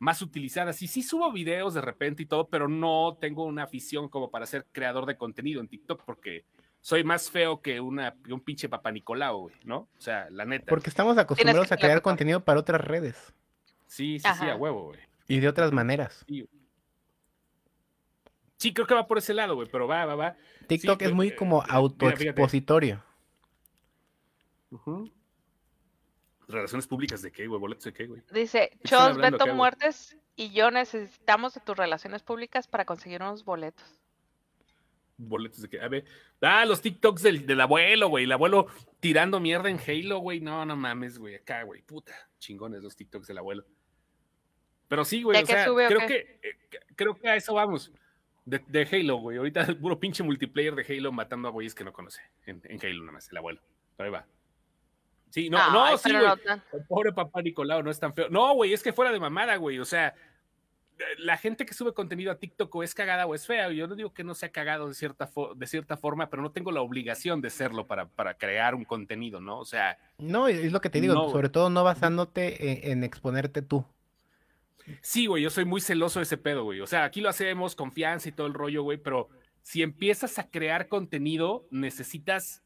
más 0.00 0.20
utilizadas. 0.22 0.82
Y 0.82 0.88
sí 0.88 1.02
subo 1.02 1.30
videos 1.30 1.74
de 1.74 1.82
repente 1.82 2.24
y 2.24 2.26
todo, 2.26 2.48
pero 2.48 2.66
no 2.66 3.16
tengo 3.20 3.44
una 3.44 3.62
afición 3.62 4.08
como 4.08 4.30
para 4.30 4.46
ser 4.46 4.66
creador 4.72 5.06
de 5.06 5.16
contenido 5.16 5.60
en 5.60 5.68
TikTok 5.68 6.02
porque 6.04 6.44
soy 6.80 7.04
más 7.04 7.30
feo 7.30 7.60
que, 7.60 7.80
una, 7.80 8.16
un 8.28 8.40
pinche 8.40 8.68
papá 8.68 8.90
Nicolau, 8.90 9.42
güey, 9.42 9.54
¿no? 9.64 9.88
O 9.96 10.00
sea, 10.00 10.28
la 10.30 10.46
neta. 10.46 10.66
Porque 10.66 10.88
estamos 10.88 11.16
acostumbrados 11.18 11.70
a 11.70 11.76
crear 11.76 12.02
contenido 12.02 12.42
para 12.42 12.58
otras 12.58 12.80
redes. 12.80 13.32
Sí, 13.86 14.18
sí, 14.18 14.28
sí, 14.38 14.48
a 14.48 14.56
huevo, 14.56 14.86
güey. 14.86 15.00
Y 15.28 15.38
de 15.38 15.48
otras 15.48 15.70
maneras. 15.70 16.24
Sí, 18.56 18.72
creo 18.72 18.86
que 18.86 18.94
va 18.94 19.06
por 19.06 19.18
ese 19.18 19.34
lado, 19.34 19.54
güey, 19.54 19.68
pero 19.70 19.86
va, 19.86 20.06
va, 20.06 20.14
va. 20.14 20.36
TikTok 20.66 21.02
es 21.02 21.12
muy 21.12 21.28
eh, 21.28 21.36
como 21.36 21.62
autoexpositorio. 21.62 23.04
¿Relaciones 26.50 26.86
públicas 26.86 27.22
de 27.22 27.32
qué, 27.32 27.46
güey? 27.46 27.60
¿Boletos 27.60 27.84
de 27.84 27.92
qué, 27.92 28.06
güey? 28.06 28.22
Dice, 28.32 28.78
Chos, 28.84 29.16
Beto 29.16 29.46
Muertes 29.54 30.16
y 30.36 30.50
yo 30.50 30.70
necesitamos 30.70 31.54
de 31.54 31.60
tus 31.60 31.76
relaciones 31.76 32.22
públicas 32.22 32.66
para 32.66 32.84
conseguir 32.84 33.22
unos 33.22 33.44
boletos. 33.44 34.00
Boletos 35.16 35.60
de 35.60 35.68
qué? 35.68 35.80
A 35.80 35.88
ver, 35.88 36.04
ah, 36.40 36.64
los 36.64 36.80
TikToks 36.80 37.22
del, 37.22 37.46
del 37.46 37.60
abuelo, 37.60 38.08
güey. 38.08 38.24
El 38.24 38.32
abuelo 38.32 38.68
tirando 39.00 39.38
mierda 39.38 39.68
en 39.68 39.78
Halo, 39.78 40.18
güey. 40.18 40.40
No, 40.40 40.64
no 40.64 40.76
mames, 40.76 41.18
güey. 41.18 41.34
Acá, 41.34 41.62
güey. 41.64 41.82
Puta, 41.82 42.14
chingones 42.38 42.82
los 42.82 42.96
TikToks 42.96 43.26
del 43.26 43.38
abuelo. 43.38 43.66
Pero 44.88 45.04
sí, 45.04 45.22
güey, 45.22 45.40
o 45.40 45.46
sea, 45.46 45.66
creo 45.66 46.06
que, 46.06 46.40
eh, 46.42 46.58
creo 46.96 47.14
que 47.14 47.28
a 47.28 47.36
eso 47.36 47.54
vamos. 47.54 47.92
De, 48.44 48.88
Halo, 48.90 49.18
güey. 49.18 49.36
Ahorita 49.36 49.60
el 49.62 49.76
puro 49.78 50.00
pinche 50.00 50.22
multiplayer 50.22 50.74
de 50.74 50.84
Halo 50.88 51.12
matando 51.12 51.48
a 51.48 51.50
güeyes 51.50 51.74
que 51.74 51.84
no 51.84 51.92
conoce. 51.92 52.22
En, 52.46 52.60
Halo 52.82 53.00
nada 53.00 53.12
más, 53.12 53.30
el 53.30 53.36
abuelo. 53.36 53.60
Pero 53.96 54.06
ahí 54.06 54.12
va. 54.12 54.26
Sí, 55.30 55.48
no, 55.48 55.70
no, 55.70 55.96
sí, 55.96 56.12
güey. 56.12 56.26
el 56.72 56.84
pobre 56.86 57.12
papá 57.12 57.40
Nicolau 57.40 57.82
no 57.82 57.90
es 57.90 57.98
tan 57.98 58.12
feo. 58.12 58.28
No, 58.30 58.54
güey, 58.54 58.72
es 58.72 58.82
que 58.82 58.92
fuera 58.92 59.12
de 59.12 59.20
mamada, 59.20 59.56
güey. 59.56 59.78
O 59.78 59.84
sea, 59.84 60.14
la 61.18 61.36
gente 61.36 61.64
que 61.64 61.72
sube 61.72 61.94
contenido 61.94 62.32
a 62.32 62.38
TikTok 62.38 62.74
o 62.74 62.82
es 62.82 62.94
cagada 62.94 63.26
o 63.26 63.34
es 63.34 63.46
fea. 63.46 63.70
Yo 63.70 63.86
no 63.86 63.94
digo 63.94 64.12
que 64.12 64.24
no 64.24 64.34
sea 64.34 64.50
cagado 64.50 64.88
de 64.88 64.94
cierta, 64.94 65.30
de 65.56 65.66
cierta 65.66 65.96
forma, 65.96 66.28
pero 66.28 66.42
no 66.42 66.50
tengo 66.50 66.72
la 66.72 66.80
obligación 66.80 67.40
de 67.40 67.50
serlo 67.50 67.86
para, 67.86 68.08
para 68.08 68.34
crear 68.34 68.74
un 68.74 68.84
contenido, 68.84 69.40
¿no? 69.40 69.58
O 69.60 69.64
sea. 69.64 69.98
No, 70.18 70.48
es 70.48 70.72
lo 70.72 70.80
que 70.80 70.90
te 70.90 71.00
digo, 71.00 71.30
sobre 71.30 71.48
todo 71.48 71.70
no 71.70 71.84
basándote 71.84 72.90
en 72.90 73.04
exponerte 73.04 73.62
tú. 73.62 73.84
Sí, 75.02 75.26
güey, 75.26 75.42
yo 75.42 75.50
soy 75.50 75.64
muy 75.64 75.80
celoso 75.80 76.18
de 76.18 76.24
ese 76.24 76.36
pedo, 76.36 76.64
güey. 76.64 76.80
O 76.80 76.86
sea, 76.86 77.04
aquí 77.04 77.20
lo 77.20 77.28
hacemos, 77.28 77.76
confianza 77.76 78.28
y 78.28 78.32
todo 78.32 78.46
el 78.46 78.54
rollo, 78.54 78.82
güey, 78.82 78.98
pero 78.98 79.28
si 79.62 79.82
empiezas 79.82 80.38
a 80.38 80.50
crear 80.50 80.88
contenido, 80.88 81.66
necesitas, 81.70 82.62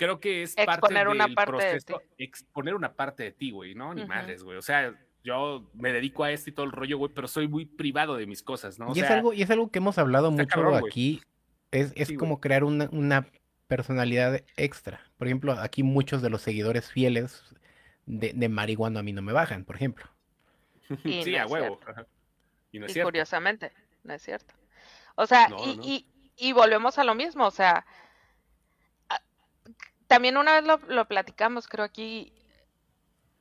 creo 0.00 0.18
que 0.18 0.42
es 0.44 0.54
parte 0.54 0.94
del 0.94 1.34
parte 1.34 1.52
proceso, 1.52 2.02
exponer 2.16 2.74
una 2.74 2.94
parte 2.94 3.22
de 3.22 3.32
ti, 3.32 3.50
güey, 3.50 3.74
¿no? 3.74 3.92
Ni 3.92 4.06
madres, 4.06 4.42
güey. 4.42 4.56
O 4.56 4.62
sea, 4.62 4.94
yo 5.22 5.70
me 5.74 5.92
dedico 5.92 6.24
a 6.24 6.32
esto 6.32 6.48
y 6.48 6.54
todo 6.54 6.64
el 6.64 6.72
rollo, 6.72 6.96
güey, 6.96 7.12
pero 7.14 7.28
soy 7.28 7.48
muy 7.48 7.66
privado 7.66 8.16
de 8.16 8.26
mis 8.26 8.42
cosas, 8.42 8.78
¿no? 8.78 8.92
y, 8.94 9.00
es 9.00 9.10
algo, 9.10 9.34
y 9.34 9.42
es 9.42 9.50
algo 9.50 9.70
que 9.70 9.78
hemos 9.78 9.98
hablado 9.98 10.30
mucho 10.30 10.74
aquí. 10.74 11.20
Es, 11.70 11.92
es 11.96 12.12
como 12.16 12.40
crear 12.40 12.64
una, 12.64 12.88
una, 12.92 13.28
personalidad 13.68 14.42
extra. 14.56 15.00
Por 15.18 15.28
ejemplo, 15.28 15.52
aquí 15.52 15.84
muchos 15.84 16.22
de 16.22 16.30
los 16.30 16.42
seguidores 16.42 16.90
fieles 16.90 17.44
de, 18.06 18.32
de 18.34 18.48
marihuana 18.48 19.00
a 19.00 19.02
mí 19.04 19.12
no 19.12 19.22
me 19.22 19.32
bajan, 19.32 19.64
por 19.64 19.76
ejemplo. 19.76 20.06
sí, 21.04 21.36
a 21.36 21.46
huevo. 21.46 21.78
Y, 22.72 22.80
curiosamente, 23.02 23.70
no 24.02 24.14
es 24.14 24.22
cierto. 24.22 24.54
O 25.14 25.26
sea, 25.26 25.48
y, 25.84 26.52
volvemos 26.52 26.98
a 26.98 27.04
lo 27.04 27.14
mismo, 27.14 27.46
o 27.46 27.50
sea, 27.50 27.84
también 30.10 30.36
una 30.36 30.60
vez 30.60 30.64
lo, 30.88 31.04
platicamos, 31.04 31.68
creo 31.68 31.84
aquí, 31.84 32.32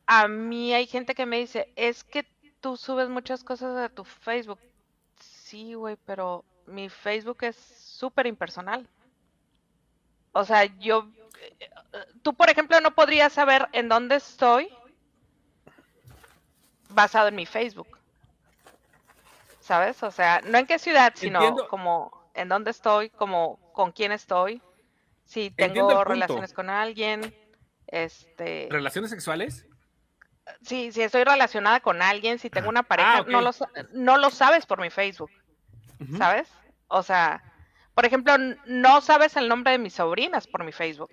a 0.05 0.27
mí 0.27 0.71
hay 0.71 0.85
gente 0.85 1.15
que 1.15 1.25
me 1.25 1.39
dice, 1.39 1.73
es 1.75 2.03
que 2.03 2.27
tú 2.61 2.77
subes 2.77 3.09
muchas 3.09 3.43
cosas 3.43 3.75
a 3.75 3.89
tu 3.89 4.05
Facebook. 4.05 4.59
Sí, 5.19 5.73
güey, 5.73 5.97
pero 6.05 6.45
mi 6.67 6.87
Facebook 6.87 7.39
es 7.41 7.55
súper 7.55 8.27
impersonal. 8.27 8.87
O 10.31 10.45
sea, 10.45 10.65
yo, 10.77 11.07
tú 12.21 12.35
por 12.35 12.51
ejemplo 12.51 12.79
no 12.81 12.93
podrías 12.93 13.33
saber 13.33 13.67
en 13.71 13.89
dónde 13.89 14.17
estoy 14.17 14.69
basado 16.89 17.29
en 17.29 17.35
mi 17.35 17.47
Facebook. 17.47 17.97
¿Sabes? 19.59 20.03
O 20.03 20.11
sea, 20.11 20.41
no 20.41 20.59
en 20.59 20.67
qué 20.67 20.77
ciudad, 20.77 21.13
sino 21.15 21.67
como 21.67 22.29
en 22.35 22.47
dónde 22.47 22.69
estoy, 22.69 23.09
como 23.09 23.57
con 23.73 23.91
quién 23.91 24.11
estoy, 24.11 24.61
si 25.29 25.51
tengo 25.51 26.03
relaciones 26.03 26.53
con 26.53 26.71
alguien, 26.71 27.35
este... 27.85 28.67
¿Relaciones 28.71 29.11
sexuales? 29.11 29.67
Sí, 30.63 30.91
si 30.91 31.03
estoy 31.03 31.23
relacionada 31.23 31.81
con 31.81 32.01
alguien, 32.01 32.39
si 32.39 32.49
tengo 32.49 32.67
una 32.67 32.81
pareja, 32.81 33.19
ah, 33.19 33.25
no, 33.27 33.41
lo, 33.41 33.51
no 33.93 34.17
lo 34.17 34.31
sabes 34.31 34.65
por 34.65 34.81
mi 34.81 34.89
Facebook, 34.89 35.29
¿sabes? 36.17 36.49
O 36.87 37.03
sea, 37.03 37.43
por 37.93 38.05
ejemplo, 38.05 38.33
no 38.65 39.01
sabes 39.01 39.35
el 39.35 39.47
nombre 39.47 39.73
de 39.73 39.77
mis 39.77 39.93
sobrinas 39.93 40.47
por 40.47 40.63
mi 40.63 40.71
Facebook. 40.71 41.11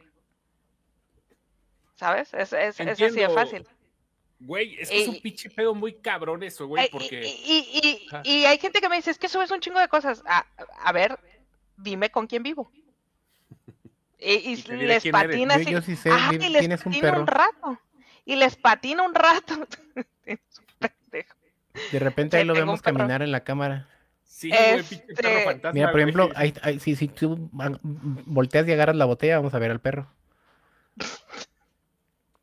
¿Sabes? 1.97 2.33
Es, 2.33 2.55
es, 2.55 2.81
es 2.81 2.89
así 2.89 3.21
de 3.21 3.29
fácil. 3.29 3.69
Güey, 4.41 4.81
es 4.81 4.89
que 4.89 5.03
es 5.03 5.09
un 5.09 5.21
pinche 5.21 5.51
pedo 5.51 5.75
muy 5.75 5.93
cabrón 5.93 6.43
eso, 6.43 6.67
güey, 6.67 6.89
porque... 6.91 7.21
Y, 7.23 8.09
y, 8.25 8.45
hay 8.47 8.59
gente 8.59 8.81
que 8.81 8.89
me 8.89 8.97
dice, 8.97 9.11
es 9.11 9.19
que 9.19 9.29
subes 9.29 9.51
un 9.51 9.61
chingo 9.61 9.79
de 9.79 9.89
cosas. 9.89 10.23
A, 10.27 10.93
ver, 10.93 11.19
dime 11.77 12.11
con 12.11 12.27
quién 12.27 12.43
vivo. 12.43 12.73
Y, 14.19 14.57
les 14.67 15.05
patina 15.09 15.55
así. 15.57 15.71
Yo, 15.71 15.83
sí 15.83 15.97
sé, 15.97 16.11
y 16.33 16.49
les 16.49 16.61
tienes 16.61 16.87
un 16.87 17.01
perro. 17.01 17.21
un 17.21 17.27
rato. 17.27 17.81
Y 18.25 18.37
les 18.37 18.57
patina 18.57 19.03
un 19.03 19.15
rato. 19.15 19.55
de 21.93 21.99
repente 21.99 22.39
ahí 22.39 22.45
lo 22.45 22.55
vemos 22.55 22.83
caminar 22.83 23.23
en 23.23 23.31
la 23.31 23.45
cámara. 23.45 23.89
Sí, 24.25 24.51
pinche 24.89 25.05
perro 25.15 25.29
este 25.29 25.45
fantasma. 25.45 25.73
Mira, 25.73 25.91
por 25.91 26.01
ejemplo, 26.01 26.31
si, 26.81 26.97
si 26.97 27.09
tú 27.09 27.51
volteas 27.53 28.67
y 28.67 28.73
agarras 28.73 28.97
la 28.97 29.05
botella, 29.05 29.37
vamos 29.37 29.55
a 29.55 29.59
ver 29.59 29.71
al 29.71 29.81
perro 29.81 30.16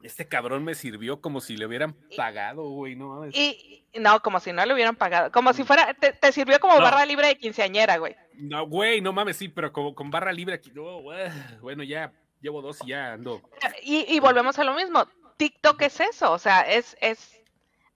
este 0.04 0.28
cabrón 0.28 0.64
me 0.64 0.76
sirvió 0.76 1.22
como 1.22 1.42
si 1.42 1.56
le 1.56 1.66
hubieran 1.66 1.96
pagado, 2.16 2.64
güey, 2.70 2.96
no 2.96 3.26
Y, 3.28 3.86
no, 3.96 4.20
como 4.22 4.40
si 4.40 4.52
no 4.52 4.66
le 4.66 4.74
hubieran 4.74 4.96
pagado. 4.96 5.32
Como 5.32 5.54
si 5.54 5.64
fuera, 5.64 5.94
te, 5.94 6.32
sirvió 6.32 6.60
como 6.60 6.78
barra 6.80 7.06
libre 7.06 7.28
de 7.28 7.38
quinceañera, 7.38 7.98
güey. 7.98 8.16
No, 8.36 8.68
güey, 8.68 9.02
no 9.02 9.14
mames, 9.14 9.38
sí, 9.38 9.48
pero 9.48 9.72
como 9.72 9.96
con 9.96 10.12
barra 10.12 10.34
libre 10.34 10.56
aquí, 10.56 10.72
no, 10.74 11.02
bueno, 11.62 11.84
ya 11.84 12.12
llevo 12.42 12.62
dos 12.62 12.80
y 12.84 12.90
ya 12.90 13.14
ando. 13.14 13.42
Y, 13.82 14.20
volvemos 14.20 14.60
a 14.60 14.64
lo 14.64 14.74
mismo. 14.74 15.08
TikTok 15.38 15.82
es 15.84 16.00
eso, 16.00 16.32
o 16.32 16.38
sea, 16.38 16.62
es, 16.62 16.98
es, 17.02 17.42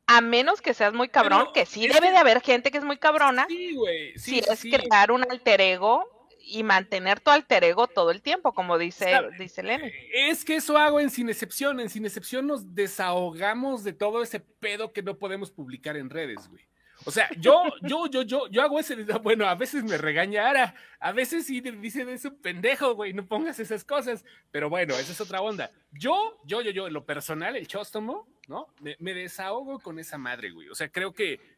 a 0.08 0.22
menos 0.22 0.62
que 0.62 0.74
seas 0.74 0.93
muy 0.93 1.10
cabrón, 1.10 1.49
que 1.53 1.66
sí 1.66 1.88
debe 1.88 2.12
de 2.12 2.18
haber 2.18 2.41
gente 2.41 2.72
que 2.72 2.78
es 2.78 2.84
muy 2.84 2.97
cabrona. 2.97 3.45
Sí, 3.47 3.76
güey. 3.76 4.18
Sí, 4.18 4.41
si 4.41 4.51
es 4.51 4.62
crear 4.62 5.12
un 5.12 5.24
alter 5.30 5.62
ego 5.62 6.16
y 6.48 6.64
mantener 6.64 7.20
tu 7.20 7.30
alter 7.30 7.64
ego 7.64 7.88
todo 7.88 8.12
el 8.12 8.22
tiempo, 8.22 8.54
como 8.54 8.78
dice, 8.78 9.20
dice 9.38 9.64
Lenny. 9.64 9.91
Es 10.14 10.45
que 10.45 10.56
eso 10.56 10.78
hago 10.78 11.00
en 11.00 11.10
Sin 11.10 11.30
Excepción. 11.30 11.80
En 11.80 11.89
Sin 11.89 12.06
Excepción 12.06 12.48
nos 12.48 12.74
desahogamos 12.74 13.84
de 13.84 13.93
todo 13.93 14.24
ese 14.24 14.39
pedo 14.39 14.93
que 14.93 15.04
no 15.04 15.18
podemos 15.18 15.52
publicar 15.52 15.98
en 15.98 16.10
redes, 16.10 16.48
güey. 16.48 16.66
O 17.06 17.12
sea, 17.12 17.30
yo, 17.38 17.64
yo, 17.84 18.08
yo, 18.08 18.24
yo, 18.24 18.48
yo 18.50 18.62
hago 18.62 18.80
ese, 18.80 18.95
bueno, 19.24 19.45
a 19.45 19.56
veces 19.56 19.84
me 19.84 19.98
regañara, 19.98 20.74
a 21.00 21.12
veces 21.12 21.45
sí 21.45 21.62
dicen 21.62 22.10
es 22.10 22.26
un 22.26 22.41
pendejo, 22.41 22.95
güey, 22.95 23.14
no 23.14 23.26
pongas 23.26 23.60
esas 23.60 23.84
cosas, 23.84 24.26
pero 24.52 24.70
bueno, 24.70 24.95
esa 24.95 25.12
es 25.12 25.22
otra 25.22 25.41
onda. 25.41 25.72
Yo, 25.91 26.39
yo, 26.45 26.62
yo, 26.62 26.72
yo, 26.72 26.88
en 26.88 26.93
lo 26.93 27.06
personal, 27.06 27.56
el 27.56 27.68
chóstomo, 27.68 28.28
¿no? 28.48 28.74
me 29.00 29.14
desahogo 29.14 29.80
con 29.80 30.00
esa 30.00 30.18
madre, 30.18 30.52
güey. 30.52 30.70
O 30.70 30.76
sea, 30.76 30.89
creo 30.89 31.14
que 31.14 31.57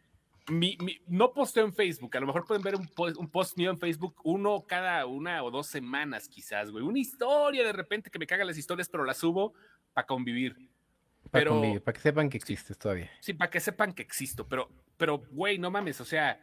no 1.07 1.33
posteo 1.33 1.65
en 1.65 1.73
Facebook, 1.73 2.15
a 2.15 2.19
lo 2.19 2.27
mejor 2.27 2.45
pueden 2.45 2.63
ver 2.63 2.75
un 2.75 2.87
post, 2.87 3.57
mío 3.57 3.71
en 3.71 3.77
Facebook 3.77 4.15
uno 4.23 4.65
cada 4.67 5.05
una 5.05 5.43
o 5.43 5.51
dos 5.51 5.67
semanas 5.67 6.27
quizás, 6.27 6.71
güey. 6.71 6.83
Una 6.83 6.99
historia 6.99 7.63
de 7.63 7.73
repente 7.73 8.09
que 8.09 8.19
me 8.19 8.27
cagan 8.27 8.47
las 8.47 8.57
historias, 8.57 8.89
pero 8.89 9.03
las 9.03 9.17
subo 9.17 9.53
para 9.93 10.07
convivir. 10.07 10.69
Para 11.31 11.45
convivir, 11.45 11.81
para 11.81 11.93
que 11.93 12.01
sepan 12.01 12.29
que 12.29 12.37
existes 12.37 12.77
todavía. 12.77 13.09
Sí, 13.19 13.33
para 13.33 13.49
que 13.49 13.59
sepan 13.59 13.93
que 13.93 14.01
existo, 14.01 14.47
pero, 14.47 14.69
pero, 14.97 15.19
güey, 15.31 15.59
no 15.59 15.69
mames, 15.69 16.01
o 16.01 16.05
sea, 16.05 16.39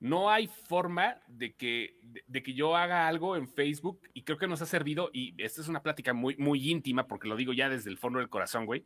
no 0.00 0.30
hay 0.30 0.46
forma 0.46 1.20
de 1.28 1.54
que, 1.54 1.98
de, 2.26 2.42
que 2.42 2.54
yo 2.54 2.76
haga 2.76 3.06
algo 3.06 3.36
en 3.36 3.48
Facebook 3.48 4.00
y 4.14 4.22
creo 4.22 4.38
que 4.38 4.46
nos 4.46 4.62
ha 4.62 4.66
servido, 4.66 5.10
y 5.12 5.34
esta 5.42 5.60
es 5.60 5.68
una 5.68 5.82
plática 5.82 6.14
muy, 6.14 6.36
muy 6.36 6.70
íntima, 6.70 7.06
porque 7.06 7.28
lo 7.28 7.36
digo 7.36 7.52
ya 7.52 7.68
desde 7.68 7.90
el 7.90 7.98
fondo 7.98 8.18
del 8.18 8.30
corazón, 8.30 8.66
güey. 8.66 8.84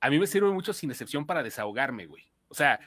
A 0.00 0.10
mí 0.10 0.18
me 0.18 0.26
sirve 0.26 0.50
mucho 0.50 0.72
sin 0.72 0.90
excepción 0.90 1.26
para 1.26 1.42
desahogarme, 1.42 2.06
güey. 2.06 2.24
O 2.48 2.54
sea, 2.54 2.80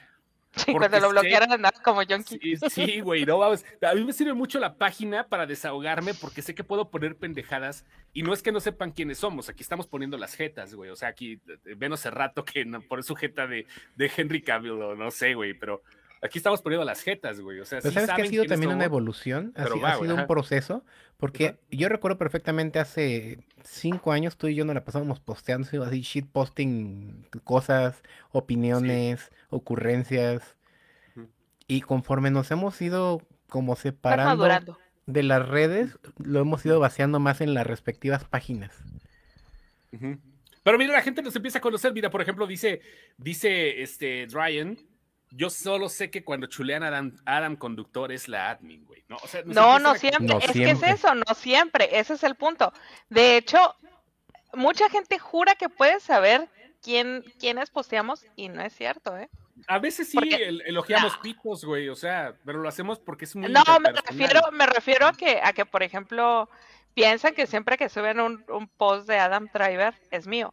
Sí, 0.56 0.72
cuando 0.72 1.00
lo 1.00 1.10
bloquearon 1.10 1.52
andaba 1.52 1.80
como 1.82 2.02
Yonki. 2.02 2.38
Sí, 2.38 2.56
sí, 2.70 3.00
güey, 3.00 3.24
no 3.24 3.38
vamos. 3.38 3.64
A 3.82 3.94
mí 3.94 4.04
me 4.04 4.12
sirve 4.12 4.34
mucho 4.34 4.58
la 4.58 4.76
página 4.76 5.28
para 5.28 5.46
desahogarme 5.46 6.14
porque 6.14 6.42
sé 6.42 6.54
que 6.54 6.64
puedo 6.64 6.90
poner 6.90 7.16
pendejadas 7.16 7.84
y 8.12 8.22
no 8.22 8.32
es 8.32 8.42
que 8.42 8.52
no 8.52 8.60
sepan 8.60 8.92
quiénes 8.92 9.18
somos. 9.18 9.48
Aquí 9.48 9.62
estamos 9.62 9.86
poniendo 9.86 10.16
las 10.16 10.34
jetas, 10.34 10.74
güey. 10.74 10.90
O 10.90 10.96
sea, 10.96 11.08
aquí 11.08 11.40
menos 11.76 12.00
hace 12.00 12.10
rato 12.10 12.44
que 12.44 12.64
no, 12.64 12.80
por 12.82 13.02
su 13.02 13.14
jeta 13.14 13.46
de, 13.46 13.66
de 13.96 14.12
Henry 14.16 14.42
Cavill 14.42 14.72
o 14.72 14.94
no 14.94 15.10
sé, 15.10 15.34
güey, 15.34 15.54
pero 15.54 15.82
aquí 16.24 16.38
estamos 16.38 16.62
poniendo 16.62 16.84
las 16.84 17.02
jetas, 17.02 17.40
güey. 17.40 17.60
O 17.60 17.64
sea, 17.64 17.80
Pero 17.80 17.92
sabes 17.92 18.10
que 18.16 18.22
ha 18.22 18.26
sido 18.26 18.44
también 18.46 18.72
una 18.72 18.84
evolución, 18.84 19.52
ha, 19.56 19.98
sido 19.98 20.14
un 20.14 20.26
proceso, 20.26 20.84
porque 21.18 21.60
yo 21.70 21.88
recuerdo 21.88 22.16
perfectamente 22.18 22.78
hace 22.78 23.44
cinco 23.62 24.10
años 24.10 24.36
tú 24.36 24.48
y 24.48 24.54
yo 24.54 24.64
nos 24.64 24.74
la 24.74 24.84
pasábamos 24.84 25.20
posteando 25.20 25.84
así, 25.84 26.00
shit 26.00 26.26
posting 26.26 27.26
cosas, 27.44 28.02
opiniones, 28.32 29.30
ocurrencias, 29.50 30.56
y 31.66 31.82
conforme 31.82 32.30
nos 32.30 32.50
hemos 32.50 32.80
ido 32.80 33.22
como 33.48 33.76
separando 33.76 34.48
de 35.06 35.22
las 35.22 35.46
redes, 35.46 35.98
lo 36.16 36.40
hemos 36.40 36.64
ido 36.64 36.80
vaciando 36.80 37.20
más 37.20 37.42
en 37.42 37.52
las 37.52 37.66
respectivas 37.66 38.24
páginas. 38.24 38.72
Pero 40.62 40.78
mira, 40.78 40.94
la 40.94 41.02
gente 41.02 41.22
nos 41.22 41.36
empieza 41.36 41.58
a 41.58 41.60
conocer. 41.60 41.92
Mira, 41.92 42.10
por 42.10 42.22
ejemplo, 42.22 42.46
dice, 42.46 42.80
dice 43.18 43.82
este 43.82 44.26
Dryan, 44.26 44.78
yo 45.36 45.50
solo 45.50 45.88
sé 45.88 46.10
que 46.10 46.24
cuando 46.24 46.46
chulean 46.46 46.82
a 46.82 46.88
Adam, 46.88 47.16
Adam 47.24 47.56
Conductor 47.56 48.12
es 48.12 48.28
la 48.28 48.50
admin, 48.50 48.84
güey. 48.84 49.04
No, 49.08 49.18
no, 49.46 49.78
no 49.78 49.94
siempre. 49.94 50.36
es 50.40 50.52
que 50.52 50.70
es 50.70 50.82
eso, 50.82 51.14
no 51.14 51.34
siempre. 51.34 51.98
Ese 51.98 52.14
es 52.14 52.22
el 52.22 52.36
punto. 52.36 52.72
De 53.08 53.36
hecho, 53.36 53.74
mucha 54.54 54.88
gente 54.88 55.18
jura 55.18 55.54
que 55.54 55.68
puede 55.68 56.00
saber 56.00 56.48
quién, 56.80 57.24
quiénes 57.38 57.70
posteamos 57.70 58.24
y 58.36 58.48
no 58.48 58.62
es 58.62 58.74
cierto, 58.74 59.16
¿eh? 59.16 59.28
A 59.68 59.78
veces 59.78 60.10
sí 60.10 60.18
elogiamos 60.66 61.16
pitos, 61.18 61.64
güey, 61.64 61.88
o 61.88 61.94
sea, 61.94 62.34
pero 62.44 62.58
lo 62.58 62.68
hacemos 62.68 62.98
porque 62.98 63.24
es 63.24 63.34
muy 63.34 63.48
No, 63.48 63.62
me 63.80 63.92
refiero, 63.92 64.40
me 64.52 64.66
refiero 64.66 65.06
a 65.06 65.12
que, 65.12 65.40
a 65.42 65.52
que, 65.52 65.64
por 65.64 65.82
ejemplo, 65.82 66.50
piensan 66.92 67.34
que 67.34 67.46
siempre 67.46 67.76
que 67.78 67.88
suben 67.88 68.20
un, 68.20 68.44
un 68.48 68.68
post 68.68 69.08
de 69.08 69.18
Adam 69.18 69.48
Driver 69.54 69.94
es 70.10 70.26
mío. 70.26 70.52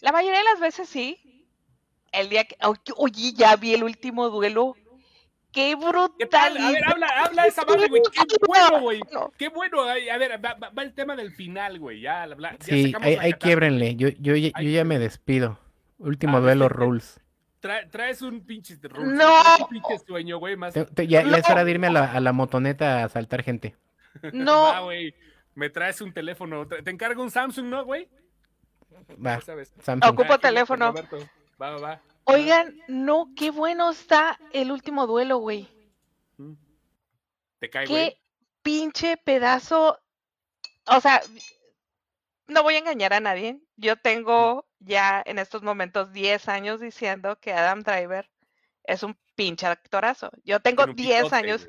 La 0.00 0.12
mayoría 0.12 0.38
de 0.38 0.44
las 0.44 0.60
veces 0.60 0.88
sí, 0.88 1.31
el 2.12 2.28
día 2.28 2.44
que. 2.44 2.56
Oye, 2.96 3.32
ya 3.32 3.56
vi 3.56 3.74
el 3.74 3.84
último 3.84 4.28
duelo. 4.28 4.76
¡Qué 5.52 5.74
brutal! 5.76 6.56
A 6.56 6.70
ver, 6.70 6.84
habla, 6.86 7.06
habla 7.24 7.46
esa 7.46 7.64
madre, 7.66 7.86
güey. 7.88 8.00
¡Qué 8.10 8.36
bueno, 8.46 8.80
güey! 8.80 9.00
¡Qué 9.36 9.48
bueno! 9.50 9.82
A 9.82 9.94
ver, 9.94 10.42
va, 10.42 10.82
el 10.82 10.94
tema 10.94 11.14
del 11.14 11.32
final, 11.32 11.78
güey. 11.78 12.00
Ya, 12.00 12.26
ya 12.26 12.56
sí, 12.60 12.94
ahí, 13.00 13.16
ahí 13.20 13.34
quiebrenle. 13.34 13.96
Yo, 13.96 14.08
yo, 14.18 14.34
yo, 14.34 14.50
ya 14.58 14.84
me 14.84 14.98
despido. 14.98 15.58
Último 15.98 16.40
duelo, 16.40 16.68
rules. 16.70 17.20
traes 17.60 18.22
un 18.22 18.40
pinche 18.46 18.78
rules. 18.82 19.12
No. 19.12 19.42
Un 19.60 19.68
pinche 19.68 19.98
sueño, 20.06 20.38
güey. 20.38 20.56
Más... 20.56 20.74
ya, 20.74 21.20
es 21.20 21.50
hora 21.50 21.64
de 21.64 21.70
irme 21.70 21.88
a 21.88 21.90
la, 21.90 22.12
a 22.12 22.20
la 22.20 22.32
motoneta 22.32 23.04
a 23.04 23.08
saltar 23.10 23.42
gente. 23.42 23.76
No. 24.32 24.62
Va, 24.72 24.80
güey. 24.80 25.14
Me 25.54 25.68
traes 25.68 26.00
un 26.00 26.14
teléfono. 26.14 26.66
Te 26.66 26.90
encargo 26.90 27.22
un 27.22 27.30
Samsung, 27.30 27.66
¿no, 27.66 27.84
güey? 27.84 28.08
Va. 29.24 29.38
Samsung. 29.82 30.10
Ocupo 30.10 30.38
teléfono. 30.38 30.94
Oigan, 32.24 32.76
no, 32.88 33.32
qué 33.36 33.50
bueno 33.50 33.90
está 33.90 34.38
el 34.52 34.70
último 34.70 35.06
duelo, 35.06 35.38
güey. 35.38 35.68
Mm. 36.36 36.54
Te 37.58 37.70
cae, 37.70 37.86
Qué 37.86 38.16
pinche 38.62 39.16
pedazo. 39.16 39.98
O 40.86 41.00
sea, 41.00 41.20
no 42.46 42.62
voy 42.62 42.74
a 42.74 42.78
engañar 42.78 43.12
a 43.12 43.20
nadie. 43.20 43.60
Yo 43.76 43.96
tengo 43.96 44.66
ya 44.78 45.22
en 45.24 45.38
estos 45.38 45.62
momentos 45.62 46.12
10 46.12 46.48
años 46.48 46.80
diciendo 46.80 47.38
que 47.40 47.52
Adam 47.52 47.82
Driver 47.82 48.30
es 48.84 49.02
un 49.02 49.18
pinche 49.34 49.66
actorazo. 49.66 50.30
Yo 50.44 50.60
tengo 50.60 50.86
10 50.86 51.32
años. 51.32 51.66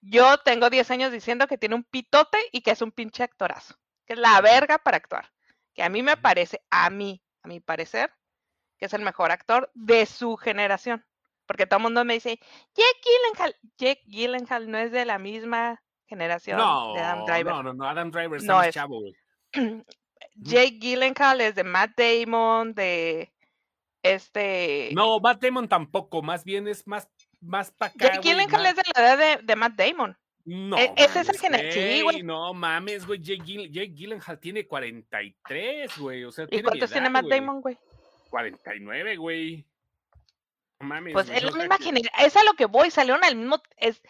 Yo 0.00 0.38
tengo 0.38 0.70
10 0.70 0.90
años 0.90 1.12
diciendo 1.12 1.46
que 1.46 1.58
tiene 1.58 1.74
un 1.74 1.84
pitote 1.84 2.38
y 2.52 2.62
que 2.62 2.70
es 2.70 2.82
un 2.82 2.92
pinche 2.92 3.22
actorazo. 3.22 3.74
Que 4.06 4.14
es 4.14 4.18
la 4.18 4.40
verga 4.40 4.78
para 4.78 4.96
actuar. 4.96 5.32
Que 5.74 5.82
a 5.82 5.88
mí 5.88 6.02
me 6.02 6.16
parece, 6.16 6.62
a 6.70 6.90
mí, 6.90 7.22
a 7.42 7.48
mi 7.48 7.60
parecer, 7.60 8.12
que 8.78 8.86
es 8.86 8.94
el 8.94 9.02
mejor 9.02 9.30
actor 9.30 9.70
de 9.74 10.06
su 10.06 10.36
generación. 10.36 11.04
Porque 11.46 11.66
todo 11.66 11.78
el 11.78 11.82
mundo 11.84 12.04
me 12.04 12.14
dice, 12.14 12.38
Jake 12.74 13.00
Gyllenhaal. 13.02 13.56
Jake 13.78 14.02
Gyllenhaal 14.06 14.70
no 14.70 14.78
es 14.78 14.92
de 14.92 15.04
la 15.04 15.18
misma 15.18 15.82
generación 16.06 16.58
de 16.58 17.00
Adam 17.00 17.24
Driver. 17.24 17.46
No, 17.46 17.62
no, 17.62 17.74
no, 17.74 17.88
Adam 17.88 18.10
Driver 18.10 18.42
no 18.42 18.62
es 18.62 18.74
chavo. 18.74 19.00
Jake 20.36 20.78
Gyllenhaal 20.78 21.40
es 21.40 21.54
de 21.54 21.64
Matt 21.64 21.92
Damon, 21.96 22.74
de 22.74 23.32
este... 24.02 24.90
No, 24.92 25.18
Matt 25.20 25.42
Damon 25.42 25.68
tampoco, 25.68 26.22
más 26.22 26.44
bien 26.44 26.68
es 26.68 26.86
más, 26.86 27.08
más 27.40 27.70
para 27.72 27.92
acá. 27.92 28.06
Jake 28.06 28.28
Gyllenhaal 28.28 28.66
es 28.66 28.76
de 28.76 28.82
la 28.94 29.14
edad 29.14 29.40
de, 29.40 29.56
Matt 29.56 29.74
Damon. 29.74 30.16
No, 30.44 30.78
e, 30.78 30.92
ese 30.96 31.20
es 31.20 31.28
el 31.28 31.38
generación. 31.38 32.04
güey. 32.04 32.22
No 32.22 32.54
mames, 32.54 33.06
güey. 33.06 33.20
Jake, 33.20 33.88
Gyllenhaal 33.94 34.38
tiene 34.38 34.66
43, 34.66 35.98
güey. 35.98 36.24
O 36.24 36.30
sea, 36.30 36.46
¿Y 36.50 36.62
cuántos 36.62 36.90
tiene 36.90 37.10
Matt 37.10 37.26
Damon, 37.26 37.60
güey? 37.60 37.78
49, 38.28 39.16
güey. 39.16 39.66
No 40.80 40.88
mames. 40.88 41.12
Pues 41.12 41.28
es 41.28 41.42
la 41.42 41.50
misma 41.52 41.78
generación. 41.78 42.26
Es 42.26 42.36
a 42.36 42.44
lo 42.44 42.54
que 42.54 42.66
voy, 42.66 42.90
salieron 42.90 43.24
al 43.24 43.36
mismo. 43.36 43.60
Es... 43.76 44.02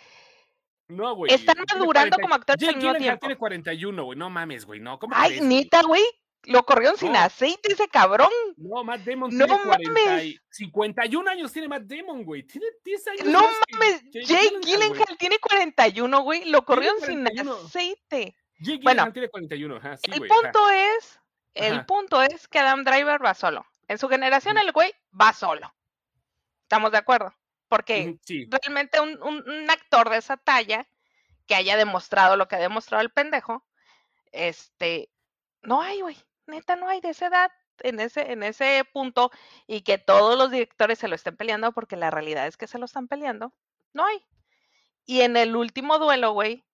No, 0.89 1.15
güey. 1.15 1.33
Están 1.33 1.57
madurando 1.73 2.17
como 2.21 2.35
actores 2.35 2.69
al 2.69 2.77
mismo 2.77 2.95
tiempo. 2.95 3.21
tiene 3.21 3.37
41, 3.37 4.05
güey. 4.05 4.19
No 4.19 4.31
mames, 4.31 4.65
güey. 4.65 4.81
No, 4.81 4.99
¿cómo 4.99 5.15
Ay, 5.17 5.41
neta, 5.41 5.83
güey. 5.83 6.03
Lo 6.45 6.63
corrieron 6.65 6.97
sin 6.97 7.15
aceite 7.17 7.73
ese 7.73 7.89
cabrón. 7.89 8.31
No, 8.57 8.85
Matt 8.85 9.01
Damon 9.01 9.37
no 9.37 9.45
tiene 9.45 9.63
40, 9.63 9.91
mames. 9.91 10.41
51 10.51 11.31
años 11.31 11.53
tiene 11.53 11.69
Matt 11.69 11.83
Damon, 11.83 12.25
güey. 12.25 12.45
Tiene 12.45 12.67
10 12.85 13.07
años. 13.09 13.27
No 13.27 13.41
mames. 13.73 14.03
Jake 14.13 14.59
Gyllenhaal 14.63 15.19
tiene 15.19 15.39
41, 15.39 16.23
güey. 16.23 16.45
Lo 16.47 16.65
corrieron 16.65 17.01
sin 17.01 17.27
aceite. 17.27 18.37
Jake 18.61 18.81
bueno, 18.83 19.13
tiene 19.13 19.29
41. 19.29 19.77
Ajá, 19.77 19.97
sí, 19.97 20.11
el 20.11 20.27
punto 20.27 20.71
es, 20.71 21.21
el 21.55 21.85
punto 21.87 22.23
es 22.23 22.49
que 22.49 22.59
Adam 22.59 22.85
Driver 22.85 23.25
va 23.25 23.35
solo. 23.35 23.67
En 23.89 23.99
su 23.99 24.09
generación 24.09 24.59
el 24.59 24.71
güey 24.73 24.95
va 25.19 25.33
solo. 25.33 25.75
¿Estamos 26.63 26.93
de 26.93 26.99
acuerdo? 26.99 27.35
Porque 27.69 28.19
realmente 28.51 29.01
un, 29.01 29.71
actor 29.71 30.11
de 30.11 30.19
esa 30.19 30.37
talla 30.37 30.87
que 31.47 31.55
haya 31.55 31.77
demostrado 31.77 32.37
lo 32.37 32.47
que 32.47 32.57
ha 32.57 32.61
demostrado 32.61 33.03
el 33.03 33.11
pendejo, 33.11 33.67
este, 34.33 35.11
no 35.63 35.81
hay, 35.81 36.03
güey, 36.03 36.17
neta 36.47 36.77
no 36.77 36.89
hay 36.89 37.01
de 37.01 37.11
esa 37.11 37.27
edad 37.27 37.51
en 37.81 38.01
ese, 38.01 38.33
en 38.33 38.43
ese 38.43 38.85
punto 38.93 39.31
y 39.67 39.83
que 39.83 39.99
todos 39.99 40.37
los 40.37 40.51
directores 40.51 40.99
se 40.99 41.09
lo 41.09 41.15
estén 41.15 41.37
peleando 41.37 41.73
porque 41.73 41.97
la 41.97 42.11
realidad 42.11 42.47
es 42.47 42.57
que 42.57 42.67
se 42.67 42.79
lo 42.79 42.85
están 42.85 43.09
peleando, 43.09 43.55
no 43.93 44.05
hay. 44.07 44.23
Y 45.07 45.23
en 45.23 45.37
el 45.39 45.57
último 45.57 45.99
duelo, 45.99 46.33
güey, 46.33 46.67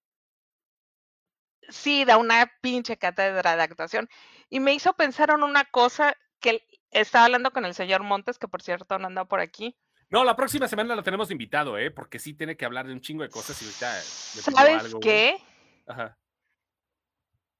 sí 1.69 2.05
da 2.05 2.17
una 2.17 2.53
pinche 2.61 2.97
cátedra 2.97 3.57
de 3.57 3.63
actuación 3.63 4.09
y 4.49 4.61
me 4.61 4.75
hizo 4.75 4.95
pensar 4.95 5.31
en 5.31 5.43
una 5.43 5.65
cosa 5.65 6.17
que 6.41 6.67
estaba 6.95 7.27
hablando 7.27 7.53
con 7.53 7.65
el 7.65 7.75
señor 7.75 8.03
Montes, 8.03 8.39
que 8.39 8.49
por 8.49 8.63
cierto 8.63 8.99
no 8.99 9.07
anda 9.07 9.25
por 9.25 9.41
aquí. 9.41 9.77
No, 10.11 10.25
la 10.25 10.37
próxima 10.37 10.69
semana 10.69 10.95
lo 10.95 11.03
tenemos 11.03 11.31
invitado, 11.31 11.77
¿eh? 11.77 11.91
Porque 11.91 12.19
sí 12.19 12.35
tiene 12.35 12.57
que 12.57 12.65
hablar 12.65 12.87
de 12.87 12.93
un 12.93 13.01
chingo 13.01 13.23
de 13.23 13.31
cosas 13.31 13.61
y 13.61 13.65
ahorita. 13.65 14.01
¿Sabes 14.01 14.95
qué? 15.03 15.39
Ajá. 15.87 16.17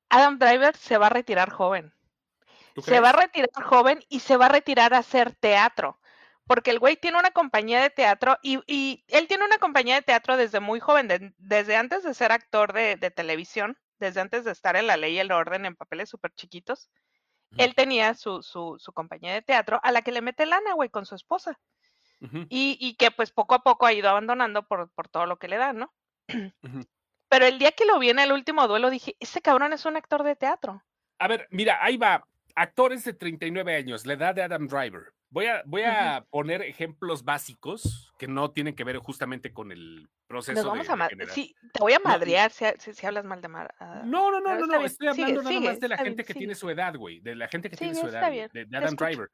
Adam 0.09 0.39
Driver 0.39 0.77
se 0.77 0.99
va 0.99 1.07
a 1.07 1.11
retirar 1.11 1.51
joven. 1.51 1.93
Se 2.83 3.01
va 3.01 3.11
a 3.11 3.13
retirar 3.13 3.65
joven 3.65 4.05
y 4.09 4.21
se 4.21 4.37
va 4.37 4.47
a 4.47 4.51
retirar 4.51 4.95
a 4.95 4.99
hacer 4.99 5.35
teatro. 5.35 5.99
Porque 6.47 6.71
el 6.71 6.79
güey 6.79 6.97
tiene 6.97 7.19
una 7.19 7.31
compañía 7.31 7.81
de 7.81 7.91
teatro 7.91 8.39
y, 8.43 9.05
él 9.09 9.27
tiene 9.29 9.45
una 9.45 9.59
compañía 9.59 9.95
de 9.95 10.03
teatro 10.03 10.37
desde 10.37 10.61
muy 10.61 10.79
joven, 10.79 11.35
desde 11.39 11.77
antes 11.77 12.05
de 12.05 12.13
ser 12.13 12.33
actor 12.33 12.73
de, 12.73 12.97
de, 12.97 13.11
televisión, 13.11 13.79
desde 13.99 14.21
antes 14.21 14.45
de 14.45 14.53
estar 14.53 14.77
en 14.77 14.87
la 14.87 14.97
ley 14.97 15.15
y 15.15 15.19
el 15.21 15.33
orden 15.33 15.65
en 15.65 15.75
papeles 15.75 16.11
súper 16.11 16.33
chiquitos 16.35 16.91
él 17.57 17.75
tenía 17.75 18.15
su, 18.15 18.43
su, 18.43 18.77
su, 18.79 18.93
compañía 18.93 19.33
de 19.33 19.43
teatro 19.43 19.81
a 19.83 19.93
la 19.93 20.03
que 20.03 20.13
le 20.13 20.23
mete 20.23 20.47
lana, 20.47 20.75
güey, 20.75 20.89
con 20.89 21.07
su 21.07 21.15
esposa. 21.15 21.59
y, 22.49 22.79
y, 22.81 22.95
que 22.95 23.11
pues 23.11 23.33
poco 23.33 23.55
a 23.55 23.63
poco 23.63 23.85
ha 23.87 23.93
ido 23.93 24.09
abandonando 24.09 24.67
por, 24.67 24.91
por 24.93 25.09
todo 25.09 25.27
lo 25.27 25.39
que 25.39 25.49
le 25.49 25.57
dan, 25.59 25.79
¿no? 25.79 25.93
Pero 27.29 27.47
el 27.47 27.59
día 27.59 27.73
que 27.73 27.85
lo 27.85 27.99
vi 27.99 28.11
en 28.11 28.19
el 28.19 28.33
último 28.33 28.67
duelo 28.69 28.91
dije, 28.91 29.17
ese 29.21 29.43
cabrón 29.43 29.73
es 29.73 29.85
un 29.85 29.97
actor 29.97 30.23
de 30.23 30.37
teatro. 30.37 30.83
A 31.19 31.29
ver, 31.29 31.49
mira, 31.51 31.79
ahí 31.83 31.97
va. 31.97 32.27
Actores 32.55 33.05
de 33.05 33.13
39 33.13 33.75
años, 33.75 34.07
la 34.07 34.13
edad 34.13 34.35
de 34.35 34.43
Adam 34.43 34.69
Driver. 34.69 35.13
Voy 35.35 35.47
a, 35.47 35.65
voy 35.67 35.83
a 35.83 36.25
poner 36.31 36.63
ejemplos 36.63 37.25
básicos 37.25 38.13
que 38.21 38.29
no 38.29 38.53
tienen 38.53 38.77
que 38.77 38.85
ver 38.85 38.99
justamente 38.99 39.53
con 39.53 39.73
el 39.73 40.09
proceso 40.29 40.65
vamos 40.65 40.89
a 40.89 41.09
sí, 41.29 41.57
te 41.73 41.81
voy 41.81 41.93
a 41.93 41.99
madrear 41.99 42.53
si, 42.53 42.65
si, 42.79 43.05
hablas 43.05 43.25
mal 43.25 43.43
de 43.43 43.49
Mar. 43.49 43.75
Ah, 43.81 44.03
no, 44.05 44.31
no, 44.31 44.39
no, 44.39 44.55
no, 44.55 44.65
no, 44.65 44.85
estoy 44.85 45.09
hablando 45.09 45.43
nada 45.43 45.61
más 45.61 45.81
de 45.81 45.89
la 45.89 45.99
gente 45.99 46.23
que 46.23 46.35
tiene 46.35 46.55
su 46.55 46.71
edad, 46.71 46.95
güey, 46.95 47.19
de 47.19 47.35
la 47.35 47.49
gente 47.49 47.69
que 47.69 47.77
tiene 47.77 47.97
su 47.97 48.07
edad, 48.07 48.31
de, 48.31 48.69
Adam 48.77 48.95
Driver. 48.95 49.29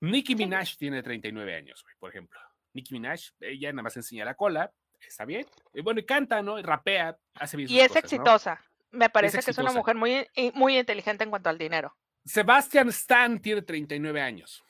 Nicki 0.00 0.34
Minaj 0.34 0.78
tiene 0.78 1.02
39 1.02 1.54
años, 1.54 1.82
güey, 1.82 1.94
por 1.98 2.08
ejemplo. 2.08 2.40
Nicki 2.72 2.94
Minaj, 2.94 3.20
ella 3.40 3.70
nada 3.70 3.82
más 3.82 3.96
enseña 3.98 4.24
la 4.24 4.32
cola, 4.32 4.72
está 5.06 5.26
bien. 5.26 5.44
Y 5.74 5.82
bueno, 5.82 6.00
y 6.00 6.06
canta, 6.06 6.40
¿no? 6.40 6.58
Y 6.58 6.62
rapea, 6.62 7.18
hace 7.34 7.58
bien 7.58 7.70
Y 7.70 7.80
es 7.80 7.94
exitosa. 7.94 8.64
Me 8.92 9.10
parece 9.10 9.40
que 9.40 9.50
es 9.50 9.58
una 9.58 9.72
mujer 9.72 9.94
muy, 9.94 10.26
muy 10.54 10.78
inteligente 10.78 11.22
en 11.22 11.28
cuanto 11.28 11.50
al 11.50 11.58
dinero. 11.58 11.94
Sebastian 12.24 12.88
Stan 12.88 13.38
tiene 13.42 13.60
39 13.60 14.22
años. 14.22 14.64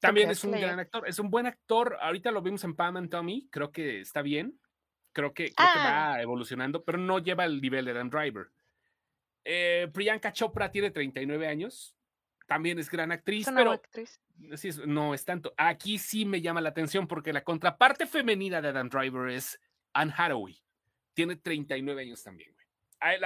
También 0.00 0.30
es 0.30 0.42
un 0.44 0.52
gran 0.52 0.78
actor, 0.78 1.06
es 1.06 1.18
un 1.18 1.30
buen 1.30 1.46
actor. 1.46 1.98
Ahorita 2.00 2.30
lo 2.30 2.42
vimos 2.42 2.64
en 2.64 2.74
Pam 2.74 2.96
and 2.96 3.10
Tommy, 3.10 3.48
creo 3.50 3.70
que 3.70 4.00
está 4.00 4.22
bien. 4.22 4.58
Creo 5.12 5.34
que, 5.34 5.52
creo 5.52 5.68
que 5.72 5.78
va 5.78 6.14
ah. 6.14 6.22
evolucionando, 6.22 6.84
pero 6.84 6.96
no 6.96 7.18
lleva 7.18 7.44
el 7.44 7.60
nivel 7.60 7.84
de 7.84 7.92
Dan 7.92 8.10
Driver. 8.10 8.48
Eh, 9.44 9.88
Priyanka 9.92 10.32
Chopra 10.32 10.70
tiene 10.70 10.90
39 10.90 11.48
años, 11.48 11.96
también 12.46 12.78
es 12.78 12.90
gran 12.90 13.10
actriz, 13.10 13.48
pero 13.54 13.72
actriz? 13.72 14.20
no 14.86 15.14
es 15.14 15.24
tanto. 15.24 15.52
Aquí 15.56 15.98
sí 15.98 16.24
me 16.24 16.40
llama 16.40 16.60
la 16.60 16.68
atención 16.68 17.06
porque 17.06 17.32
la 17.32 17.42
contraparte 17.42 18.06
femenina 18.06 18.60
de 18.60 18.68
Adam 18.68 18.88
Driver 18.88 19.30
es 19.30 19.60
Anne 19.92 20.12
Hathaway. 20.16 20.62
Tiene 21.14 21.36
39 21.36 22.02
años 22.02 22.22
también, 22.22 22.52
güey. 22.52 23.18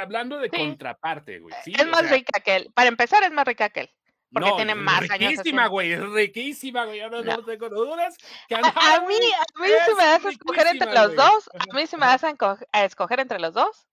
hablando 0.00 0.38
de 0.38 0.50
contraparte, 0.50 1.38
güey. 1.40 1.54
es 1.66 1.86
más 1.86 2.10
rica 2.10 2.40
que 2.40 2.56
él. 2.56 2.70
Para 2.74 2.88
empezar, 2.88 3.22
es 3.22 3.30
más 3.30 3.46
rica 3.46 3.70
que 3.70 3.80
él. 3.80 3.90
Porque 4.32 4.52
tiene 4.56 4.74
más 4.74 5.10
años. 5.10 5.30
Riquísima, 5.30 5.66
güey. 5.66 5.92
Es 5.92 6.00
riquísima, 6.00 6.84
güey. 6.86 7.00
Yo 7.00 7.10
no, 7.10 7.44
tengo 7.44 7.68
dudas. 7.68 8.16
a, 8.50 9.00
mí, 9.00 9.14
a 9.14 9.60
mí 9.60 9.68
si 9.86 9.94
me 9.94 10.04
das 10.04 10.24
a 10.24 10.30
escoger 10.30 10.66
entre 10.68 10.92
los 10.92 11.14
dos, 11.14 11.50
a 11.52 11.74
mí 11.74 11.86
si 11.86 11.96
me 11.96 12.06
das 12.06 12.24
a, 12.24 12.84
escoger 12.84 13.20
entre 13.20 13.38
los 13.38 13.52
dos. 13.52 13.86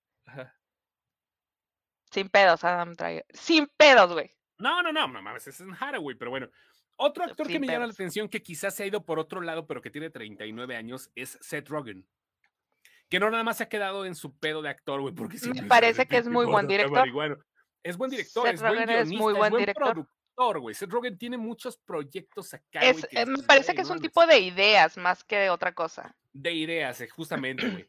Sin 2.11 2.29
pedos, 2.29 2.63
Adam 2.63 2.93
Driver. 2.93 3.25
Sin 3.33 3.67
pedos, 3.67 4.13
güey. 4.13 4.33
No, 4.57 4.81
no, 4.81 4.91
no, 4.91 5.07
no 5.07 5.21
mames, 5.21 5.47
es 5.47 5.59
en 5.61 5.73
Hathaway, 5.73 6.15
pero 6.15 6.31
bueno. 6.31 6.49
Otro 6.95 7.23
actor 7.23 7.47
que 7.47 7.59
me 7.59 7.67
llama 7.67 7.87
la 7.87 7.93
atención, 7.93 8.27
que 8.27 8.41
quizás 8.41 8.75
se 8.75 8.83
ha 8.83 8.85
ido 8.85 9.05
por 9.05 9.19
otro 9.19 9.39
lado, 9.39 9.65
pero 9.67 9.81
que 9.81 9.89
tiene 9.89 10.09
39 10.09 10.75
años, 10.75 11.11
es 11.15 11.37
Seth 11.41 11.69
Rogen. 11.69 12.05
Que 13.07 13.19
no 13.19 13.29
nada 13.29 13.43
más 13.43 13.57
se 13.57 13.63
ha 13.63 13.69
quedado 13.69 14.05
en 14.05 14.15
su 14.15 14.37
pedo 14.37 14.61
de 14.61 14.69
actor, 14.69 14.99
güey, 14.99 15.13
porque 15.13 15.37
Me 15.53 15.63
parece 15.63 16.07
que 16.07 16.17
es 16.17 16.27
muy 16.27 16.45
buen 16.45 16.67
director. 16.67 17.07
Es 17.81 17.95
buen 17.95 18.11
director, 18.11 18.47
es 18.47 18.61
buen 18.61 18.73
guionista, 18.73 18.99
es 18.99 19.11
muy 19.11 19.33
buen, 19.33 19.53
director. 19.53 19.93
productor, 19.93 20.18
güey. 20.39 20.73
Seth 20.73 20.89
Rogen 20.89 21.17
tiene 21.17 21.37
muchos 21.37 21.77
proyectos 21.77 22.53
acá. 22.53 22.79
Eh, 22.81 23.25
me 23.25 23.43
parece 23.43 23.75
que 23.75 23.81
es 23.81 23.89
un 23.89 23.99
tipo 23.99 24.25
de 24.25 24.39
ideas 24.39 24.97
más 24.97 25.23
que 25.23 25.37
de 25.37 25.49
otra 25.49 25.73
cosa. 25.73 26.15
De 26.31 26.53
ideas, 26.53 27.01
eh, 27.01 27.09
justamente, 27.09 27.69
güey. 27.69 27.87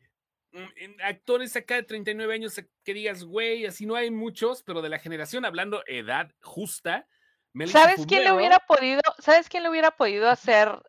Mm, 0.52 1.00
actores 1.04 1.54
acá 1.54 1.76
de 1.76 1.84
39 1.84 2.34
años 2.34 2.58
eh, 2.58 2.68
que 2.82 2.92
digas, 2.92 3.22
güey, 3.22 3.66
así 3.66 3.86
no 3.86 3.94
hay 3.94 4.10
muchos, 4.10 4.64
pero 4.64 4.82
de 4.82 4.88
la 4.88 4.98
generación, 4.98 5.44
hablando 5.44 5.84
edad 5.86 6.32
justa. 6.40 7.06
¿Sabes 7.66 8.04
quién 8.06 8.24
le 8.24 8.32
hubiera 8.32 8.58
podido, 8.58 9.00
sabes 9.18 9.48
quién 9.48 9.62
le 9.62 9.70
hubiera 9.70 9.92
podido 9.92 10.28
hacer, 10.28 10.82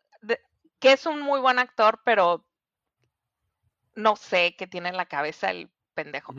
que 0.80 0.92
es 0.92 1.06
un 1.06 1.20
muy 1.20 1.40
buen 1.40 1.58
actor, 1.58 2.00
pero 2.04 2.46
no 3.94 4.16
sé 4.16 4.54
qué 4.56 4.66
tiene 4.66 4.88
en 4.88 4.96
la 4.96 5.06
cabeza 5.06 5.50
el 5.50 5.70
pendejo? 5.94 6.34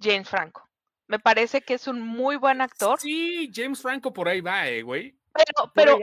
James 0.00 0.28
Franco. 0.28 0.67
Me 1.08 1.18
parece 1.18 1.62
que 1.62 1.74
es 1.74 1.88
un 1.88 2.00
muy 2.00 2.36
buen 2.36 2.60
actor. 2.60 3.00
Sí, 3.00 3.50
James 3.52 3.82
Franco 3.82 4.12
por 4.12 4.28
ahí 4.28 4.40
va, 4.40 4.68
eh, 4.68 4.82
güey. 4.82 5.18
Pero, 5.32 5.72
pero, 5.74 5.98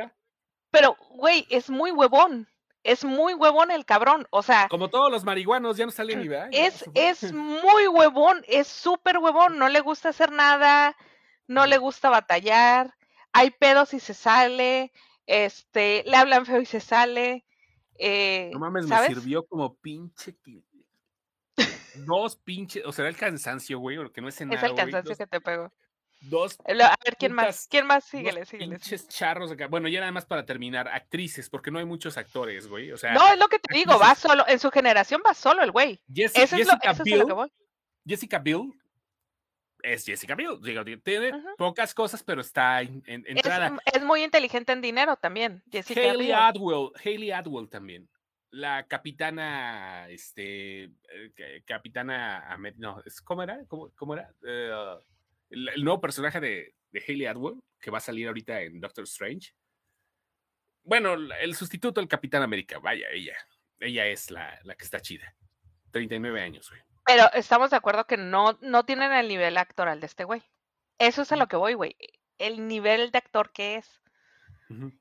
pero, 0.71 0.97
güey, 1.11 1.45
es 1.49 1.69
muy 1.69 1.91
huevón 1.91 2.47
es 2.85 3.03
muy 3.03 3.33
huevón 3.33 3.71
el 3.71 3.83
cabrón, 3.83 4.27
o 4.29 4.43
sea. 4.43 4.67
Como 4.69 4.89
todos 4.89 5.11
los 5.11 5.23
marihuanos, 5.23 5.75
ya 5.75 5.85
no 5.85 5.91
salen 5.91 6.21
ni 6.21 6.27
va. 6.27 6.47
Es, 6.51 6.85
es 6.93 7.33
muy 7.33 7.87
huevón, 7.87 8.43
es 8.47 8.67
súper 8.67 9.17
huevón, 9.17 9.57
no 9.57 9.67
le 9.69 9.81
gusta 9.81 10.09
hacer 10.09 10.31
nada, 10.31 10.95
no 11.47 11.65
le 11.65 11.79
gusta 11.79 12.11
batallar, 12.11 12.95
hay 13.33 13.49
pedos 13.49 13.95
y 13.95 13.99
se 13.99 14.13
sale, 14.13 14.93
este, 15.25 16.03
le 16.05 16.15
hablan 16.15 16.45
feo 16.45 16.61
y 16.61 16.67
se 16.67 16.79
sale. 16.79 17.43
Eh, 17.97 18.51
no 18.53 18.59
mames, 18.59 18.85
me 18.85 19.07
sirvió 19.07 19.47
como 19.47 19.75
pinche. 19.77 20.35
Dos 21.97 22.35
pinches, 22.35 22.83
o 22.85 22.91
será 22.91 23.09
el 23.09 23.17
cansancio, 23.17 23.79
güey, 23.79 23.97
porque 23.97 24.21
no 24.21 24.27
es 24.27 24.41
nada. 24.41 24.55
Es 24.55 24.63
el 24.63 24.75
cansancio 24.75 25.15
que 25.15 25.27
te 25.27 25.41
pego 25.41 25.71
dos. 26.29 26.57
A 26.65 26.95
ver, 27.03 27.17
¿quién 27.17 27.33
más? 27.33 27.67
¿Quién 27.69 27.85
más? 27.85 28.03
Síguele, 28.03 28.45
síguele. 28.45 28.77
Pinches 28.77 29.07
charros 29.07 29.51
acá. 29.51 29.67
Bueno, 29.67 29.87
ya 29.87 29.99
nada 29.99 30.11
más 30.11 30.25
para 30.25 30.45
terminar, 30.45 30.87
actrices, 30.87 31.49
porque 31.49 31.71
no 31.71 31.79
hay 31.79 31.85
muchos 31.85 32.17
actores, 32.17 32.67
güey. 32.67 32.91
O 32.91 32.97
sea, 32.97 33.13
no, 33.13 33.27
es 33.31 33.39
lo 33.39 33.47
que 33.47 33.59
te 33.59 33.73
digo, 33.73 33.97
va 33.99 34.15
solo, 34.15 34.45
en 34.47 34.59
su 34.59 34.71
generación 34.71 35.21
va 35.25 35.33
solo 35.33 35.63
el 35.63 35.71
güey. 35.71 35.99
Jessica, 36.13 36.55
Biel, 37.03 37.51
Jessica 38.05 38.39
Biel 38.39 38.73
es 39.81 40.05
Jessica 40.05 40.35
Biel. 40.35 40.59
tiene 41.03 41.31
pocas 41.57 41.93
cosas, 41.93 42.23
pero 42.23 42.41
está 42.41 42.81
en, 42.81 43.03
entrada. 43.05 43.77
Es, 43.93 44.03
muy 44.03 44.23
inteligente 44.23 44.71
en 44.71 44.81
dinero 44.81 45.15
también. 45.15 45.63
Jessica 45.71 46.01
Hayley 46.01 46.31
Atwell, 46.31 46.89
Hayley 47.03 47.31
Atwell 47.31 47.69
también. 47.69 48.09
La 48.55 48.87
capitana, 48.87 50.07
este, 50.07 50.83
eh, 50.85 51.63
capitana, 51.65 52.57
no, 52.77 53.03
¿cómo 53.25 53.43
era? 53.43 53.65
¿Cómo, 53.67 53.91
cómo 53.95 54.13
era? 54.13 54.31
Uh, 54.43 54.97
el, 55.49 55.83
nuevo 55.83 55.99
personaje 55.99 56.39
de, 56.39 56.73
de 56.89 57.03
Hayley 57.05 57.25
Atwell, 57.25 57.61
que 57.81 57.91
va 57.91 57.97
a 57.97 58.01
salir 58.01 58.27
ahorita 58.27 58.61
en 58.61 58.79
Doctor 58.79 59.03
Strange. 59.03 59.53
Bueno, 60.83 61.15
el 61.15 61.53
sustituto 61.53 61.99
del 61.99 62.07
Capitán 62.07 62.43
América, 62.43 62.79
vaya, 62.79 63.07
ella. 63.11 63.35
Ella 63.77 64.05
es 64.05 64.31
la, 64.31 64.57
la 64.63 64.75
que 64.75 64.85
está 64.85 65.01
chida. 65.01 65.35
39 65.91 66.41
años, 66.41 66.69
güey. 66.69 66.81
Pero 67.05 67.29
estamos 67.33 67.71
de 67.71 67.75
acuerdo 67.75 68.07
que 68.07 68.15
no, 68.15 68.57
no 68.61 68.85
tienen 68.85 69.11
el 69.11 69.27
nivel 69.27 69.57
actoral 69.57 69.99
de 69.99 70.05
este 70.05 70.23
güey. 70.23 70.41
Eso 70.97 71.23
es 71.23 71.31
a 71.33 71.35
lo 71.35 71.47
que 71.47 71.57
voy, 71.57 71.73
güey. 71.73 71.97
El 72.37 72.69
nivel 72.69 73.11
de 73.11 73.17
actor 73.17 73.51
que 73.51 73.75
es. 73.75 74.01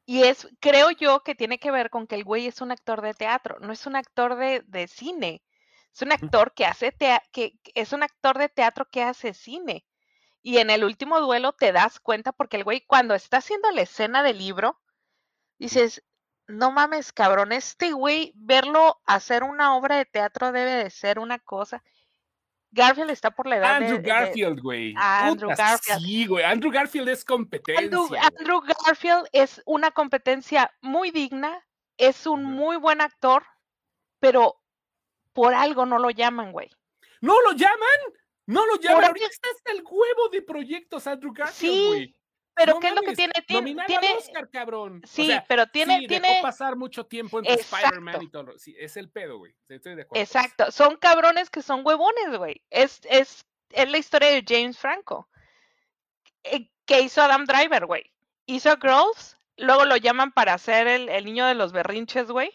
Y 0.04 0.24
es, 0.24 0.48
creo 0.60 0.90
yo, 0.90 1.20
que 1.20 1.34
tiene 1.34 1.58
que 1.58 1.70
ver 1.70 1.90
con 1.90 2.06
que 2.06 2.16
el 2.16 2.24
güey 2.24 2.46
es 2.46 2.60
un 2.60 2.70
actor 2.70 3.00
de 3.00 3.14
teatro, 3.14 3.58
no 3.60 3.72
es 3.72 3.86
un 3.86 3.96
actor 3.96 4.36
de, 4.36 4.62
de 4.66 4.86
cine. 4.86 5.42
Es 5.94 6.02
un 6.02 6.12
actor 6.12 6.52
que 6.54 6.66
hace 6.66 6.92
que 7.32 7.58
es 7.74 7.92
un 7.92 8.02
actor 8.02 8.36
de 8.38 8.48
teatro 8.48 8.88
que 8.90 9.02
hace 9.02 9.32
cine. 9.32 9.86
Y 10.42 10.58
en 10.58 10.68
el 10.70 10.84
último 10.84 11.20
duelo 11.20 11.52
te 11.52 11.72
das 11.72 12.00
cuenta 12.00 12.32
porque 12.32 12.58
el 12.58 12.64
güey 12.64 12.82
cuando 12.82 13.14
está 13.14 13.38
haciendo 13.38 13.70
la 13.70 13.82
escena 13.82 14.22
del 14.22 14.38
libro, 14.38 14.80
dices, 15.58 16.02
no 16.46 16.70
mames, 16.72 17.12
cabrón, 17.12 17.52
este 17.52 17.92
güey, 17.92 18.32
verlo 18.34 19.00
hacer 19.06 19.42
una 19.42 19.76
obra 19.76 19.96
de 19.96 20.04
teatro 20.04 20.52
debe 20.52 20.72
de 20.74 20.90
ser 20.90 21.18
una 21.18 21.38
cosa. 21.38 21.82
Garfield 22.74 23.10
está 23.10 23.30
por 23.30 23.46
la 23.46 23.56
edad 23.56 23.76
Andrew 23.76 24.00
Garfield, 24.02 24.60
güey. 24.60 24.94
Andrew 24.96 25.50
Garfield. 25.56 26.00
Sí, 26.00 26.26
güey. 26.26 26.44
Andrew 26.44 26.72
Garfield 26.72 27.08
es 27.08 27.24
competencia. 27.24 28.20
Andrew, 28.20 28.60
Garfield 28.84 29.28
es 29.32 29.62
una 29.64 29.92
competencia 29.92 30.72
muy 30.80 31.10
digna, 31.10 31.64
es 31.96 32.26
un 32.26 32.44
muy 32.44 32.76
buen 32.76 33.00
actor, 33.00 33.44
pero 34.18 34.60
por 35.32 35.54
algo 35.54 35.86
no 35.86 35.98
lo 35.98 36.10
llaman, 36.10 36.52
güey. 36.52 36.70
¿No 37.20 37.40
lo 37.42 37.52
llaman? 37.52 37.78
No 38.46 38.66
lo 38.66 38.76
llaman, 38.76 39.04
ahorita 39.04 39.26
está 39.26 39.48
hasta 39.56 39.72
el 39.72 39.82
huevo 39.82 40.28
de 40.30 40.42
proyectos 40.42 41.06
Andrew 41.06 41.32
Garfield, 41.32 41.86
güey. 41.86 42.06
Sí, 42.06 42.16
pero 42.54 42.78
¿qué 42.80 42.88
es 42.88 42.94
lo 42.94 43.02
que 43.02 43.14
tiene? 43.14 43.32
Tiene, 43.46 43.76
tiene... 43.86 44.14
Oscar, 44.14 44.48
cabrón. 44.50 45.02
Sí, 45.04 45.30
pero 45.48 45.66
tiene, 45.66 46.00
sí, 46.00 46.06
tiene... 46.06 46.40
pasar 46.42 46.76
mucho 46.76 47.06
tiempo 47.06 47.38
entre 47.38 47.54
Spider-Man 47.54 48.22
y 48.22 48.30
todo. 48.30 48.58
Sí, 48.58 48.74
es 48.78 48.96
el 48.96 49.10
pedo, 49.10 49.38
güey. 49.38 49.54
Estoy 49.68 49.96
de 49.96 50.02
acuerdo. 50.02 50.22
Exacto. 50.22 50.70
Son 50.70 50.96
cabrones 50.96 51.50
que 51.50 51.62
son 51.62 51.82
huevones, 51.84 52.36
güey. 52.36 52.62
Es, 52.70 53.00
es, 53.04 53.44
es 53.70 53.90
la 53.90 53.98
historia 53.98 54.28
de 54.28 54.44
James 54.46 54.78
Franco. 54.78 55.28
Eh, 56.44 56.70
que 56.86 57.00
hizo 57.00 57.22
Adam 57.22 57.44
Driver, 57.44 57.86
güey. 57.86 58.12
Hizo 58.46 58.76
Girls, 58.76 59.36
luego 59.56 59.84
lo 59.84 59.96
llaman 59.96 60.32
para 60.32 60.54
hacer 60.54 60.86
el, 60.86 61.08
el 61.08 61.24
niño 61.24 61.46
de 61.46 61.54
los 61.54 61.72
berrinches, 61.72 62.30
güey 62.30 62.52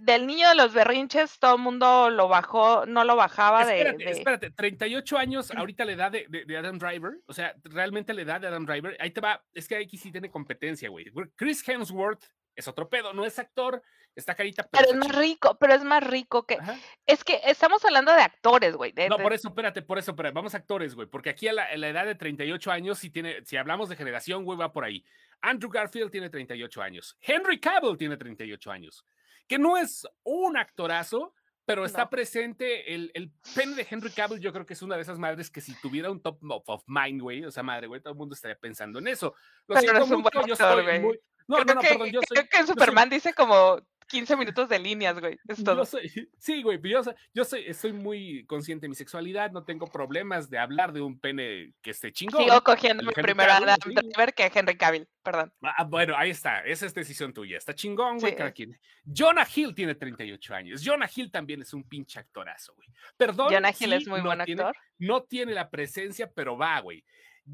del 0.00 0.26
niño 0.26 0.48
de 0.48 0.54
los 0.54 0.72
berrinches, 0.72 1.38
todo 1.38 1.56
el 1.56 1.62
mundo 1.62 2.10
lo 2.10 2.28
bajó, 2.28 2.86
no 2.86 3.04
lo 3.04 3.16
bajaba 3.16 3.62
espérate, 3.62 4.04
de, 4.04 4.10
Espérate, 4.10 4.50
38 4.50 5.18
años, 5.18 5.50
ahorita 5.50 5.84
la 5.84 5.92
edad 5.92 6.12
de, 6.12 6.26
de, 6.28 6.56
Adam 6.56 6.78
Driver, 6.78 7.20
o 7.26 7.32
sea, 7.32 7.54
realmente 7.64 8.14
la 8.14 8.22
edad 8.22 8.40
de 8.40 8.48
Adam 8.48 8.64
Driver, 8.64 8.96
ahí 9.00 9.10
te 9.10 9.20
va, 9.20 9.42
es 9.52 9.68
que 9.68 9.76
aquí 9.76 9.96
sí 9.96 10.10
tiene 10.10 10.30
competencia, 10.30 10.88
güey. 10.88 11.06
Chris 11.36 11.66
Hemsworth 11.68 12.24
es 12.54 12.68
otro 12.68 12.88
pedo, 12.88 13.12
no 13.12 13.24
es 13.24 13.38
actor, 13.38 13.82
está 14.14 14.34
carita. 14.34 14.68
Pero, 14.70 14.90
es 14.90 14.94
más 14.94 15.14
rico, 15.14 15.56
pero 15.58 15.74
es 15.74 15.84
más 15.84 16.04
rico 16.06 16.46
que. 16.46 16.58
Es 17.06 17.24
que 17.24 17.40
estamos 17.44 17.84
hablando 17.84 18.12
de 18.12 18.20
actores, 18.20 18.74
güey. 18.76 18.92
no, 19.08 19.18
por 19.18 19.32
eso, 19.32 19.48
espérate, 19.48 19.82
por 19.82 19.98
eso, 19.98 20.14
pero 20.14 20.32
vamos 20.32 20.54
a 20.54 20.58
actores, 20.58 20.94
güey, 20.94 21.08
porque 21.08 21.30
aquí 21.30 21.48
a 21.48 21.52
la, 21.52 21.64
a 21.64 21.76
la, 21.76 21.88
edad 21.88 22.06
de 22.06 22.14
38 22.14 22.70
años, 22.70 22.98
si, 22.98 23.10
tiene, 23.10 23.44
si 23.44 23.56
hablamos 23.56 23.88
de 23.88 23.96
generación, 23.96 24.44
güey, 24.44 24.58
va 24.58 24.72
por 24.72 24.84
ahí. 24.84 25.04
Andrew 25.40 25.70
Garfield 25.70 26.10
tiene 26.10 26.30
38 26.30 26.82
años. 26.82 27.16
Henry 27.20 27.58
Cavill 27.58 27.96
tiene 27.96 28.16
38 28.16 28.70
años 28.70 29.04
que 29.46 29.58
no 29.58 29.76
es 29.76 30.06
un 30.22 30.56
actorazo, 30.56 31.34
pero 31.64 31.84
está 31.84 32.10
presente 32.10 32.94
el, 32.94 33.10
el 33.14 33.30
pene 33.54 33.74
de 33.74 33.86
Henry 33.88 34.10
Cavill. 34.10 34.40
Yo 34.40 34.52
creo 34.52 34.66
que 34.66 34.74
es 34.74 34.82
una 34.82 34.96
de 34.96 35.02
esas 35.02 35.18
madres 35.18 35.50
que 35.50 35.60
si 35.60 35.74
tuviera 35.80 36.10
un 36.10 36.20
top 36.20 36.38
of, 36.66 36.84
mind, 36.86 37.22
güey, 37.22 37.44
o 37.44 37.50
sea, 37.50 37.62
madre, 37.62 37.86
güey, 37.86 38.00
todo 38.00 38.12
el 38.12 38.18
mundo 38.18 38.34
estaría 38.34 38.56
pensando 38.56 38.98
en 38.98 39.08
eso. 39.08 39.34
Lo 39.66 39.76
pero 39.76 39.80
siento 39.80 40.18
mucho, 40.18 40.46
yo 40.46 40.56
soy 40.56 41.00
muy. 41.00 41.20
No, 41.46 41.58
no, 41.64 41.74
no, 41.74 41.80
perdón, 41.80 42.10
yo 42.10 42.20
soy. 42.26 42.36
Creo 42.36 42.48
que 42.48 42.58
en 42.58 42.66
Superman 42.66 43.08
dice 43.08 43.32
como 43.34 43.80
15 44.12 44.36
minutos 44.36 44.68
de 44.68 44.78
líneas, 44.78 45.18
güey. 45.18 45.38
Es 45.48 45.64
todo. 45.64 45.84
sí, 46.38 46.62
güey, 46.62 46.78
yo, 46.82 47.00
yo 47.32 47.44
soy, 47.44 47.64
estoy 47.66 47.92
muy 47.92 48.44
consciente 48.44 48.84
de 48.84 48.90
mi 48.90 48.94
sexualidad, 48.94 49.50
no 49.50 49.64
tengo 49.64 49.86
problemas 49.86 50.50
de 50.50 50.58
hablar 50.58 50.92
de 50.92 51.00
un 51.00 51.18
pene 51.18 51.72
que 51.80 51.90
esté 51.90 52.12
chingón. 52.12 52.44
Sigo 52.44 52.62
cogiendo 52.62 53.02
mi 53.02 53.12
primero 53.12 53.50
Adam 53.50 53.78
Driver 53.84 54.34
que 54.34 54.52
Henry 54.54 54.76
Cavill, 54.76 55.08
perdón. 55.22 55.52
Ah, 55.62 55.84
bueno, 55.84 56.14
ahí 56.16 56.30
está, 56.30 56.60
esa 56.60 56.84
es 56.84 56.92
decisión 56.92 57.32
tuya. 57.32 57.56
Está 57.56 57.74
chingón, 57.74 58.18
güey, 58.18 58.36
cada 58.36 58.52
quien. 58.52 58.78
Jonah 59.04 59.46
Hill 59.52 59.74
tiene 59.74 59.94
38 59.94 60.54
años. 60.54 60.82
Jonah 60.84 61.08
Hill 61.12 61.30
también 61.30 61.62
es 61.62 61.72
un 61.72 61.84
pinche 61.84 62.20
actorazo, 62.20 62.74
güey. 62.74 62.88
Perdón. 63.16 63.50
Jonah 63.50 63.72
Hill 63.78 63.94
es 63.94 64.06
muy 64.06 64.20
buen 64.20 64.40
actor. 64.40 64.76
No 64.98 65.22
tiene 65.22 65.54
la 65.54 65.70
presencia, 65.70 66.30
pero 66.30 66.56
va, 66.56 66.78
güey. 66.80 67.02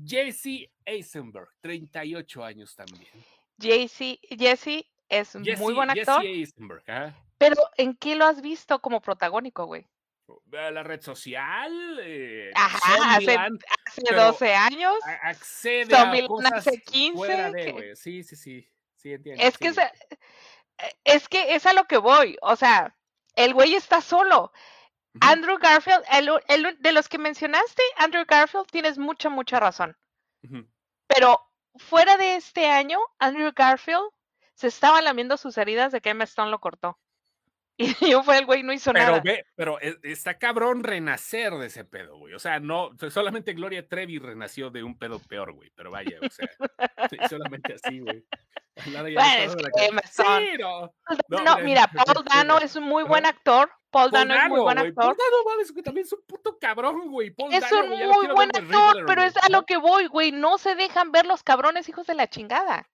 Jesse 0.05 0.71
Eisenberg, 0.85 1.49
38 1.61 2.45
años 2.45 2.75
también. 2.75 3.07
Jesse, 3.59 4.19
Jesse 4.29 4.85
es 5.09 5.35
muy 5.59 5.75
buen 5.75 5.91
actor. 5.91 6.25
Eisenberg, 6.25 6.85
Pero 7.39 7.57
¿en 7.77 7.95
qué 7.95 8.17
lo 8.17 8.25
has 8.25 8.41
visto 8.41 8.81
como 8.81 9.01
protagónico, 9.01 9.67
güey? 9.67 9.87
La 10.51 10.83
red 10.83 11.01
social. 11.01 11.99
Eh, 12.03 12.51
Ajá, 12.55 13.17
hace, 13.17 14.15
12 14.15 14.55
años. 14.55 14.95
Accede 15.23 15.97
a 15.97 16.27
cosas 16.27 16.53
hace 16.53 16.83
15. 16.83 17.97
sí, 17.97 18.23
sí, 18.23 18.37
sí. 18.37 18.69
Sí, 18.97 19.13
entiendo. 19.13 19.43
Es 19.43 19.57
que, 19.57 19.73
es 21.05 21.29
que 21.29 21.55
es 21.55 21.67
a 21.67 21.73
lo 21.73 21.85
que 21.85 21.99
voy. 21.99 22.37
O 22.43 22.57
sea, 22.57 22.97
el 23.37 23.55
güey 23.55 23.75
está 23.75 24.01
solo. 24.01 24.53
Andrew 25.21 25.59
Garfield, 25.59 26.05
el, 26.49 26.77
de 26.79 26.93
los 26.93 27.09
que 27.09 27.19
mencionaste, 27.19 27.83
Andrew 27.97 28.25
Garfield, 28.27 28.67
tienes 28.71 28.99
mucha, 28.99 29.29
mucha 29.31 29.61
razón. 29.61 29.97
Pero 31.07 31.41
fuera 31.77 32.17
de 32.17 32.37
este 32.37 32.67
año, 32.67 32.99
Andrew 33.19 33.53
Garfield 33.55 34.11
se 34.59 34.67
estaba 34.67 35.01
lamiendo 35.01 35.37
sus 35.37 35.57
heridas 35.57 35.93
de 35.93 36.01
que 36.01 36.11
Emma 36.11 36.25
Stone 36.25 36.51
lo 36.51 36.59
cortó. 36.59 36.99
Y 37.81 38.11
yo 38.11 38.25
fue 38.25 38.39
el 38.39 38.45
güey, 38.45 38.65
no 38.65 38.73
hizo 38.73 38.93
nada. 38.93 39.21
Ve, 39.21 39.47
pero 39.55 39.81
e, 39.81 39.97
está 40.03 40.37
cabrón 40.37 40.83
renacer 40.83 41.53
de 41.55 41.67
ese 41.67 41.85
pedo, 41.85 42.19
güey. 42.19 42.35
O 42.35 42.41
sea, 42.41 42.59
no, 42.59 42.91
solamente 43.09 43.53
Gloria 43.53 43.87
Trevi 43.87 44.19
renació 44.19 44.71
de 44.71 44.83
un 44.83 44.99
pedo 44.99 45.21
peor, 45.21 45.53
güey. 45.53 45.71
Pero 45.77 45.93
vaya, 45.93 46.19
o 46.21 46.29
sea, 46.29 46.49
solamente 47.31 47.75
así, 47.75 48.01
güey. 48.01 48.25
no, 51.29 51.59
mira, 51.59 51.87
Paul 51.87 52.25
Dano 52.25 52.59
es 52.59 52.75
un 52.75 52.83
muy 52.83 53.05
buen 53.05 53.27
actor. 53.27 53.71
Paul, 53.91 54.11
Dano, 54.11 54.35
es 54.35 54.49
muy 54.49 54.61
buen 54.61 54.79
actor. 54.79 54.95
Paul 54.95 55.17
Dano, 55.17 55.73
que 55.73 55.83
también 55.83 56.05
es 56.05 56.13
un 56.13 56.23
puto 56.27 56.59
cabrón, 56.59 57.09
güey. 57.09 57.33
es 57.53 57.71
un 57.71 57.91
muy 57.91 58.27
buen 58.27 58.51
actor, 58.57 59.05
pero 59.07 59.23
es 59.23 59.37
a 59.37 59.49
lo 59.51 59.65
que 59.65 59.77
voy, 59.77 60.09
güey. 60.09 60.33
No 60.33 60.59
se 60.59 60.75
dejan 60.75 61.13
ver 61.13 61.27
los 61.27 61.45
cabrones 61.45 61.89
hijos 61.89 62.09
de 62.09 62.15
la 62.15 62.27
chingada. 62.27 62.89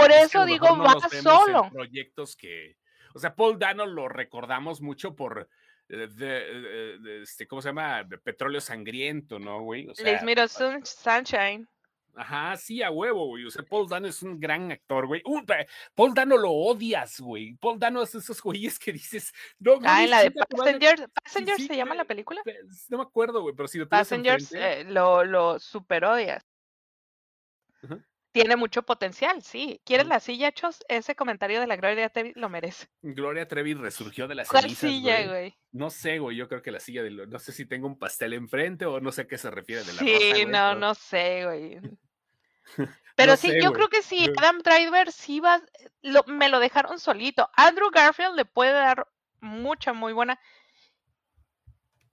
Por 0.00 0.12
eso 0.12 0.44
digo, 0.44 0.76
va 0.78 0.96
solo. 1.22 1.70
Proyectos 1.70 2.36
que 2.36 2.76
o 3.16 3.18
sea, 3.18 3.34
Paul 3.34 3.58
Dano 3.58 3.86
lo 3.86 4.10
recordamos 4.10 4.82
mucho 4.82 5.16
por, 5.16 5.48
eh, 5.88 6.06
de, 6.06 6.98
de, 6.98 7.22
este, 7.22 7.48
¿cómo 7.48 7.62
se 7.62 7.70
llama? 7.70 8.06
Petróleo 8.22 8.60
Sangriento, 8.60 9.38
¿no, 9.38 9.62
güey? 9.62 9.88
O 9.88 9.94
sea, 9.94 10.22
Les 10.22 10.52
Sunshine. 10.84 11.66
Ajá, 12.14 12.54
sí, 12.58 12.82
a 12.82 12.90
huevo, 12.90 13.28
güey. 13.28 13.46
O 13.46 13.50
sea, 13.50 13.62
Paul 13.62 13.88
Dano 13.88 14.06
es 14.06 14.22
un 14.22 14.38
gran 14.38 14.70
actor, 14.70 15.06
güey. 15.06 15.22
Uh, 15.24 15.40
Paul 15.94 16.12
Dano 16.12 16.36
lo 16.36 16.50
odias, 16.50 17.20
güey. 17.20 17.54
Paul 17.54 17.78
Dano 17.78 18.02
es 18.02 18.14
esos 18.14 18.42
güeyes 18.42 18.78
que 18.78 18.92
dices, 18.92 19.32
no, 19.58 19.78
Ah, 19.82 20.04
en 20.04 20.10
la 20.10 20.22
de 20.22 20.30
Passengers, 20.32 21.04
Passengers 21.22 21.66
se 21.66 21.74
llama 21.74 21.94
la 21.94 22.04
película. 22.04 22.42
No 22.90 22.98
me 22.98 23.02
acuerdo, 23.02 23.40
güey, 23.40 23.54
pero 23.56 23.66
si 23.66 23.78
lo 23.78 23.88
Passengers 23.88 24.52
eh, 24.52 24.84
lo, 24.84 25.24
lo 25.24 25.58
super 25.58 26.04
odias. 26.04 26.44
Ajá 27.82 27.98
tiene 28.36 28.56
mucho 28.56 28.82
potencial, 28.82 29.42
sí. 29.42 29.80
¿Quieres 29.86 30.06
la 30.08 30.20
silla, 30.20 30.52
Chos? 30.52 30.84
Ese 30.88 31.16
comentario 31.16 31.58
de 31.58 31.66
la 31.66 31.76
Gloria 31.76 32.10
Trevi 32.10 32.34
lo 32.36 32.50
merece. 32.50 32.86
Gloria 33.00 33.48
Trevi 33.48 33.72
resurgió 33.72 34.28
de 34.28 34.34
la 34.34 34.44
¿Cuál 34.44 34.68
silla, 34.76 35.26
güey? 35.26 35.56
No 35.72 35.88
sé, 35.88 36.18
güey. 36.18 36.36
Yo 36.36 36.46
creo 36.46 36.60
que 36.60 36.70
la 36.70 36.78
silla 36.78 37.02
de. 37.02 37.10
No 37.12 37.38
sé 37.38 37.52
si 37.52 37.64
tengo 37.64 37.86
un 37.86 37.98
pastel 37.98 38.34
enfrente 38.34 38.84
o 38.84 39.00
no 39.00 39.10
sé 39.10 39.22
a 39.22 39.26
qué 39.26 39.38
se 39.38 39.50
refiere 39.50 39.84
de 39.84 39.92
la 39.94 39.98
Sí, 40.00 40.44
no, 40.44 40.74
no 40.74 40.94
sé, 40.94 41.46
güey. 41.46 41.80
Pero 43.16 43.38
sí, 43.38 43.50
yo 43.62 43.72
creo 43.72 43.88
que 43.88 44.02
sí. 44.02 44.30
Adam 44.36 44.58
Driver 44.58 45.10
sí 45.12 45.40
va. 45.40 45.62
me 46.26 46.50
lo 46.50 46.60
dejaron 46.60 46.98
solito. 46.98 47.48
Andrew 47.54 47.90
Garfield 47.90 48.36
le 48.36 48.44
puede 48.44 48.72
dar 48.72 49.08
mucha, 49.40 49.94
muy 49.94 50.12
buena. 50.12 50.38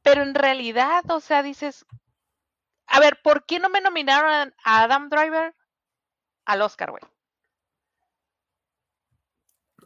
Pero 0.02 0.22
en 0.22 0.34
realidad, 0.34 1.04
o 1.10 1.20
sea, 1.20 1.44
dices. 1.44 1.86
A 2.88 3.02
ver, 3.02 3.22
¿por 3.22 3.46
qué 3.46 3.60
no 3.60 3.68
me 3.68 3.82
nominaron 3.82 4.54
a 4.64 4.84
Adam 4.84 5.10
Driver? 5.10 5.54
Al 6.46 6.62
Oscar, 6.62 6.92
güey. 6.92 7.04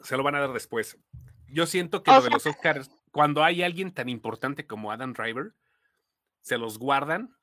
Se 0.03 0.15
lo 0.15 0.23
van 0.23 0.35
a 0.35 0.39
dar 0.39 0.53
después. 0.53 0.97
Yo 1.47 1.65
siento 1.65 2.03
que 2.03 2.11
lo 2.11 2.21
de 2.21 2.29
los 2.29 2.45
Oscars, 2.45 2.89
cuando 3.11 3.43
hay 3.43 3.63
alguien 3.63 3.93
tan 3.93 4.09
importante 4.09 4.67
como 4.67 4.91
Adam 4.91 5.13
Driver, 5.13 5.53
se 6.41 6.57
los 6.57 6.77
guardan. 6.77 7.35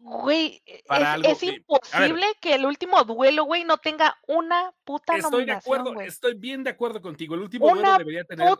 Güey, 0.00 0.62
es, 0.64 1.42
imposible 1.42 2.26
que 2.40 2.54
el 2.54 2.66
último 2.66 3.02
duelo, 3.02 3.44
güey, 3.44 3.64
no 3.64 3.78
tenga 3.78 4.16
una 4.28 4.72
puta 4.84 5.16
Estoy 5.16 5.44
de 5.44 5.52
acuerdo, 5.52 6.00
estoy 6.00 6.34
bien 6.34 6.62
de 6.62 6.70
acuerdo 6.70 7.02
contigo. 7.02 7.34
El 7.34 7.42
último 7.42 7.74
duelo 7.74 7.98
debería 7.98 8.24
tener. 8.24 8.56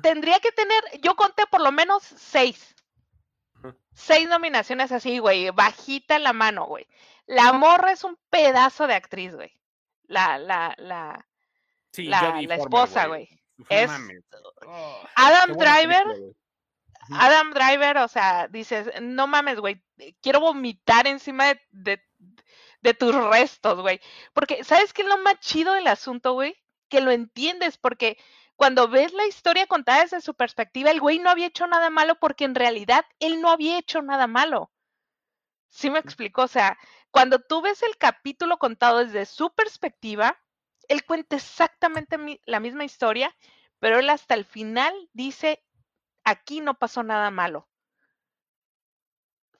tendría 0.00 0.40
que 0.40 0.52
tener, 0.52 0.82
yo 1.02 1.14
conté 1.14 1.46
por 1.46 1.60
lo 1.60 1.72
menos 1.72 2.02
seis. 2.02 2.74
Seis 3.92 4.28
nominaciones 4.28 4.92
así, 4.92 5.18
güey, 5.18 5.50
bajita 5.50 6.18
la 6.18 6.32
mano, 6.32 6.66
güey. 6.66 6.86
La 7.26 7.52
morra 7.52 7.92
es 7.92 8.04
un 8.04 8.16
pedazo 8.30 8.86
de 8.86 8.94
actriz, 8.94 9.34
güey. 9.34 9.52
La, 10.04 10.38
la, 10.38 10.74
la, 10.78 11.26
la, 11.96 12.54
esposa, 12.54 13.06
güey. 13.06 13.28
Es 13.68 13.90
oh, 14.66 15.08
Adam 15.16 15.56
Driver. 15.56 16.06
Adam 17.10 17.52
Driver, 17.52 17.98
o 17.98 18.08
sea, 18.08 18.48
dices, 18.48 18.90
no 19.00 19.26
mames, 19.26 19.60
güey, 19.60 19.80
quiero 20.20 20.40
vomitar 20.40 21.06
encima 21.06 21.46
de, 21.46 21.60
de, 21.70 22.02
de 22.80 22.94
tus 22.94 23.14
restos, 23.14 23.80
güey. 23.80 24.00
Porque, 24.32 24.64
¿sabes 24.64 24.92
qué 24.92 25.02
es 25.02 25.08
lo 25.08 25.18
más 25.18 25.38
chido 25.40 25.74
del 25.74 25.86
asunto, 25.86 26.32
güey? 26.32 26.56
Que 26.88 27.00
lo 27.00 27.12
entiendes, 27.12 27.78
porque 27.78 28.18
cuando 28.56 28.88
ves 28.88 29.12
la 29.12 29.26
historia 29.26 29.66
contada 29.66 30.02
desde 30.02 30.20
su 30.20 30.34
perspectiva, 30.34 30.90
el 30.90 31.00
güey 31.00 31.18
no 31.18 31.30
había 31.30 31.46
hecho 31.46 31.66
nada 31.66 31.90
malo 31.90 32.16
porque 32.18 32.44
en 32.44 32.54
realidad 32.54 33.04
él 33.20 33.40
no 33.40 33.50
había 33.50 33.78
hecho 33.78 34.02
nada 34.02 34.26
malo. 34.26 34.70
¿Sí 35.68 35.90
me 35.90 35.98
explico? 35.98 36.42
O 36.42 36.48
sea, 36.48 36.78
cuando 37.16 37.38
tú 37.38 37.62
ves 37.62 37.82
el 37.82 37.96
capítulo 37.96 38.58
contado 38.58 38.98
desde 38.98 39.24
su 39.24 39.48
perspectiva, 39.54 40.38
él 40.86 41.02
cuenta 41.06 41.36
exactamente 41.36 42.18
la 42.44 42.60
misma 42.60 42.84
historia, 42.84 43.34
pero 43.78 43.98
él 43.98 44.10
hasta 44.10 44.34
el 44.34 44.44
final 44.44 44.92
dice, 45.14 45.64
aquí 46.24 46.60
no 46.60 46.78
pasó 46.78 47.02
nada 47.02 47.30
malo. 47.30 47.70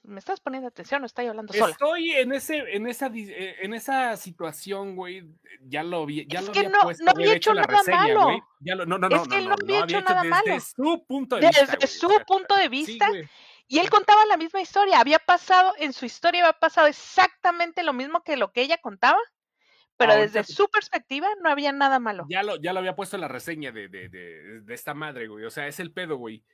¿Me 0.02 0.18
estás 0.18 0.38
poniendo 0.40 0.68
atención 0.68 1.02
o 1.02 1.06
estoy 1.06 1.28
hablando 1.28 1.54
sola? 1.54 1.72
Estoy 1.72 2.10
en 2.10 2.32
ese, 2.32 2.58
en 2.76 2.86
esa, 2.86 3.06
eh, 3.06 3.56
en 3.62 3.72
esa 3.72 4.18
situación, 4.18 4.94
güey. 4.94 5.24
Ya 5.62 5.82
lo 5.82 6.04
vi, 6.04 6.26
ya 6.28 6.40
es 6.40 6.46
lo 6.48 6.52
que 6.52 6.68
no, 6.68 6.82
no 6.82 7.10
había 7.10 7.36
hecho, 7.36 7.54
nada 7.54 7.82
malo. 7.88 8.38
Ya 8.60 8.74
lo, 8.74 8.84
no, 8.84 8.98
no, 8.98 9.08
es 9.08 9.28
que 9.28 9.38
él 9.38 9.48
no, 9.48 9.54
había 9.54 9.84
hecho 9.84 10.02
nada 10.02 10.24
malo. 10.24 10.44
Desde 10.44 10.60
su 10.60 11.06
punto 11.06 11.36
de 11.36 11.48
vista. 11.48 11.66
Desde 11.72 11.86
su 11.86 12.10
punto 12.26 12.54
de 12.54 12.68
vista. 12.68 13.08
Y 13.68 13.78
él 13.78 13.90
contaba 13.90 14.24
la 14.26 14.36
misma 14.36 14.60
historia. 14.60 15.00
Había 15.00 15.18
pasado, 15.18 15.74
en 15.78 15.92
su 15.92 16.04
historia 16.06 16.42
había 16.42 16.58
pasado 16.58 16.86
exactamente 16.86 17.82
lo 17.82 17.92
mismo 17.92 18.22
que 18.22 18.36
lo 18.36 18.52
que 18.52 18.62
ella 18.62 18.78
contaba. 18.78 19.18
Pero 19.98 20.14
desde 20.14 20.44
su 20.44 20.68
perspectiva 20.68 21.26
no 21.42 21.48
había 21.48 21.72
nada 21.72 21.98
malo. 21.98 22.26
Ya 22.28 22.42
lo, 22.42 22.56
ya 22.56 22.74
lo 22.74 22.80
había 22.80 22.94
puesto 22.94 23.16
en 23.16 23.22
la 23.22 23.28
reseña 23.28 23.72
de, 23.72 23.88
de, 23.88 24.10
de, 24.10 24.60
de 24.60 24.74
esta 24.74 24.92
madre, 24.92 25.26
güey. 25.26 25.46
O 25.46 25.50
sea, 25.50 25.68
es 25.68 25.80
el 25.80 25.90
pedo, 25.90 26.16
güey 26.16 26.44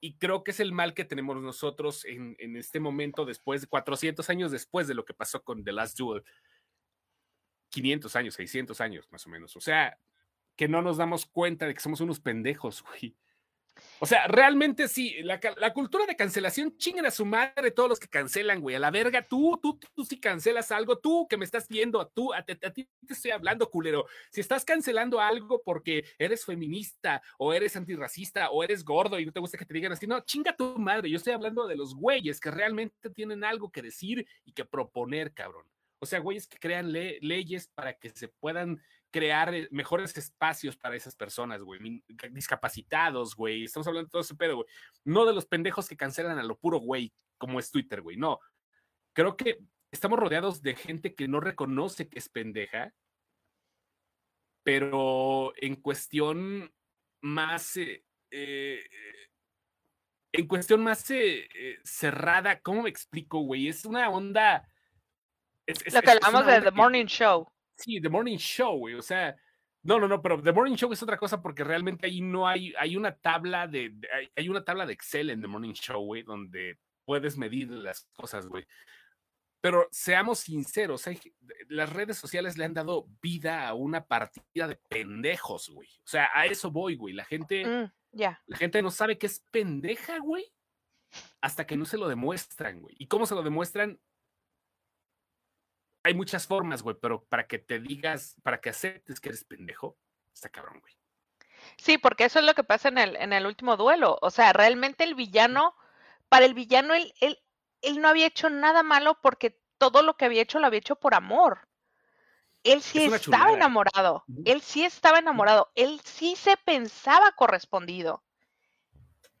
y 0.00 0.18
creo 0.18 0.44
que 0.44 0.50
es 0.50 0.60
el 0.60 0.72
mal 0.72 0.94
que 0.94 1.04
tenemos 1.04 1.40
nosotros 1.40 2.04
en, 2.04 2.36
este 2.56 2.80
momento, 2.80 3.24
después, 3.24 3.66
400 3.66 4.28
años 4.30 4.50
después 4.50 4.86
de 4.86 4.94
lo 4.94 5.04
que 5.04 5.14
pasó 5.14 5.42
con 5.42 5.64
The 5.64 5.72
Last 5.72 5.98
Duel. 5.98 6.22
500 7.70 8.16
años, 8.16 8.34
600 8.34 8.80
años 8.80 9.08
más 9.10 9.26
o 9.26 9.30
menos. 9.30 9.56
O 9.56 9.60
sea, 9.60 9.98
que 10.54 10.68
no 10.68 10.82
nos 10.82 10.96
damos 10.98 11.26
cuenta 11.26 11.66
de 11.66 11.74
que 11.74 11.80
somos 11.80 12.00
unos 12.00 12.20
pendejos, 12.20 12.82
güey. 12.88 13.16
O 13.98 14.06
sea, 14.06 14.26
realmente 14.26 14.88
sí, 14.88 15.16
la, 15.22 15.40
cultura 15.72 16.04
de 16.04 16.16
cancelación, 16.16 16.76
chinguen 16.76 17.06
a 17.06 17.10
su 17.10 17.24
madre 17.24 17.70
todos 17.70 17.88
los 17.88 17.98
que 17.98 18.08
cancelan, 18.08 18.60
güey, 18.60 18.76
a 18.76 18.78
la 18.78 18.90
verga, 18.90 19.22
tú, 19.22 19.58
tú, 19.62 19.78
tú, 19.94 20.04
sí 20.04 20.20
cancelas 20.20 20.70
algo, 20.70 20.98
tú 20.98 21.26
que 21.28 21.38
me 21.38 21.46
estás 21.46 21.66
viendo, 21.66 22.06
tú, 22.08 22.34
a, 22.34 22.42
ti 22.42 22.54
te 22.56 22.86
estoy 23.08 23.30
hablando, 23.30 23.70
culero. 23.70 24.06
Si 24.30 24.40
estás 24.42 24.64
cancelando 24.66 25.18
algo 25.18 25.62
porque 25.64 26.04
eres 26.18 26.44
feminista 26.44 27.22
o 27.38 27.54
eres 27.54 27.74
antirracista 27.74 28.50
o 28.50 28.62
eres 28.62 28.84
gordo 28.84 29.18
y 29.18 29.24
no 29.24 29.32
te 29.32 29.40
gusta 29.40 29.56
que 29.56 29.64
te 29.64 29.74
digan 29.74 29.92
así, 29.92 30.06
no, 30.06 30.20
chinga 30.20 30.54
tu 30.54 30.78
madre, 30.78 31.08
yo 31.08 31.16
estoy 31.16 31.32
hablando 31.32 31.66
de 31.66 31.76
los 31.76 31.94
güeyes 31.94 32.38
que 32.38 32.50
realmente 32.50 33.08
tienen 33.10 33.44
algo 33.44 33.70
que 33.70 33.80
decir 33.80 34.26
y 34.44 34.52
que 34.52 34.66
proponer, 34.66 35.32
cabrón. 35.32 35.66
O 35.98 36.04
sea, 36.04 36.18
güeyes 36.18 36.46
que 36.46 36.58
crean 36.58 36.92
leyes 36.92 37.68
para 37.68 37.94
que 37.94 38.10
se 38.10 38.28
puedan 38.28 38.82
crear 39.16 39.54
eh, 39.54 39.66
mejores 39.70 40.14
espacios 40.18 40.76
para 40.76 40.94
esas 40.94 41.16
personas, 41.16 41.62
güey, 41.62 42.04
discapacitados, 42.32 43.34
güey, 43.34 43.64
estamos 43.64 43.86
hablando 43.86 44.08
de 44.08 44.10
todo 44.10 44.20
ese 44.20 44.34
pedo, 44.34 44.56
güey, 44.56 44.68
no 45.04 45.24
de 45.24 45.32
los 45.32 45.46
pendejos 45.46 45.88
que 45.88 45.96
cancelan 45.96 46.38
a 46.38 46.42
lo 46.42 46.58
puro, 46.58 46.80
güey, 46.80 47.14
como 47.38 47.58
es 47.58 47.70
Twitter, 47.70 48.02
güey, 48.02 48.18
no. 48.18 48.40
Creo 49.14 49.34
que 49.34 49.60
estamos 49.90 50.18
rodeados 50.18 50.60
de 50.60 50.76
gente 50.76 51.14
que 51.14 51.28
no 51.28 51.40
reconoce 51.40 52.10
que 52.10 52.18
es 52.18 52.28
pendeja, 52.28 52.92
pero 54.62 55.54
en 55.56 55.76
cuestión 55.76 56.70
más, 57.22 57.78
eh, 57.78 58.04
eh, 58.30 58.84
en 60.32 60.46
cuestión 60.46 60.82
más 60.82 61.06
cerrada, 61.84 62.60
¿cómo 62.60 62.82
me 62.82 62.90
explico, 62.90 63.38
güey? 63.38 63.68
Es 63.68 63.86
una 63.86 64.10
onda... 64.10 64.68
lo 65.66 66.02
que 66.02 66.10
hablamos 66.10 66.44
de 66.44 66.60
The 66.60 66.70
Morning 66.72 67.06
Show. 67.06 67.50
Sí, 67.76 68.00
The 68.00 68.08
Morning 68.08 68.38
Show, 68.38 68.78
güey. 68.78 68.94
O 68.94 69.02
sea, 69.02 69.36
no, 69.82 70.00
no, 70.00 70.08
no, 70.08 70.20
pero 70.20 70.42
The 70.42 70.52
Morning 70.52 70.74
Show 70.74 70.92
es 70.92 71.02
otra 71.02 71.16
cosa 71.16 71.40
porque 71.40 71.62
realmente 71.62 72.06
ahí 72.06 72.20
no 72.20 72.48
hay, 72.48 72.74
hay 72.78 72.96
una 72.96 73.16
tabla 73.16 73.68
de, 73.68 73.94
hay, 74.34 74.48
una 74.48 74.64
tabla 74.64 74.84
de 74.84 74.92
Excel 74.92 75.30
en 75.30 75.40
The 75.40 75.46
Morning 75.46 75.74
Show, 75.74 76.04
güey, 76.04 76.22
donde 76.22 76.78
puedes 77.04 77.36
medir 77.36 77.70
las 77.70 78.08
cosas, 78.12 78.48
güey. 78.48 78.66
pero 79.60 79.86
seamos 79.92 80.40
sinceros, 80.40 81.04
las 81.68 81.92
redes 81.92 82.18
sociales 82.18 82.58
le 82.58 82.64
han 82.64 82.74
dado 82.74 83.06
vida 83.22 83.68
a 83.68 83.74
una 83.74 84.04
partida 84.04 84.66
de 84.66 84.76
pendejos, 84.88 85.68
güey. 85.68 85.88
O 86.04 86.08
sea, 86.08 86.30
a 86.34 86.46
eso 86.46 86.72
voy, 86.72 86.96
güey. 86.96 87.14
La 87.14 87.24
gente, 87.24 87.64
mm, 87.64 87.92
ya. 88.10 88.42
la 88.46 88.56
gente 88.56 88.82
no 88.82 88.90
sabe 88.90 89.18
que 89.18 89.26
es 89.26 89.44
pendeja, 89.52 90.18
güey, 90.18 90.52
hasta 91.40 91.64
que 91.64 91.76
no 91.76 91.84
se 91.84 91.98
lo 91.98 92.08
demuestran, 92.08 92.80
güey. 92.80 92.96
¿Y 92.98 93.06
cómo 93.06 93.24
se 93.24 93.36
lo 93.36 93.44
demuestran? 93.44 94.00
Hay 96.06 96.14
muchas 96.14 96.46
formas, 96.46 96.82
güey, 96.82 96.94
pero 97.02 97.24
para 97.24 97.48
que 97.48 97.58
te 97.58 97.80
digas, 97.80 98.36
para 98.44 98.60
que 98.60 98.70
aceptes 98.70 99.18
que 99.18 99.30
eres 99.30 99.42
pendejo, 99.42 99.98
está 100.32 100.48
cabrón, 100.48 100.78
güey. 100.78 100.94
Sí, 101.78 101.98
porque 101.98 102.26
eso 102.26 102.38
es 102.38 102.44
lo 102.44 102.54
que 102.54 102.62
pasa 102.62 102.90
en 102.90 102.98
el, 102.98 103.16
en 103.16 103.32
el 103.32 103.44
último 103.44 103.76
duelo. 103.76 104.16
O 104.22 104.30
sea, 104.30 104.52
realmente 104.52 105.02
el 105.02 105.16
villano, 105.16 105.74
para 106.28 106.44
el 106.44 106.54
villano, 106.54 106.94
él, 106.94 107.12
él, 107.20 107.40
él 107.82 108.00
no 108.00 108.06
había 108.06 108.26
hecho 108.26 108.48
nada 108.50 108.84
malo 108.84 109.18
porque 109.20 109.60
todo 109.78 110.02
lo 110.02 110.16
que 110.16 110.26
había 110.26 110.42
hecho 110.42 110.60
lo 110.60 110.68
había 110.68 110.78
hecho 110.78 110.94
por 110.94 111.12
amor. 111.12 111.66
Él 112.62 112.82
sí 112.82 113.02
estaba 113.02 113.50
enamorado. 113.50 114.22
Él 114.44 114.60
sí 114.60 114.84
estaba 114.84 115.18
enamorado. 115.18 115.72
Él 115.74 116.00
sí 116.04 116.36
se 116.36 116.56
pensaba 116.56 117.32
correspondido. 117.32 118.22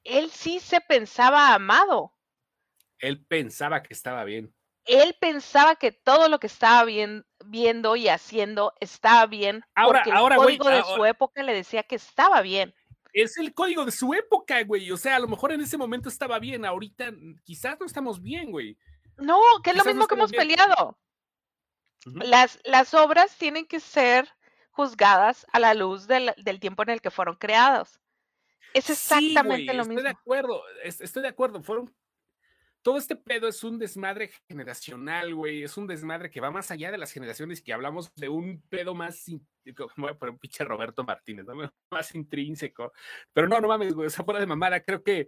Él 0.02 0.32
sí 0.32 0.58
se 0.58 0.80
pensaba 0.80 1.54
amado. 1.54 2.12
Él 2.98 3.24
pensaba 3.24 3.84
que 3.84 3.94
estaba 3.94 4.24
bien. 4.24 4.52
Él 4.86 5.16
pensaba 5.20 5.76
que 5.76 5.92
todo 5.92 6.28
lo 6.28 6.38
que 6.38 6.46
estaba 6.46 6.84
bien, 6.84 7.26
viendo 7.44 7.96
y 7.96 8.08
haciendo 8.08 8.72
estaba 8.80 9.26
bien. 9.26 9.64
Ahora, 9.74 10.00
porque 10.00 10.10
el 10.10 10.16
ahora, 10.16 10.36
código 10.36 10.68
de 10.68 10.82
su 10.82 11.04
época 11.04 11.42
le 11.42 11.54
decía 11.54 11.82
que 11.82 11.96
estaba 11.96 12.40
bien 12.42 12.74
es 13.22 13.38
el 13.38 13.54
código 13.54 13.84
de 13.84 13.92
su 13.92 14.12
época, 14.12 14.62
güey. 14.64 14.90
O 14.92 14.96
sea, 14.96 15.16
a 15.16 15.18
lo 15.18 15.26
mejor 15.26 15.52
en 15.52 15.62
ese 15.62 15.78
momento 15.78 16.08
estaba 16.08 16.38
bien, 16.38 16.66
ahorita 16.66 17.12
quizás 17.44 17.80
no 17.80 17.86
estamos 17.86 18.22
bien, 18.22 18.50
güey. 18.50 18.76
No, 19.16 19.40
que 19.64 19.70
es 19.70 19.76
lo 19.76 19.84
mismo 19.84 20.06
que 20.06 20.14
hemos 20.14 20.32
peleado. 20.32 20.98
las, 22.04 22.60
las 22.64 22.92
obras 22.92 23.36
tienen 23.38 23.66
que 23.66 23.80
ser 23.80 24.28
juzgadas 24.70 25.46
a 25.52 25.60
la 25.60 25.72
luz 25.72 26.06
del, 26.06 26.34
tiempo 26.60 26.82
en 26.82 26.90
el 26.90 27.00
que 27.00 27.10
fueron 27.10 27.36
creadas. 27.36 27.98
Es 28.74 28.90
exactamente 28.90 29.72
lo 29.72 29.86
mismo. 29.86 30.00
Estoy 30.00 30.04
de 30.04 30.10
acuerdo, 30.10 30.62
estoy 30.84 31.22
de 31.22 31.28
acuerdo. 31.28 31.62
Fueron 31.62 31.94
todo 32.86 32.98
este 32.98 33.16
pedo 33.16 33.48
es 33.48 33.64
un 33.64 33.80
desmadre 33.80 34.30
generacional, 34.46 35.34
güey. 35.34 35.64
Es 35.64 35.76
un 35.76 35.88
desmadre 35.88 36.30
que 36.30 36.40
va 36.40 36.52
más 36.52 36.70
allá 36.70 36.92
de 36.92 36.98
las 36.98 37.10
generaciones 37.10 37.60
que 37.60 37.72
hablamos 37.72 38.14
de 38.14 38.28
un 38.28 38.62
pedo 38.68 38.94
más, 38.94 39.24
voy 39.96 40.10
a 40.10 40.14
poner 40.14 40.34
un 40.34 40.38
pinche 40.38 40.62
Roberto 40.62 41.02
Martínez, 41.02 41.46
más 41.90 42.14
intrínseco. 42.14 42.92
Pero 43.32 43.48
no, 43.48 43.60
no 43.60 43.66
mames, 43.66 43.92
güey, 43.92 44.06
esa 44.06 44.22
fuera 44.22 44.38
de 44.38 44.46
mamada, 44.46 44.84
creo 44.84 45.02
que 45.02 45.26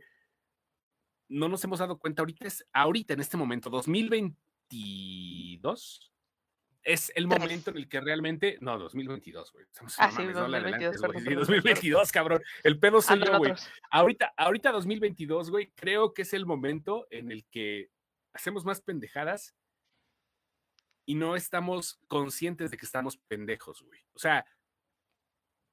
no 1.26 1.48
nos 1.48 1.64
hemos 1.64 1.80
dado 1.80 1.98
cuenta 1.98 2.22
ahorita, 2.22 2.46
ahorita 2.72 3.14
en 3.14 3.20
este 3.22 3.36
momento, 3.36 3.70
2022, 3.70 6.12
es 6.88 7.12
el 7.14 7.26
momento 7.26 7.70
en 7.70 7.76
el 7.76 7.88
que 7.88 8.00
realmente. 8.00 8.56
No, 8.62 8.78
2022, 8.78 9.52
güey. 9.52 9.66
Estamos 9.66 9.94
ah, 9.98 10.10
sí, 10.10 10.24
2022, 10.24 11.00
2022, 11.00 12.12
cabrón. 12.12 12.42
El 12.64 12.78
pedo 12.78 13.02
soy 13.02 13.22
yo, 13.22 13.36
güey. 13.36 13.52
Ahorita, 13.90 14.32
ahorita 14.38 14.72
2022, 14.72 15.50
güey, 15.50 15.70
creo 15.76 16.14
que 16.14 16.22
es 16.22 16.32
el 16.32 16.46
momento 16.46 17.06
en 17.10 17.30
el 17.30 17.44
que 17.50 17.90
hacemos 18.32 18.64
más 18.64 18.80
pendejadas 18.80 19.54
y 21.04 21.14
no 21.14 21.36
estamos 21.36 22.00
conscientes 22.08 22.70
de 22.70 22.78
que 22.78 22.86
estamos 22.86 23.18
pendejos, 23.18 23.82
güey. 23.82 24.00
O 24.14 24.18
sea, 24.18 24.46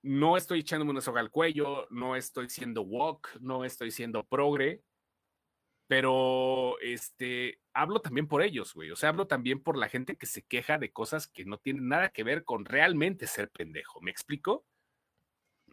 no 0.03 0.35
estoy 0.35 0.59
echándome 0.59 0.91
una 0.91 1.01
soga 1.01 1.21
al 1.21 1.31
cuello, 1.31 1.87
no 1.91 2.17
estoy 2.17 2.49
siendo 2.49 2.81
walk, 2.81 3.37
no 3.39 3.63
estoy 3.63 3.89
siendo 3.91 4.25
progre, 4.25 4.83
pero 5.87 6.79
este, 6.79 7.59
hablo 7.73 8.01
también 8.01 8.27
por 8.27 8.41
ellos, 8.41 8.73
güey. 8.73 8.91
O 8.91 8.95
sea, 8.95 9.09
hablo 9.09 9.27
también 9.27 9.61
por 9.61 9.77
la 9.77 9.89
gente 9.89 10.17
que 10.17 10.25
se 10.25 10.41
queja 10.41 10.77
de 10.77 10.91
cosas 10.91 11.27
que 11.27 11.45
no 11.45 11.57
tienen 11.57 11.87
nada 11.87 12.09
que 12.09 12.23
ver 12.23 12.43
con 12.43 12.65
realmente 12.65 13.27
ser 13.27 13.49
pendejo. 13.49 14.01
¿Me 14.01 14.11
explico? 14.11 14.65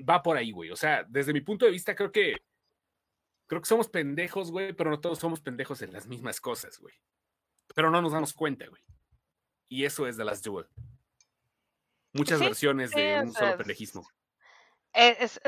Va 0.09 0.23
por 0.23 0.37
ahí, 0.37 0.51
güey. 0.51 0.71
O 0.71 0.77
sea, 0.77 1.05
desde 1.09 1.33
mi 1.33 1.41
punto 1.41 1.65
de 1.65 1.73
vista, 1.73 1.95
creo 1.95 2.13
que 2.13 2.37
creo 3.47 3.61
que 3.61 3.69
somos 3.69 3.89
pendejos, 3.89 4.51
güey, 4.51 4.73
pero 4.73 4.91
no 4.91 5.01
todos 5.01 5.19
somos 5.19 5.41
pendejos 5.41 5.83
en 5.83 5.93
las 5.93 6.07
mismas 6.07 6.41
cosas, 6.41 6.79
güey. 6.79 6.95
Pero 7.75 7.91
no 7.91 8.03
nos 8.03 8.13
damos 8.13 8.33
cuenta, 8.33 8.67
güey. 8.67 8.83
Y 9.69 9.85
eso 9.85 10.07
es 10.07 10.17
de 10.17 10.25
las 10.25 10.43
Duel. 10.43 10.67
Muchas 12.13 12.41
versiones 12.41 12.91
de 12.91 13.21
un 13.23 13.33
solo 13.33 13.57
pendejismo. 13.57 14.07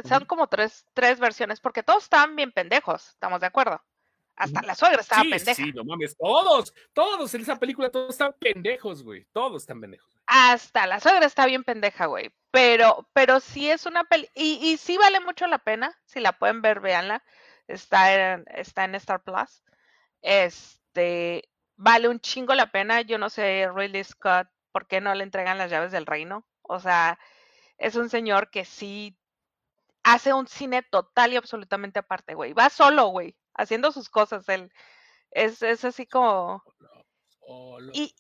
Son 0.07 0.25
como 0.25 0.49
tres, 0.49 0.87
tres 0.95 1.21
versiones, 1.21 1.61
porque 1.61 1.83
todos 1.83 2.05
están 2.05 2.35
bien 2.35 2.53
pendejos, 2.53 3.11
¿estamos 3.11 3.41
de 3.41 3.47
acuerdo? 3.47 3.83
Hasta 4.37 4.63
la 4.63 4.75
suegra 4.75 5.01
estaba 5.01 5.23
pendeja. 5.23 5.55
Sí, 5.55 5.73
no 5.73 5.85
mames, 5.85 6.17
todos, 6.17 6.75
todos 6.93 7.33
en 7.35 7.43
esa 7.43 7.59
película, 7.59 7.91
todos 7.91 8.11
están 8.11 8.35
pendejos, 8.39 9.05
güey. 9.05 9.27
Todos 9.33 9.63
están 9.63 9.81
pendejos. 9.81 10.19
Hasta 10.27 10.87
la 10.87 10.99
suegra 10.99 11.27
está 11.27 11.47
bien 11.47 11.63
pendeja, 11.63 12.07
güey. 12.07 12.33
Pero, 12.51 13.09
pero 13.13 13.39
sí 13.41 13.71
es 13.71 13.87
una 13.87 14.05
peli. 14.05 14.29
Y, 14.35 14.59
y 14.63 14.77
sí 14.77 14.97
vale 14.97 15.21
mucho 15.21 15.47
la 15.47 15.59
pena. 15.59 15.97
Si 16.05 16.21
la 16.21 16.33
pueden 16.33 16.63
ver, 16.63 16.81
véanla. 16.81 17.23
Está 17.69 18.33
en, 18.33 18.45
está 18.49 18.85
en 18.85 18.97
Star 18.97 19.23
Plus. 19.23 19.63
Este. 20.21 21.49
Vale 21.77 22.09
un 22.09 22.21
chingo 22.21 22.55
la 22.55 22.73
pena. 22.73 23.03
Yo 23.03 23.19
no 23.19 23.31
sé, 23.31 23.69
Ridley 23.73 24.03
Scott, 24.03 24.49
¿por 24.73 24.89
qué 24.89 25.01
no 25.01 25.15
le 25.15 25.23
entregan 25.23 25.59
las 25.59 25.71
llaves 25.71 25.93
del 25.93 26.07
reino? 26.07 26.45
O 26.63 26.81
sea, 26.81 27.19
es 27.79 27.95
un 27.95 28.09
señor 28.09 28.51
que 28.51 28.65
sí 28.65 29.17
hace 30.03 30.33
un 30.33 30.49
cine 30.49 30.83
total 30.83 31.33
y 31.33 31.37
absolutamente 31.37 32.01
aparte, 32.01 32.35
güey. 32.35 32.53
Va 32.53 32.69
solo, 32.69 33.07
güey 33.09 33.37
haciendo 33.55 33.93
sus 33.93 34.09
cosas. 34.09 34.49
Él 34.49 34.73
es, 35.31 35.63
es 35.63 35.85
así 35.85 36.07
como. 36.07 36.63
Y, 37.93 38.15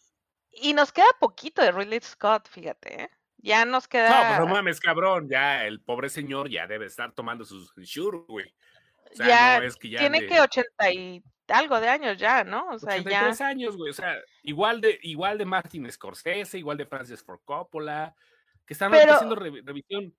y 0.53 0.74
nos 0.74 0.93
queda 0.93 1.07
poquito 1.20 1.62
de 1.62 1.72
Ridley 1.72 2.01
Scott, 2.01 2.49
fíjate. 2.49 3.05
¿eh? 3.05 3.11
Ya 3.39 3.64
nos 3.64 3.89
queda. 3.89 4.09
No, 4.09 4.28
pues 4.28 4.41
no 4.41 4.55
mames, 4.55 4.80
cabrón. 4.80 5.28
Ya 5.28 5.64
el 5.64 5.80
pobre 5.80 6.09
señor 6.09 6.49
ya 6.49 6.66
debe 6.66 6.87
estar 6.87 7.12
tomando 7.12 7.45
sus 7.45 7.72
sure, 7.85 8.18
güey. 8.28 8.55
O 9.12 9.16
sea, 9.16 9.26
ya, 9.26 9.61
no 9.61 9.66
es 9.66 9.76
que 9.76 9.91
ya 9.91 10.01
tiene 10.01 10.26
que 10.26 10.41
ochenta 10.41 10.91
y 10.91 11.22
algo 11.49 11.78
de 11.78 11.89
años 11.89 12.16
ya, 12.16 12.43
¿no? 12.43 12.68
O 12.70 12.78
sea, 12.78 12.95
83 12.95 13.39
ya. 13.39 13.47
años, 13.47 13.76
güey. 13.76 13.91
O 13.91 13.95
sea, 13.95 14.16
igual 14.43 14.80
de, 14.80 14.99
igual 15.03 15.39
de 15.39 15.45
Martin 15.45 15.91
Scorsese, 15.91 16.59
igual 16.59 16.78
de 16.78 16.87
Francis 16.87 17.22
Ford 17.22 17.41
Coppola, 17.45 18.14
que 18.66 18.74
están 18.74 18.93
haciendo 18.95 19.35
revisión. 19.35 20.14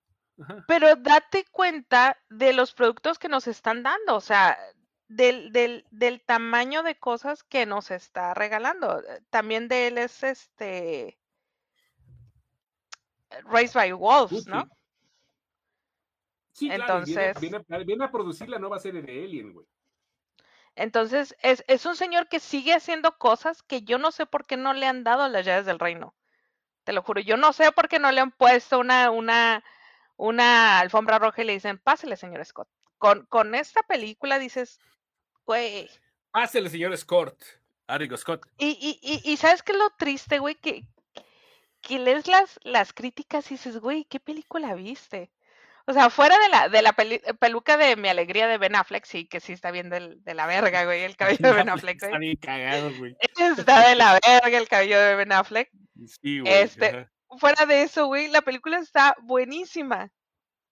Pero 0.68 0.94
date 0.96 1.44
cuenta 1.50 2.16
de 2.28 2.52
los 2.52 2.72
productos 2.72 3.18
que 3.18 3.28
nos 3.28 3.46
están 3.46 3.82
dando. 3.82 4.14
O 4.14 4.20
sea, 4.20 4.56
del, 5.08 5.52
del, 5.52 5.86
del 5.90 6.20
tamaño 6.20 6.82
de 6.82 6.98
cosas 6.98 7.42
que 7.42 7.66
nos 7.66 7.90
está 7.90 8.34
regalando. 8.34 9.00
Eh, 9.00 9.22
también 9.30 9.68
de 9.68 9.88
él 9.88 9.98
es 9.98 10.22
este 10.22 11.18
Raised 13.44 13.74
by 13.74 13.92
Wolves, 13.92 14.46
¿no? 14.46 14.68
Sí, 16.52 16.70
Entonces, 16.70 17.38
viene, 17.38 17.62
viene, 17.84 18.04
a 18.04 18.10
producir 18.10 18.48
la 18.48 18.58
nueva 18.58 18.78
serie 18.78 19.02
de 19.02 19.24
Alien, 19.24 19.52
güey. 19.52 19.66
Entonces, 20.74 21.36
es, 21.40 21.62
es, 21.68 21.84
un 21.84 21.96
señor 21.96 22.28
que 22.28 22.40
sigue 22.40 22.72
haciendo 22.72 23.18
cosas 23.18 23.62
que 23.62 23.82
yo 23.82 23.98
no 23.98 24.10
sé 24.10 24.24
por 24.24 24.46
qué 24.46 24.56
no 24.56 24.72
le 24.72 24.86
han 24.86 25.04
dado 25.04 25.28
las 25.28 25.44
llaves 25.44 25.66
del 25.66 25.78
reino. 25.78 26.14
Te 26.84 26.92
lo 26.92 27.02
juro, 27.02 27.20
yo 27.20 27.36
no 27.36 27.52
sé 27.52 27.72
por 27.72 27.88
qué 27.88 27.98
no 27.98 28.10
le 28.10 28.20
han 28.20 28.30
puesto 28.30 28.78
una, 28.78 29.10
una, 29.10 29.64
una 30.16 30.78
alfombra 30.78 31.18
roja 31.18 31.42
y 31.42 31.46
le 31.46 31.52
dicen, 31.54 31.78
pásele, 31.78 32.16
señor 32.16 32.44
Scott. 32.44 32.68
Con, 32.96 33.26
con 33.26 33.54
esta 33.54 33.82
película 33.82 34.38
dices, 34.38 34.80
güey. 35.46 35.88
Señor 36.50 36.96
Scott. 36.96 37.42
Arigo 37.86 38.16
Scott. 38.16 38.46
Y, 38.58 38.98
y, 39.00 39.30
y, 39.30 39.36
¿sabes 39.36 39.62
qué 39.62 39.72
es 39.72 39.78
lo 39.78 39.90
triste, 39.90 40.38
güey? 40.38 40.56
Que, 40.56 40.84
que 41.80 41.98
lees 41.98 42.26
las, 42.26 42.58
las 42.64 42.92
críticas 42.92 43.50
y 43.50 43.54
dices, 43.54 43.78
güey, 43.78 44.04
¿qué 44.04 44.18
película 44.18 44.74
viste? 44.74 45.30
O 45.86 45.92
sea, 45.92 46.10
fuera 46.10 46.36
de 46.40 46.48
la, 46.48 46.68
de 46.68 46.82
la 46.82 46.92
peluca 46.92 47.76
de 47.76 47.94
Mi 47.94 48.08
Alegría 48.08 48.48
de 48.48 48.58
Ben 48.58 48.74
Affleck, 48.74 49.04
sí, 49.04 49.28
que 49.28 49.38
sí 49.38 49.52
está 49.52 49.70
bien 49.70 49.88
de 49.88 50.34
la 50.34 50.46
verga, 50.46 50.84
güey, 50.84 51.04
el 51.04 51.16
cabello 51.38 51.48
de 51.48 51.52
Ben 51.52 51.68
Affleck. 51.68 52.02
Está 52.02 52.18
bien 52.18 52.36
cagado, 52.36 52.92
güey. 52.98 53.16
Está 53.56 53.88
de 53.88 53.94
la 53.94 54.18
verga 54.26 54.58
el 54.58 54.68
cabello 54.68 54.98
de 54.98 55.14
Ben 55.14 55.30
Affleck. 55.30 55.70
Sí, 56.06 56.40
güey. 56.40 56.52
Este, 56.52 57.08
fuera 57.38 57.66
de 57.66 57.82
eso, 57.82 58.06
güey, 58.06 58.28
la 58.28 58.42
película 58.42 58.78
está 58.78 59.16
buenísima. 59.22 60.10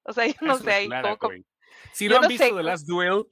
O 0.03 0.13
sea, 0.13 0.27
yo 0.27 0.35
no 0.41 0.59
sé 0.59 0.73
ahí 0.73 0.89
cómo, 1.19 1.33
Si 1.93 2.09
no 2.09 2.17
han 2.17 2.29
visto 2.29 2.57
The 2.57 2.63
Last 2.63 2.87
Duel, 2.87 3.25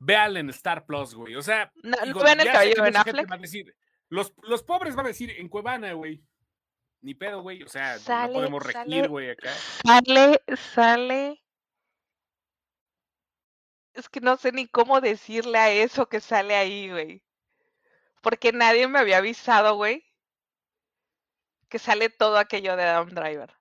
véanla 0.00 0.40
en 0.40 0.50
Star 0.50 0.84
Plus, 0.84 1.14
güey. 1.14 1.36
O 1.36 1.42
sea, 1.42 1.70
no, 1.82 1.96
vean 2.20 2.40
el 2.40 2.50
cabello 2.50 2.82
de 2.82 2.98
Affleck. 2.98 3.76
los, 4.08 4.34
los 4.42 4.62
pobres 4.64 4.96
van 4.96 5.06
a 5.06 5.10
decir 5.10 5.30
en 5.30 5.48
Cuevana, 5.48 5.92
güey. 5.92 6.20
Ni 7.02 7.14
pedo, 7.14 7.42
güey. 7.42 7.62
O 7.62 7.68
sea, 7.68 7.96
no 7.96 8.32
podemos 8.32 8.62
regir, 8.62 9.08
güey, 9.08 9.30
acá. 9.30 9.52
Sale, 9.84 10.40
sale. 10.74 11.42
Es 13.94 14.08
que 14.08 14.20
no 14.20 14.36
sé 14.36 14.52
ni 14.52 14.66
cómo 14.66 15.00
decirle 15.00 15.58
a 15.58 15.72
eso 15.72 16.08
que 16.08 16.20
sale 16.20 16.54
ahí, 16.54 16.90
güey. 16.90 17.22
Porque 18.22 18.52
nadie 18.52 18.86
me 18.88 18.98
había 18.98 19.18
avisado, 19.18 19.76
güey. 19.76 20.04
Que 21.68 21.78
sale 21.78 22.10
todo 22.10 22.36
aquello 22.38 22.76
de 22.76 22.82
Adam 22.82 23.08
Driver. 23.08 23.54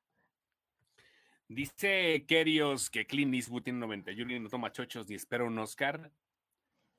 Dice 1.47 2.25
Kerios 2.27 2.89
que 2.89 3.07
Clint 3.07 3.33
Eastwood 3.33 3.63
tiene 3.63 3.79
91 3.79 4.33
y 4.33 4.39
no 4.39 4.49
toma 4.49 4.71
chochos 4.71 5.07
ni 5.07 5.15
espera 5.15 5.45
un 5.45 5.57
Oscar. 5.57 6.11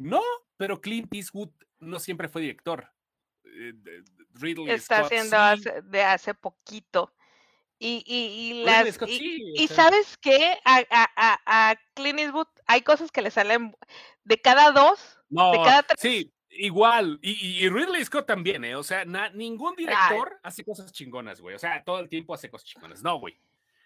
No, 0.01 0.22
pero 0.57 0.80
Clint 0.80 1.12
Eastwood 1.12 1.51
no 1.78 2.01
siempre 2.01 2.28
fue 2.28 2.40
director. 2.40 2.90
Ridley 4.32 4.70
Está 4.70 5.01
haciendo 5.01 5.36
de 5.84 6.03
hace 6.03 6.32
poquito. 6.32 7.12
Y, 7.78 8.03
y, 8.07 8.64
las, 8.64 8.98
y, 9.07 9.68
sabes 9.68 10.16
qué, 10.18 10.59
a, 10.64 10.82
a, 10.90 11.70
a, 11.70 11.76
Clint 11.94 12.18
Eastwood 12.18 12.48
hay 12.66 12.82
cosas 12.82 13.11
que 13.11 13.22
le 13.22 13.30
salen 13.30 13.74
de 14.24 14.40
cada 14.40 14.70
dos, 14.70 15.18
no, 15.30 15.53
de 15.53 15.59
cada 15.59 15.82
tres. 15.82 15.98
Sí, 15.98 16.32
igual. 16.51 17.18
Y, 17.22 17.68
Ridley 17.68 18.05
Scott 18.05 18.26
también, 18.26 18.64
¿eh? 18.64 18.76
O 18.76 18.82
sea, 18.82 19.05
ningún 19.34 19.76
director 19.76 20.38
hace 20.42 20.64
cosas 20.64 20.92
chingonas, 20.92 21.40
güey. 21.40 21.55
O 21.55 21.59
sea, 21.59 21.82
todo 21.84 22.01
el 22.01 22.09
tiempo 22.09 22.34
hace 22.34 22.51
cosas 22.51 22.68
chingonas. 22.68 23.03
No, 23.03 23.18
güey. 23.18 23.38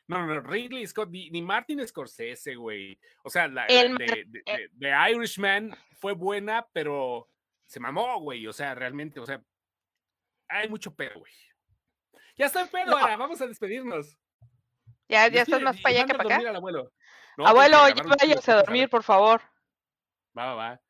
No, 0.07 0.27
no, 0.27 0.41
Ridley 0.41 0.87
Scott, 0.87 1.09
ni, 1.11 1.43
Martin 1.43 1.87
Scorsese, 1.87 2.57
güey. 2.57 2.99
O 3.23 3.31
sea, 3.31 3.49
la, 3.49 3.67
de, 3.67 4.27
eh 4.45 4.69
de, 4.73 5.11
Irishman 5.11 5.75
fue 5.99 6.13
buena, 6.13 6.67
pero 6.73 7.29
se 7.65 7.81
mamó, 7.81 8.21
güey. 8.21 8.47
O 8.47 8.53
sea, 8.53 8.75
realmente, 8.75 9.19
o 9.19 9.27
sea, 9.27 9.43
hay 10.49 10.69
mucho 10.69 10.95
pedo, 10.95 11.21
güey. 11.21 11.33
Ya 12.37 12.47
está 12.47 12.63
el 12.63 12.69
pedo, 12.69 12.97
ahora, 12.97 13.17
vamos 13.17 13.41
a 13.41 13.47
despedirnos. 13.47 14.19
Ya, 15.09 15.29
ya 15.29 15.43
estás 15.43 15.63
más 15.63 15.81
para 15.81 15.95
allá 15.95 16.07
que 16.07 16.15
para 16.15 16.37
acá. 16.37 16.51
abuelo, 16.57 16.93
abuelo 17.39 17.89
ya 17.89 18.03
váyase 18.03 18.53
a 18.53 18.57
dormir, 18.57 18.89
por 18.89 19.03
favor. 19.03 19.41
Va, 20.37 20.47
va, 20.47 20.55
va. 20.55 20.81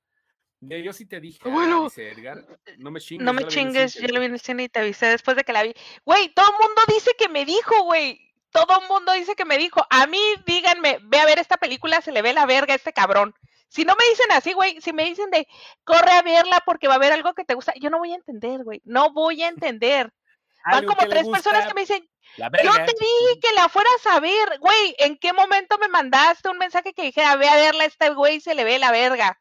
Yo 0.61 0.93
sí 0.93 1.07
te 1.07 1.21
dije, 1.21 1.39
abuelo, 1.47 1.89
Edgar, 1.95 2.45
no 2.79 2.91
me 2.91 3.01
chingues. 3.01 3.25
No 3.25 3.33
me 3.33 3.47
chingues, 3.47 3.95
yo 3.95 4.09
lo 4.09 4.21
vi 4.21 4.27
en 4.27 4.35
escena 4.35 4.62
y 4.62 4.69
te 4.69 4.81
avisé 4.81 5.07
después 5.07 5.37
de 5.37 5.45
que 5.45 5.53
la 5.53 5.62
vi. 5.62 5.75
Güey, 6.05 6.33
todo 6.33 6.47
el 6.47 6.67
mundo 6.67 6.83
dice 6.89 7.12
que 7.19 7.29
me 7.29 7.45
dijo, 7.45 7.83
güey. 7.83 8.34
Todo 8.55 8.80
el 8.80 8.88
mundo 8.88 9.11
dice 9.14 9.34
que 9.34 9.44
me 9.44 9.59
dijo. 9.59 9.84
A 9.90 10.07
mí, 10.07 10.20
díganme, 10.46 11.00
ve 11.02 11.18
a 11.18 11.26
ver 11.26 11.40
esta 11.40 11.57
película, 11.57 12.00
se 12.00 12.12
le 12.12 12.22
ve 12.22 12.32
la 12.32 12.46
verga 12.46 12.72
a 12.72 12.76
este 12.76 12.92
cabrón. 12.92 13.34
Si 13.68 13.84
no 13.84 13.96
me 13.96 14.09
dicen 14.09 14.30
así, 14.30 14.52
güey, 14.52 14.80
si 14.80 14.92
me 14.92 15.05
dicen 15.05 15.28
de 15.30 15.48
corre 15.82 16.12
a 16.12 16.22
verla 16.22 16.62
porque 16.64 16.86
va 16.86 16.94
a 16.94 16.96
haber 16.98 17.12
algo 17.12 17.34
que 17.34 17.44
te 17.44 17.55
gusta, 17.55 17.74
yo 17.80 17.90
no 17.90 17.98
voy 17.98 18.12
a 18.12 18.14
entender, 18.14 18.62
güey. 18.62 18.80
No 18.84 19.12
voy 19.12 19.42
a 19.42 19.48
entender. 19.48 20.12
Van 20.70 20.86
como 20.86 21.05
tres 21.09 21.28
personas 21.28 21.66
que 21.66 21.74
me 21.74 21.80
dicen, 21.80 22.09
yo 22.38 22.48
te 22.48 22.92
dije 22.92 23.40
que 23.42 23.52
la 23.57 23.68
fueras 23.68 24.07
a 24.09 24.20
ver, 24.20 24.59
güey, 24.61 24.94
¿en 24.98 25.18
qué 25.18 25.32
momento 25.32 25.76
me 25.78 25.88
mandaste 25.88 26.48
un 26.48 26.59
mensaje 26.59 26.94
que 26.94 27.02
dijera, 27.02 27.34
ve 27.34 27.48
a 27.48 27.57
verla, 27.57 27.84
este 27.84 28.11
güey 28.11 28.40
se 28.40 28.55
le 28.55 28.62
ve 28.62 28.78
la 28.78 28.92
verga? 28.92 29.36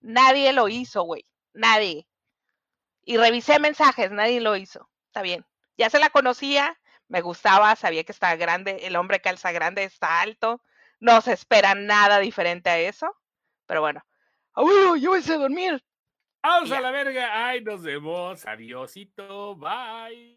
Nadie 0.00 0.54
lo 0.54 0.68
hizo, 0.68 1.02
güey, 1.02 1.24
nadie. 1.52 2.08
Y 3.04 3.18
revisé 3.18 3.58
mensajes, 3.58 4.10
nadie 4.10 4.40
lo 4.40 4.56
hizo. 4.56 4.88
Está 5.08 5.20
bien. 5.20 5.44
Ya 5.76 5.90
se 5.90 5.98
la 5.98 6.08
conocía, 6.08 6.76
me 7.08 7.20
gustaba, 7.20 7.76
sabía 7.76 8.04
que 8.04 8.12
estaba 8.12 8.36
grande, 8.36 8.78
el 8.82 8.96
hombre 8.96 9.20
calza 9.20 9.52
grande, 9.52 9.84
está 9.84 10.20
alto, 10.20 10.62
no 11.00 11.20
se 11.20 11.32
espera 11.32 11.74
nada 11.74 12.18
diferente 12.18 12.70
a 12.70 12.78
eso. 12.78 13.14
Pero 13.66 13.80
bueno, 13.80 14.04
abuelo, 14.52 14.96
yo 14.96 15.10
voy 15.10 15.20
a 15.20 15.38
dormir. 15.38 15.84
Vamos 16.42 16.70
a 16.72 16.80
la 16.80 16.90
verga. 16.90 17.46
Ay, 17.46 17.62
nos 17.62 17.82
vemos. 17.82 18.46
Adiósito. 18.46 19.56
Bye. 19.56 20.32